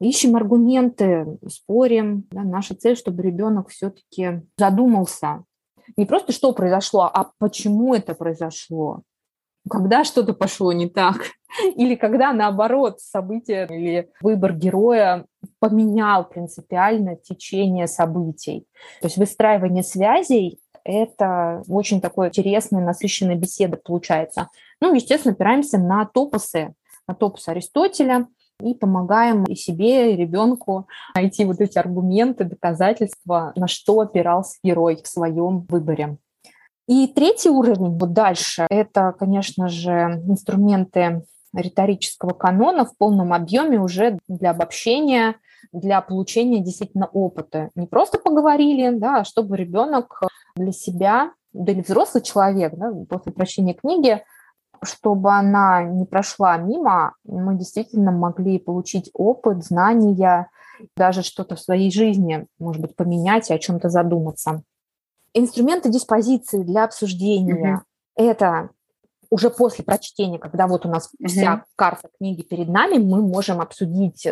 Ищем 0.00 0.36
аргументы, 0.36 1.38
спорим. 1.48 2.24
Да, 2.30 2.42
наша 2.42 2.74
цель, 2.74 2.96
чтобы 2.96 3.22
ребенок 3.22 3.68
все-таки 3.68 4.42
задумался 4.56 5.44
не 5.96 6.06
просто 6.06 6.32
что 6.32 6.52
произошло, 6.52 7.10
а 7.12 7.30
почему 7.38 7.94
это 7.94 8.14
произошло. 8.14 9.02
Когда 9.68 10.02
что-то 10.04 10.32
пошло 10.32 10.72
не 10.72 10.88
так, 10.88 11.18
или 11.76 11.94
когда, 11.94 12.32
наоборот, 12.32 13.00
событие 13.00 13.66
или 13.68 14.10
выбор 14.20 14.54
героя 14.54 15.26
поменял 15.60 16.28
принципиально 16.28 17.16
течение 17.16 17.86
событий. 17.86 18.66
То 19.00 19.06
есть 19.06 19.16
выстраивание 19.16 19.82
связей– 19.82 20.58
это 20.84 21.62
очень 21.68 22.00
такое 22.00 22.28
интересная, 22.28 22.84
насыщенная 22.84 23.36
беседа 23.36 23.76
получается. 23.76 24.48
Ну, 24.80 24.92
естественно, 24.92 25.34
опираемся 25.34 25.78
на 25.78 26.04
топосы, 26.06 26.74
на 27.06 27.14
топосы 27.14 27.50
Аристотеля– 27.50 28.26
и 28.60 28.74
помогаем 28.74 29.44
и 29.44 29.54
себе, 29.54 30.12
и 30.12 30.16
ребенку 30.16 30.88
найти 31.14 31.44
вот 31.44 31.60
эти 31.60 31.78
аргументы, 31.78 32.44
доказательства, 32.44 33.52
на 33.56 33.66
что 33.66 34.00
опирался 34.00 34.58
герой 34.62 35.00
в 35.02 35.08
своем 35.08 35.66
выборе. 35.68 36.18
И 36.88 37.06
третий 37.06 37.48
уровень, 37.48 37.98
вот 37.98 38.12
дальше, 38.12 38.66
это, 38.68 39.14
конечно 39.18 39.68
же, 39.68 40.22
инструменты 40.26 41.22
риторического 41.54 42.30
канона 42.30 42.84
в 42.84 42.96
полном 42.96 43.32
объеме 43.32 43.78
уже 43.78 44.18
для 44.26 44.50
обобщения, 44.50 45.36
для 45.72 46.00
получения 46.00 46.60
действительно 46.60 47.06
опыта. 47.06 47.70
Не 47.74 47.86
просто 47.86 48.18
поговорили, 48.18 48.90
да, 48.90 49.20
а 49.20 49.24
чтобы 49.24 49.56
ребенок 49.56 50.22
для 50.56 50.72
себя, 50.72 51.32
да 51.52 51.72
или 51.72 51.82
взрослый 51.82 52.22
человек, 52.22 52.74
да, 52.74 52.92
после 53.08 53.32
прочтения 53.32 53.74
книги 53.74 54.22
чтобы 54.82 55.32
она 55.32 55.82
не 55.84 56.04
прошла 56.04 56.56
мимо, 56.56 57.14
мы 57.24 57.56
действительно 57.56 58.10
могли 58.10 58.58
получить 58.58 59.10
опыт, 59.14 59.64
знания, 59.64 60.48
даже 60.96 61.22
что-то 61.22 61.56
в 61.56 61.60
своей 61.60 61.90
жизни, 61.90 62.46
может 62.58 62.82
быть, 62.82 62.96
поменять 62.96 63.50
и 63.50 63.54
о 63.54 63.58
чем-то 63.58 63.88
задуматься. 63.88 64.62
Инструменты 65.34 65.90
диспозиции 65.90 66.62
для 66.62 66.84
обсуждения 66.84 67.82
mm-hmm. 68.16 68.26
это 68.26 68.70
уже 69.30 69.48
после 69.48 69.84
прочтения, 69.84 70.38
когда 70.38 70.66
вот 70.66 70.84
у 70.84 70.88
нас 70.88 71.08
mm-hmm. 71.08 71.26
вся 71.28 71.64
карта 71.76 72.08
книги 72.18 72.42
перед 72.42 72.68
нами, 72.68 72.98
мы 72.98 73.22
можем 73.22 73.60
обсудить 73.60 74.26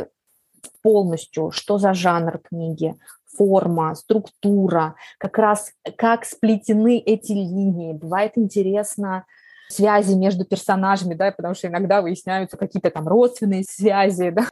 полностью, 0.82 1.52
что 1.52 1.78
за 1.78 1.94
жанр 1.94 2.38
книги, 2.38 2.96
форма, 3.36 3.94
структура, 3.94 4.96
как 5.18 5.38
раз 5.38 5.72
как 5.96 6.24
сплетены 6.24 6.98
эти 6.98 7.32
линии. 7.32 7.92
Бывает 7.92 8.32
интересно 8.36 9.24
связи 9.70 10.14
между 10.14 10.44
персонажами, 10.44 11.14
да, 11.14 11.32
потому 11.32 11.54
что 11.54 11.68
иногда 11.68 12.02
выясняются 12.02 12.56
какие-то 12.56 12.90
там 12.90 13.06
родственные 13.06 13.64
связи, 13.64 14.30
да, 14.30 14.46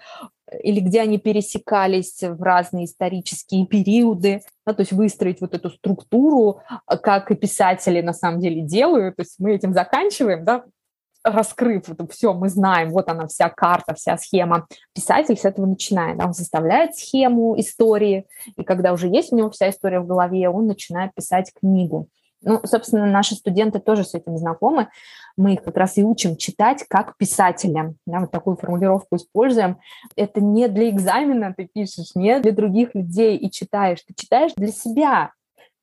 или 0.62 0.80
где 0.80 1.02
они 1.02 1.18
пересекались 1.18 2.22
в 2.22 2.42
разные 2.42 2.86
исторические 2.86 3.66
периоды, 3.66 4.42
да, 4.66 4.74
то 4.74 4.80
есть 4.80 4.92
выстроить 4.92 5.40
вот 5.40 5.54
эту 5.54 5.70
структуру, 5.70 6.62
как 7.02 7.30
и 7.30 7.34
писатели 7.34 8.00
на 8.00 8.12
самом 8.12 8.40
деле 8.40 8.62
делают, 8.62 9.16
то 9.16 9.22
есть 9.22 9.36
мы 9.38 9.54
этим 9.54 9.72
заканчиваем, 9.72 10.44
да, 10.44 10.64
раскрыв 11.24 11.88
это 11.88 12.06
все, 12.06 12.32
мы 12.32 12.48
знаем, 12.48 12.90
вот 12.90 13.08
она 13.08 13.26
вся 13.26 13.48
карта, 13.50 13.94
вся 13.94 14.16
схема. 14.16 14.66
Писатель 14.94 15.36
с 15.36 15.44
этого 15.44 15.66
начинает, 15.66 16.16
да, 16.18 16.26
он 16.26 16.34
составляет 16.34 16.96
схему 16.96 17.58
истории, 17.58 18.26
и 18.56 18.62
когда 18.62 18.92
уже 18.92 19.08
есть 19.08 19.32
у 19.32 19.36
него 19.36 19.50
вся 19.50 19.70
история 19.70 20.00
в 20.00 20.06
голове, 20.06 20.48
он 20.48 20.66
начинает 20.66 21.14
писать 21.14 21.52
книгу. 21.52 22.08
Ну, 22.42 22.60
собственно, 22.64 23.06
наши 23.06 23.34
студенты 23.34 23.80
тоже 23.80 24.04
с 24.04 24.14
этим 24.14 24.38
знакомы. 24.38 24.88
Мы 25.36 25.54
их 25.54 25.62
как 25.62 25.76
раз 25.76 25.98
и 25.98 26.04
учим 26.04 26.36
читать 26.36 26.84
как 26.88 27.16
писателям. 27.16 27.96
Да, 28.06 28.20
вот 28.20 28.30
такую 28.30 28.56
формулировку 28.56 29.16
используем. 29.16 29.78
Это 30.16 30.40
не 30.40 30.68
для 30.68 30.88
экзамена 30.90 31.54
ты 31.56 31.68
пишешь, 31.72 32.14
не 32.14 32.38
для 32.40 32.52
других 32.52 32.94
людей 32.94 33.36
и 33.36 33.50
читаешь. 33.50 34.02
Ты 34.06 34.14
читаешь 34.14 34.52
для 34.56 34.68
себя. 34.68 35.32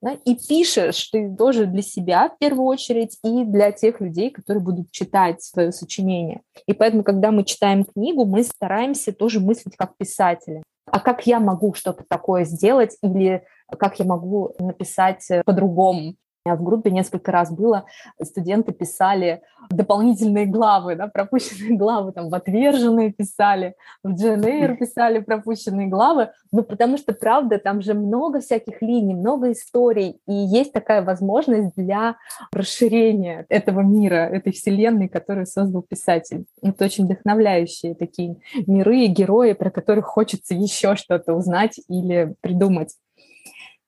Да, 0.02 0.12
и 0.24 0.36
пишешь 0.36 1.10
ты 1.10 1.34
тоже 1.36 1.66
для 1.66 1.82
себя 1.82 2.30
в 2.30 2.38
первую 2.38 2.66
очередь 2.66 3.18
и 3.24 3.44
для 3.44 3.72
тех 3.72 4.02
людей, 4.02 4.30
которые 4.30 4.62
будут 4.64 4.92
читать 4.92 5.42
свое 5.42 5.72
сочинение. 5.72 6.42
И 6.68 6.74
поэтому, 6.74 7.04
когда 7.04 7.32
мы 7.32 7.44
читаем 7.44 7.86
книгу, 7.86 8.26
мы 8.26 8.44
стараемся 8.44 9.14
тоже 9.14 9.40
мыслить 9.40 9.76
как 9.76 9.98
писатели. 9.98 10.62
А 10.86 11.00
как 11.00 11.26
я 11.26 11.40
могу 11.40 11.74
что-то 11.74 12.04
такое 12.08 12.46
сделать 12.46 12.98
или 13.02 13.44
как 13.80 14.00
я 14.00 14.06
могу 14.06 14.54
написать 14.60 15.28
по-другому? 15.44 16.16
В 16.46 16.64
группе 16.64 16.92
несколько 16.92 17.32
раз 17.32 17.52
было, 17.52 17.86
студенты 18.22 18.72
писали 18.72 19.42
дополнительные 19.72 20.46
главы, 20.46 20.96
да, 20.96 21.08
пропущенные 21.08 21.76
главы, 21.76 22.12
там, 22.12 22.30
в 22.30 22.36
«Отверженные» 22.36 23.12
писали, 23.12 23.74
в 24.04 24.14
GNR 24.14 24.78
писали 24.78 25.22
пропущенные 25.22 25.88
главы, 25.88 26.30
ну, 26.52 26.62
потому 26.62 26.98
что, 26.98 27.14
правда, 27.14 27.58
там 27.58 27.82
же 27.82 27.96
много 27.96 28.42
всяких 28.42 28.84
линий, 28.84 29.16
много 29.16 29.54
историй, 29.54 30.20
и 30.28 30.34
есть 30.34 30.72
такая 30.72 31.02
возможность 31.02 31.76
для 31.76 32.16
расширения 32.52 33.48
этого 33.50 33.80
мира, 33.80 34.30
этой 34.32 34.54
вселенной, 34.54 35.10
которую 35.10 35.48
создал 35.48 35.82
писатель. 35.82 36.46
Это 36.62 36.86
очень 36.86 37.06
вдохновляющие 37.06 37.96
такие 37.96 38.36
миры 38.68 39.00
и 39.00 39.08
герои, 39.08 39.54
про 39.54 39.72
которых 39.72 40.06
хочется 40.06 40.54
еще 40.54 40.96
что-то 40.96 41.34
узнать 41.34 41.80
или 41.90 42.36
придумать. 42.42 42.94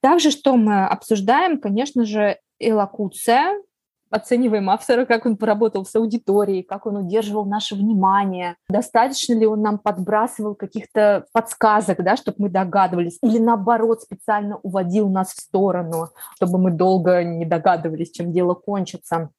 Также, 0.02 0.32
что 0.32 0.56
мы 0.56 0.86
обсуждаем, 0.86 1.60
конечно 1.60 2.06
же, 2.06 2.38
элокуция, 2.60 3.62
оцениваем 4.10 4.70
автора, 4.70 5.06
как 5.06 5.26
он 5.26 5.38
поработал 5.38 5.86
с 5.86 5.96
аудиторией, 5.96 6.64
как 6.64 6.86
он 6.86 6.98
удерживал 6.98 7.46
наше 7.46 7.76
внимание, 7.76 8.56
достаточно 8.70 9.34
ли 9.34 9.46
он 9.46 9.62
нам 9.62 9.80
подбрасывал 9.80 10.56
каких-то 10.56 11.26
подсказок, 11.34 12.04
да, 12.04 12.16
чтобы 12.16 12.38
мы 12.40 12.50
догадывались, 12.50 13.18
или 13.22 13.38
наоборот 13.38 14.02
специально 14.02 14.58
уводил 14.64 15.10
нас 15.10 15.34
в 15.34 15.42
сторону, 15.42 16.10
чтобы 16.36 16.58
мы 16.58 16.72
долго 16.72 17.24
не 17.24 17.46
догадывались, 17.46 18.12
чем 18.12 18.32
дело 18.32 18.54
кончится. 18.54 19.30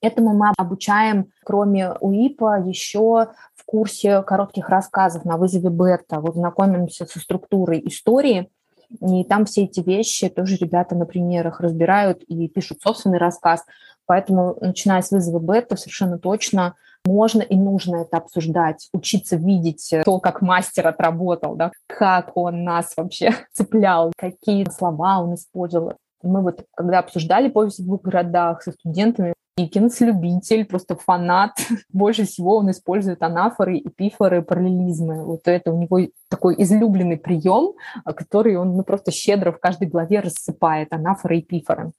Этому 0.00 0.34
мы 0.34 0.52
обучаем, 0.58 1.30
кроме 1.44 1.92
УИПа, 1.92 2.62
еще 2.66 3.28
в 3.54 3.64
курсе 3.64 4.22
коротких 4.22 4.68
рассказов 4.68 5.24
на 5.24 5.38
вызове 5.38 5.70
бета. 5.70 6.20
Вот 6.20 6.34
знакомимся 6.34 7.06
со 7.06 7.18
структурой 7.18 7.80
истории, 7.86 8.50
и 9.00 9.24
там 9.24 9.44
все 9.44 9.64
эти 9.64 9.80
вещи 9.80 10.28
тоже 10.28 10.56
ребята 10.56 10.94
на 10.94 11.06
примерах 11.06 11.60
разбирают 11.60 12.22
и 12.24 12.48
пишут 12.48 12.82
собственный 12.82 13.18
рассказ. 13.18 13.64
Поэтому, 14.06 14.56
начиная 14.60 15.02
с 15.02 15.10
вызова 15.10 15.38
бета, 15.38 15.76
совершенно 15.76 16.18
точно 16.18 16.74
можно 17.06 17.42
и 17.42 17.56
нужно 17.56 17.96
это 17.96 18.16
обсуждать, 18.16 18.88
учиться 18.92 19.36
видеть 19.36 19.94
то, 20.04 20.20
как 20.20 20.40
мастер 20.40 20.86
отработал, 20.86 21.54
да, 21.54 21.70
как 21.86 22.36
он 22.36 22.64
нас 22.64 22.94
вообще 22.96 23.32
цеплял, 23.52 24.12
какие 24.16 24.68
слова 24.70 25.20
он 25.20 25.34
использовал. 25.34 25.94
Мы 26.22 26.40
вот, 26.40 26.64
когда 26.74 27.00
обсуждали 27.00 27.50
повесть 27.50 27.80
в 27.80 27.84
двух 27.84 28.02
городах 28.02 28.62
со 28.62 28.72
студентами, 28.72 29.34
Икинс 29.56 30.00
любитель, 30.00 30.64
просто 30.64 30.96
фанат. 30.96 31.52
Больше 31.92 32.24
всего 32.24 32.56
он 32.56 32.70
использует 32.70 33.22
анафоры, 33.22 33.78
эпифоры, 33.78 34.42
параллелизмы. 34.42 35.24
Вот 35.24 35.46
это 35.46 35.72
у 35.72 35.80
него 35.80 36.08
такой 36.28 36.56
излюбленный 36.58 37.16
прием, 37.16 37.74
который 38.04 38.56
он 38.56 38.76
ну, 38.76 38.82
просто 38.82 39.12
щедро 39.12 39.52
в 39.52 39.60
каждой 39.60 39.86
главе 39.86 40.20
рассыпает, 40.20 40.92
анафоры 40.92 41.38
и 41.38 41.40
эпифоры. 41.40 41.92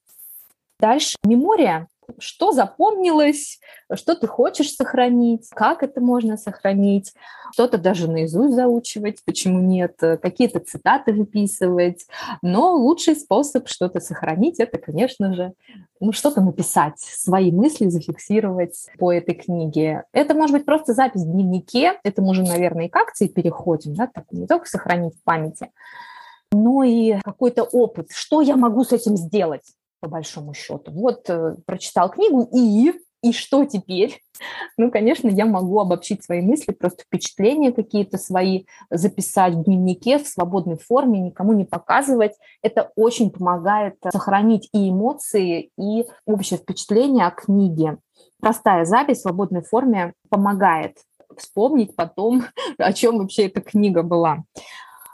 Дальше 0.79 1.15
мемория 1.23 1.87
что 2.19 2.51
запомнилось, 2.51 3.59
что 3.93 4.15
ты 4.15 4.27
хочешь 4.27 4.73
сохранить, 4.73 5.47
как 5.49 5.83
это 5.83 6.01
можно 6.01 6.37
сохранить, 6.37 7.13
что-то 7.53 7.77
даже 7.77 8.09
наизусть 8.09 8.55
заучивать, 8.55 9.23
почему 9.25 9.61
нет, 9.61 9.95
какие-то 9.97 10.59
цитаты 10.59 11.13
выписывать. 11.13 12.05
Но 12.41 12.73
лучший 12.75 13.15
способ 13.15 13.67
что-то 13.67 13.99
сохранить– 13.99 14.59
это, 14.59 14.77
конечно 14.77 15.33
же, 15.33 15.53
ну, 15.99 16.11
что-то 16.11 16.41
написать, 16.41 16.99
свои 16.99 17.51
мысли 17.51 17.87
зафиксировать 17.87 18.87
по 18.99 19.13
этой 19.13 19.35
книге. 19.35 20.03
Это 20.11 20.33
может 20.33 20.55
быть 20.55 20.65
просто 20.65 20.93
запись 20.93 21.21
в 21.21 21.31
дневнике, 21.31 21.93
это 22.03 22.21
мы 22.21 22.31
уже, 22.31 22.43
наверное, 22.43 22.85
и 22.85 22.89
к 22.89 22.95
акции 22.95 23.27
переходим, 23.27 23.95
да, 23.95 24.07
так 24.07 24.25
не 24.31 24.47
только 24.47 24.67
сохранить 24.67 25.15
в 25.15 25.23
памяти, 25.23 25.71
но 26.51 26.83
и 26.83 27.19
какой-то 27.23 27.63
опыт, 27.63 28.11
что 28.11 28.41
я 28.41 28.55
могу 28.57 28.83
с 28.83 28.91
этим 28.91 29.15
сделать 29.15 29.63
по 29.99 30.09
большому 30.09 30.53
счету. 30.53 30.91
Вот 30.91 31.29
э, 31.29 31.55
прочитал 31.65 32.09
книгу 32.09 32.47
и 32.53 32.93
и 33.25 33.33
что 33.33 33.65
теперь? 33.65 34.21
Ну, 34.77 34.91
конечно, 34.91 35.29
я 35.29 35.45
могу 35.45 35.79
обобщить 35.79 36.21
свои 36.21 36.41
мысли, 36.41 36.73
просто 36.73 37.03
впечатления 37.03 37.71
какие-то 37.71 38.17
свои 38.17 38.65
записать 38.89 39.53
в 39.53 39.63
дневнике 39.63 40.19
в 40.19 40.27
свободной 40.27 40.77
форме, 40.77 41.21
никому 41.21 41.53
не 41.53 41.63
показывать. 41.63 42.33
Это 42.61 42.91
очень 42.97 43.29
помогает 43.29 43.95
сохранить 44.11 44.67
и 44.73 44.89
эмоции, 44.89 45.71
и 45.79 46.05
общее 46.25 46.59
впечатление 46.59 47.27
о 47.27 47.31
книге. 47.31 47.99
Простая 48.41 48.83
запись 48.83 49.19
в 49.19 49.21
свободной 49.21 49.63
форме 49.63 50.11
помогает 50.29 50.97
вспомнить 51.37 51.95
потом, 51.95 52.43
о 52.77 52.91
чем 52.91 53.19
вообще 53.19 53.45
эта 53.45 53.61
книга 53.61 54.03
была. 54.03 54.43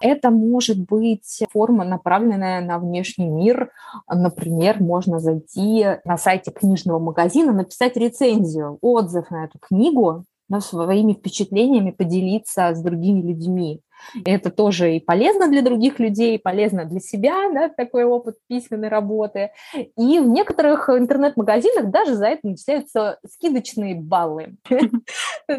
Это 0.01 0.29
может 0.31 0.77
быть 0.79 1.43
форма, 1.51 1.83
направленная 1.83 2.61
на 2.61 2.79
внешний 2.79 3.29
мир. 3.29 3.71
Например, 4.07 4.81
можно 4.81 5.19
зайти 5.19 5.85
на 6.05 6.17
сайте 6.17 6.51
книжного 6.51 6.99
магазина, 6.99 7.53
написать 7.53 7.95
рецензию, 7.97 8.77
отзыв 8.81 9.29
на 9.31 9.45
эту 9.45 9.59
книгу, 9.59 10.25
да, 10.49 10.59
своими 10.59 11.13
впечатлениями 11.13 11.91
поделиться 11.91 12.73
с 12.73 12.81
другими 12.81 13.21
людьми. 13.21 13.81
Это 14.25 14.49
тоже 14.49 14.95
и 14.95 14.99
полезно 14.99 15.47
для 15.47 15.61
других 15.61 15.99
людей, 15.99 16.39
полезно 16.39 16.85
для 16.85 16.99
себя, 16.99 17.49
да, 17.53 17.69
такой 17.69 18.03
опыт 18.03 18.37
письменной 18.47 18.89
работы. 18.89 19.51
И 19.73 20.19
в 20.19 20.27
некоторых 20.27 20.89
интернет-магазинах 20.89 21.91
даже 21.91 22.15
за 22.15 22.27
это 22.27 22.47
начисляются 22.47 23.19
скидочные 23.27 23.95
баллы. 23.95 24.55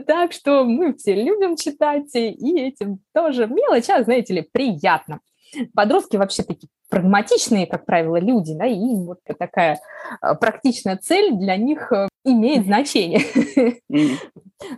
Так 0.07 0.33
что 0.33 0.65
мы 0.65 0.95
все 0.95 1.15
любим 1.15 1.57
читать, 1.57 2.15
и 2.15 2.61
этим 2.61 3.01
тоже 3.13 3.47
мелочь, 3.47 3.91
а, 3.91 4.03
знаете 4.03 4.35
ли, 4.35 4.49
приятно. 4.51 5.21
Подростки 5.75 6.17
вообще 6.17 6.43
такие 6.43 6.69
прагматичные, 6.89 7.67
как 7.67 7.85
правило, 7.85 8.19
люди, 8.19 8.55
да, 8.55 8.67
и 8.67 8.79
вот 8.97 9.19
такая 9.39 9.81
а, 10.21 10.35
практичная 10.35 10.97
цель 10.97 11.33
для 11.35 11.57
них 11.57 11.91
э, 11.93 12.09
имеет 12.25 12.67
значение. 12.67 13.23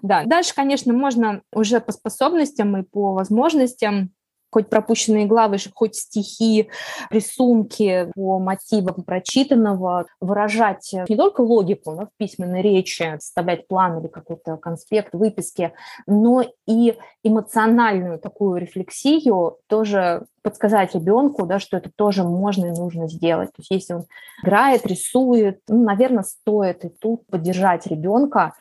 Да, 0.03 0.25
дальше, 0.25 0.55
конечно, 0.55 0.93
можно 0.93 1.43
уже 1.53 1.81
по 1.81 1.93
способностям 1.93 2.77
и 2.77 2.83
по 2.83 3.13
возможностям 3.13 4.11
хоть 4.55 4.71
пропущенные 4.71 5.27
главы, 5.27 5.57
хоть 5.75 5.97
стихи, 5.97 6.69
рисунки 7.11 8.09
по 8.15 8.39
мотивам 8.39 9.03
прочитанного, 9.03 10.07
выражать 10.21 10.95
не 11.09 11.17
только 11.17 11.41
логику 11.41 11.91
но 11.91 12.07
в 12.07 12.11
письменной 12.19 12.63
речи, 12.63 13.17
составлять 13.19 13.67
план 13.67 13.99
или 13.99 14.07
какой-то 14.07 14.57
конспект, 14.59 15.13
выписки, 15.13 15.73
но 16.07 16.45
и 16.69 16.97
эмоциональную 17.25 18.21
такую 18.21 18.61
рефлексию 18.61 19.57
тоже 19.67 20.27
подсказать 20.43 20.95
ребенку, 20.95 21.47
да, 21.47 21.59
что 21.59 21.77
это 21.77 21.91
тоже 21.97 22.23
можно 22.23 22.67
и 22.67 22.79
нужно 22.79 23.09
сделать. 23.09 23.49
То 23.49 23.61
есть 23.61 23.71
если 23.73 23.95
он 23.95 24.05
играет, 24.45 24.87
рисует, 24.87 25.63
ну, 25.67 25.83
наверное, 25.83 26.23
стоит 26.23 26.85
и 26.85 26.91
тут 26.91 27.27
поддержать 27.27 27.89
ребенка, 27.89 28.55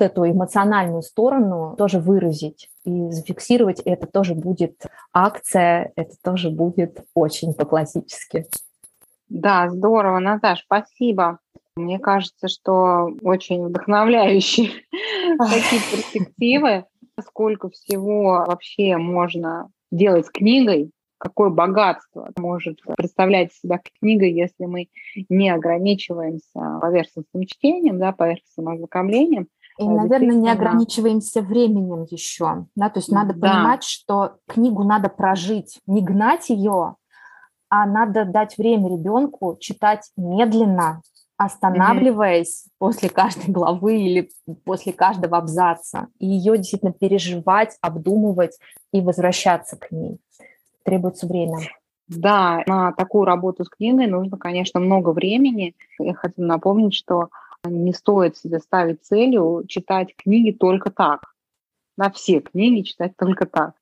эту 0.00 0.28
эмоциональную 0.28 1.02
сторону 1.02 1.74
тоже 1.76 1.98
выразить 1.98 2.70
и 2.84 3.10
зафиксировать. 3.10 3.80
Это 3.80 4.06
тоже 4.06 4.34
будет 4.34 4.86
акция, 5.12 5.92
это 5.96 6.14
тоже 6.22 6.50
будет 6.50 7.04
очень 7.14 7.54
по-классически. 7.54 8.46
Да, 9.28 9.68
здорово, 9.68 10.18
Наташ, 10.18 10.62
спасибо. 10.64 11.38
Мне 11.76 11.98
кажется, 11.98 12.48
что 12.48 13.10
очень 13.22 13.66
вдохновляющие 13.66 14.70
такие 15.38 15.82
перспективы. 15.90 16.84
Сколько 17.20 17.68
всего 17.70 18.44
вообще 18.46 18.96
можно 18.96 19.70
делать 19.90 20.26
с 20.26 20.30
книгой, 20.30 20.92
какое 21.18 21.50
богатство 21.50 22.30
может 22.36 22.80
представлять 22.96 23.52
себя 23.52 23.80
книга, 24.00 24.24
если 24.24 24.64
мы 24.64 24.88
не 25.28 25.50
ограничиваемся 25.50 26.78
поверхностным 26.80 27.44
чтением, 27.44 27.98
да, 27.98 28.12
поверхностным 28.12 28.68
ознакомлением, 28.68 29.48
и, 29.78 29.84
а 29.84 29.90
наверное, 29.90 30.34
не 30.34 30.50
ограничиваемся 30.50 31.40
временем 31.40 32.04
еще. 32.10 32.66
Да? 32.74 32.90
То 32.90 32.98
есть 32.98 33.10
надо 33.12 33.32
да. 33.34 33.48
понимать, 33.48 33.84
что 33.84 34.36
книгу 34.46 34.82
надо 34.82 35.08
прожить, 35.08 35.80
не 35.86 36.02
гнать 36.02 36.50
ее, 36.50 36.96
а 37.70 37.86
надо 37.86 38.24
дать 38.24 38.58
время 38.58 38.90
ребенку 38.90 39.56
читать 39.60 40.10
медленно, 40.16 41.02
останавливаясь 41.36 42.64
mm-hmm. 42.66 42.72
после 42.78 43.08
каждой 43.08 43.52
главы 43.52 44.00
или 44.00 44.30
после 44.64 44.92
каждого 44.92 45.38
абзаца. 45.38 46.08
И 46.18 46.26
ее 46.26 46.56
действительно 46.56 46.92
переживать, 46.92 47.76
обдумывать 47.80 48.58
и 48.92 49.00
возвращаться 49.00 49.76
к 49.76 49.92
ней. 49.92 50.18
Требуется 50.84 51.28
время. 51.28 51.58
Да, 52.08 52.64
на 52.66 52.92
такую 52.92 53.26
работу 53.26 53.64
с 53.64 53.68
книгой 53.68 54.06
нужно, 54.06 54.38
конечно, 54.38 54.80
много 54.80 55.10
времени. 55.10 55.76
Я 56.00 56.14
хочу 56.14 56.34
напомнить, 56.38 56.94
что 56.94 57.28
не 57.64 57.92
стоит 57.92 58.36
себе 58.36 58.58
ставить 58.60 59.04
целью 59.04 59.64
читать 59.66 60.14
книги 60.16 60.52
только 60.52 60.90
так. 60.90 61.34
На 61.96 62.10
все 62.10 62.40
книги 62.40 62.82
читать 62.82 63.12
только 63.16 63.46
так. 63.46 63.72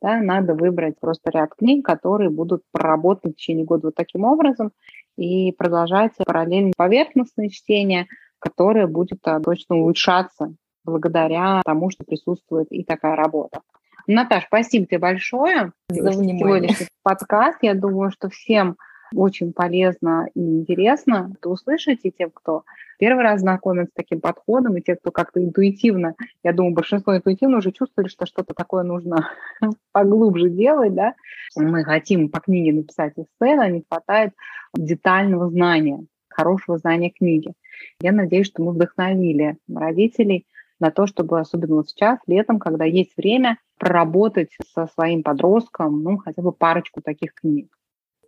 Да, 0.00 0.20
надо 0.20 0.54
выбрать 0.54 0.98
просто 0.98 1.30
ряд 1.30 1.54
книг, 1.54 1.84
которые 1.84 2.30
будут 2.30 2.62
проработаны 2.72 3.32
в 3.32 3.36
течение 3.36 3.64
года 3.64 3.88
вот 3.88 3.94
таким 3.94 4.24
образом 4.24 4.72
и 5.16 5.52
продолжать 5.52 6.12
параллельно 6.24 6.72
поверхностное 6.76 7.48
чтение, 7.48 8.06
которое 8.38 8.86
будет 8.86 9.20
а, 9.24 9.40
точно 9.40 9.76
улучшаться 9.76 10.54
благодаря 10.84 11.60
тому, 11.64 11.90
что 11.90 12.04
присутствует 12.04 12.68
и 12.70 12.82
такая 12.82 13.14
работа. 13.14 13.60
Наташ, 14.06 14.46
спасибо 14.46 14.86
тебе 14.86 14.98
большое 14.98 15.72
за 15.90 16.12
сегодняшний 16.12 16.86
подкаст. 17.02 17.58
Я 17.62 17.74
думаю, 17.74 18.10
что 18.10 18.30
всем 18.30 18.76
очень 19.14 19.52
полезно 19.52 20.28
и 20.34 20.40
интересно 20.40 21.32
это 21.36 21.48
услышать, 21.48 22.00
и 22.02 22.10
тем, 22.10 22.30
кто 22.30 22.64
первый 22.98 23.22
раз 23.22 23.40
знакомится 23.40 23.92
с 23.92 23.96
таким 23.96 24.20
подходом, 24.20 24.76
и 24.76 24.82
те, 24.82 24.96
кто 24.96 25.10
как-то 25.10 25.42
интуитивно, 25.42 26.14
я 26.42 26.52
думаю, 26.52 26.74
большинство 26.74 27.16
интуитивно 27.16 27.58
уже 27.58 27.72
чувствовали, 27.72 28.08
что 28.08 28.26
что-то 28.26 28.54
такое 28.54 28.82
нужно 28.82 29.30
поглубже 29.92 30.50
делать, 30.50 30.94
да. 30.94 31.14
Мы 31.56 31.84
хотим 31.84 32.28
по 32.28 32.40
книге 32.40 32.72
написать 32.72 33.14
эссе, 33.16 33.56
но 33.56 33.66
не 33.66 33.84
хватает 33.88 34.32
детального 34.74 35.48
знания, 35.48 36.04
хорошего 36.28 36.78
знания 36.78 37.10
книги. 37.10 37.52
Я 38.00 38.12
надеюсь, 38.12 38.46
что 38.46 38.62
мы 38.62 38.72
вдохновили 38.72 39.56
родителей 39.72 40.46
на 40.80 40.90
то, 40.90 41.06
чтобы 41.06 41.40
особенно 41.40 41.76
вот 41.76 41.88
сейчас, 41.88 42.18
летом, 42.26 42.58
когда 42.58 42.84
есть 42.84 43.16
время, 43.16 43.58
проработать 43.78 44.50
со 44.74 44.86
своим 44.86 45.22
подростком, 45.22 46.02
ну, 46.02 46.18
хотя 46.18 46.42
бы 46.42 46.52
парочку 46.52 47.00
таких 47.00 47.34
книг. 47.34 47.77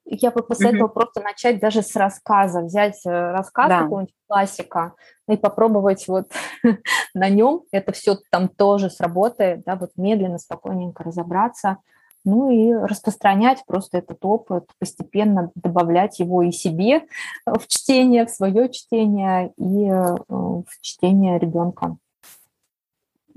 Я 0.04 0.30
бы 0.30 0.42
посоветовала 0.42 0.88
mm-hmm. 0.88 0.92
просто 0.92 1.20
начать 1.20 1.60
даже 1.60 1.82
с 1.82 1.94
рассказа, 1.96 2.62
взять 2.62 3.00
э, 3.06 3.10
рассказ 3.10 3.68
да. 3.68 3.82
какого-нибудь 3.82 4.14
классика 4.26 4.94
и 5.28 5.36
попробовать 5.36 6.06
вот 6.08 6.32
на 7.14 7.28
нем 7.28 7.62
это 7.70 7.92
все 7.92 8.16
там 8.30 8.48
тоже 8.48 8.90
сработает, 8.90 9.62
да, 9.64 9.76
вот 9.76 9.90
медленно, 9.96 10.38
спокойненько 10.38 11.04
разобраться, 11.04 11.78
ну 12.24 12.50
и 12.50 12.72
распространять 12.72 13.64
просто 13.66 13.98
этот 13.98 14.24
опыт, 14.24 14.66
постепенно 14.78 15.50
добавлять 15.54 16.18
его 16.18 16.42
и 16.42 16.52
себе 16.52 17.06
в 17.46 17.66
чтение, 17.66 18.26
в 18.26 18.30
свое 18.30 18.70
чтение 18.70 19.52
и 19.56 19.86
э, 19.86 20.16
в 20.28 20.66
чтение 20.80 21.38
ребенка. 21.38 21.96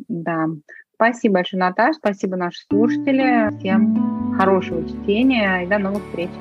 Да, 0.07 0.47
спасибо 0.95 1.35
большое, 1.35 1.61
Наташа, 1.61 1.99
спасибо 1.99 2.35
наши 2.35 2.65
слушатели, 2.67 3.55
всем 3.59 4.35
хорошего 4.37 4.87
чтения 4.87 5.63
и 5.63 5.67
до 5.67 5.77
новых 5.77 6.03
встреч. 6.05 6.31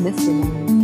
До 0.00 0.10
свидания. 0.18 0.79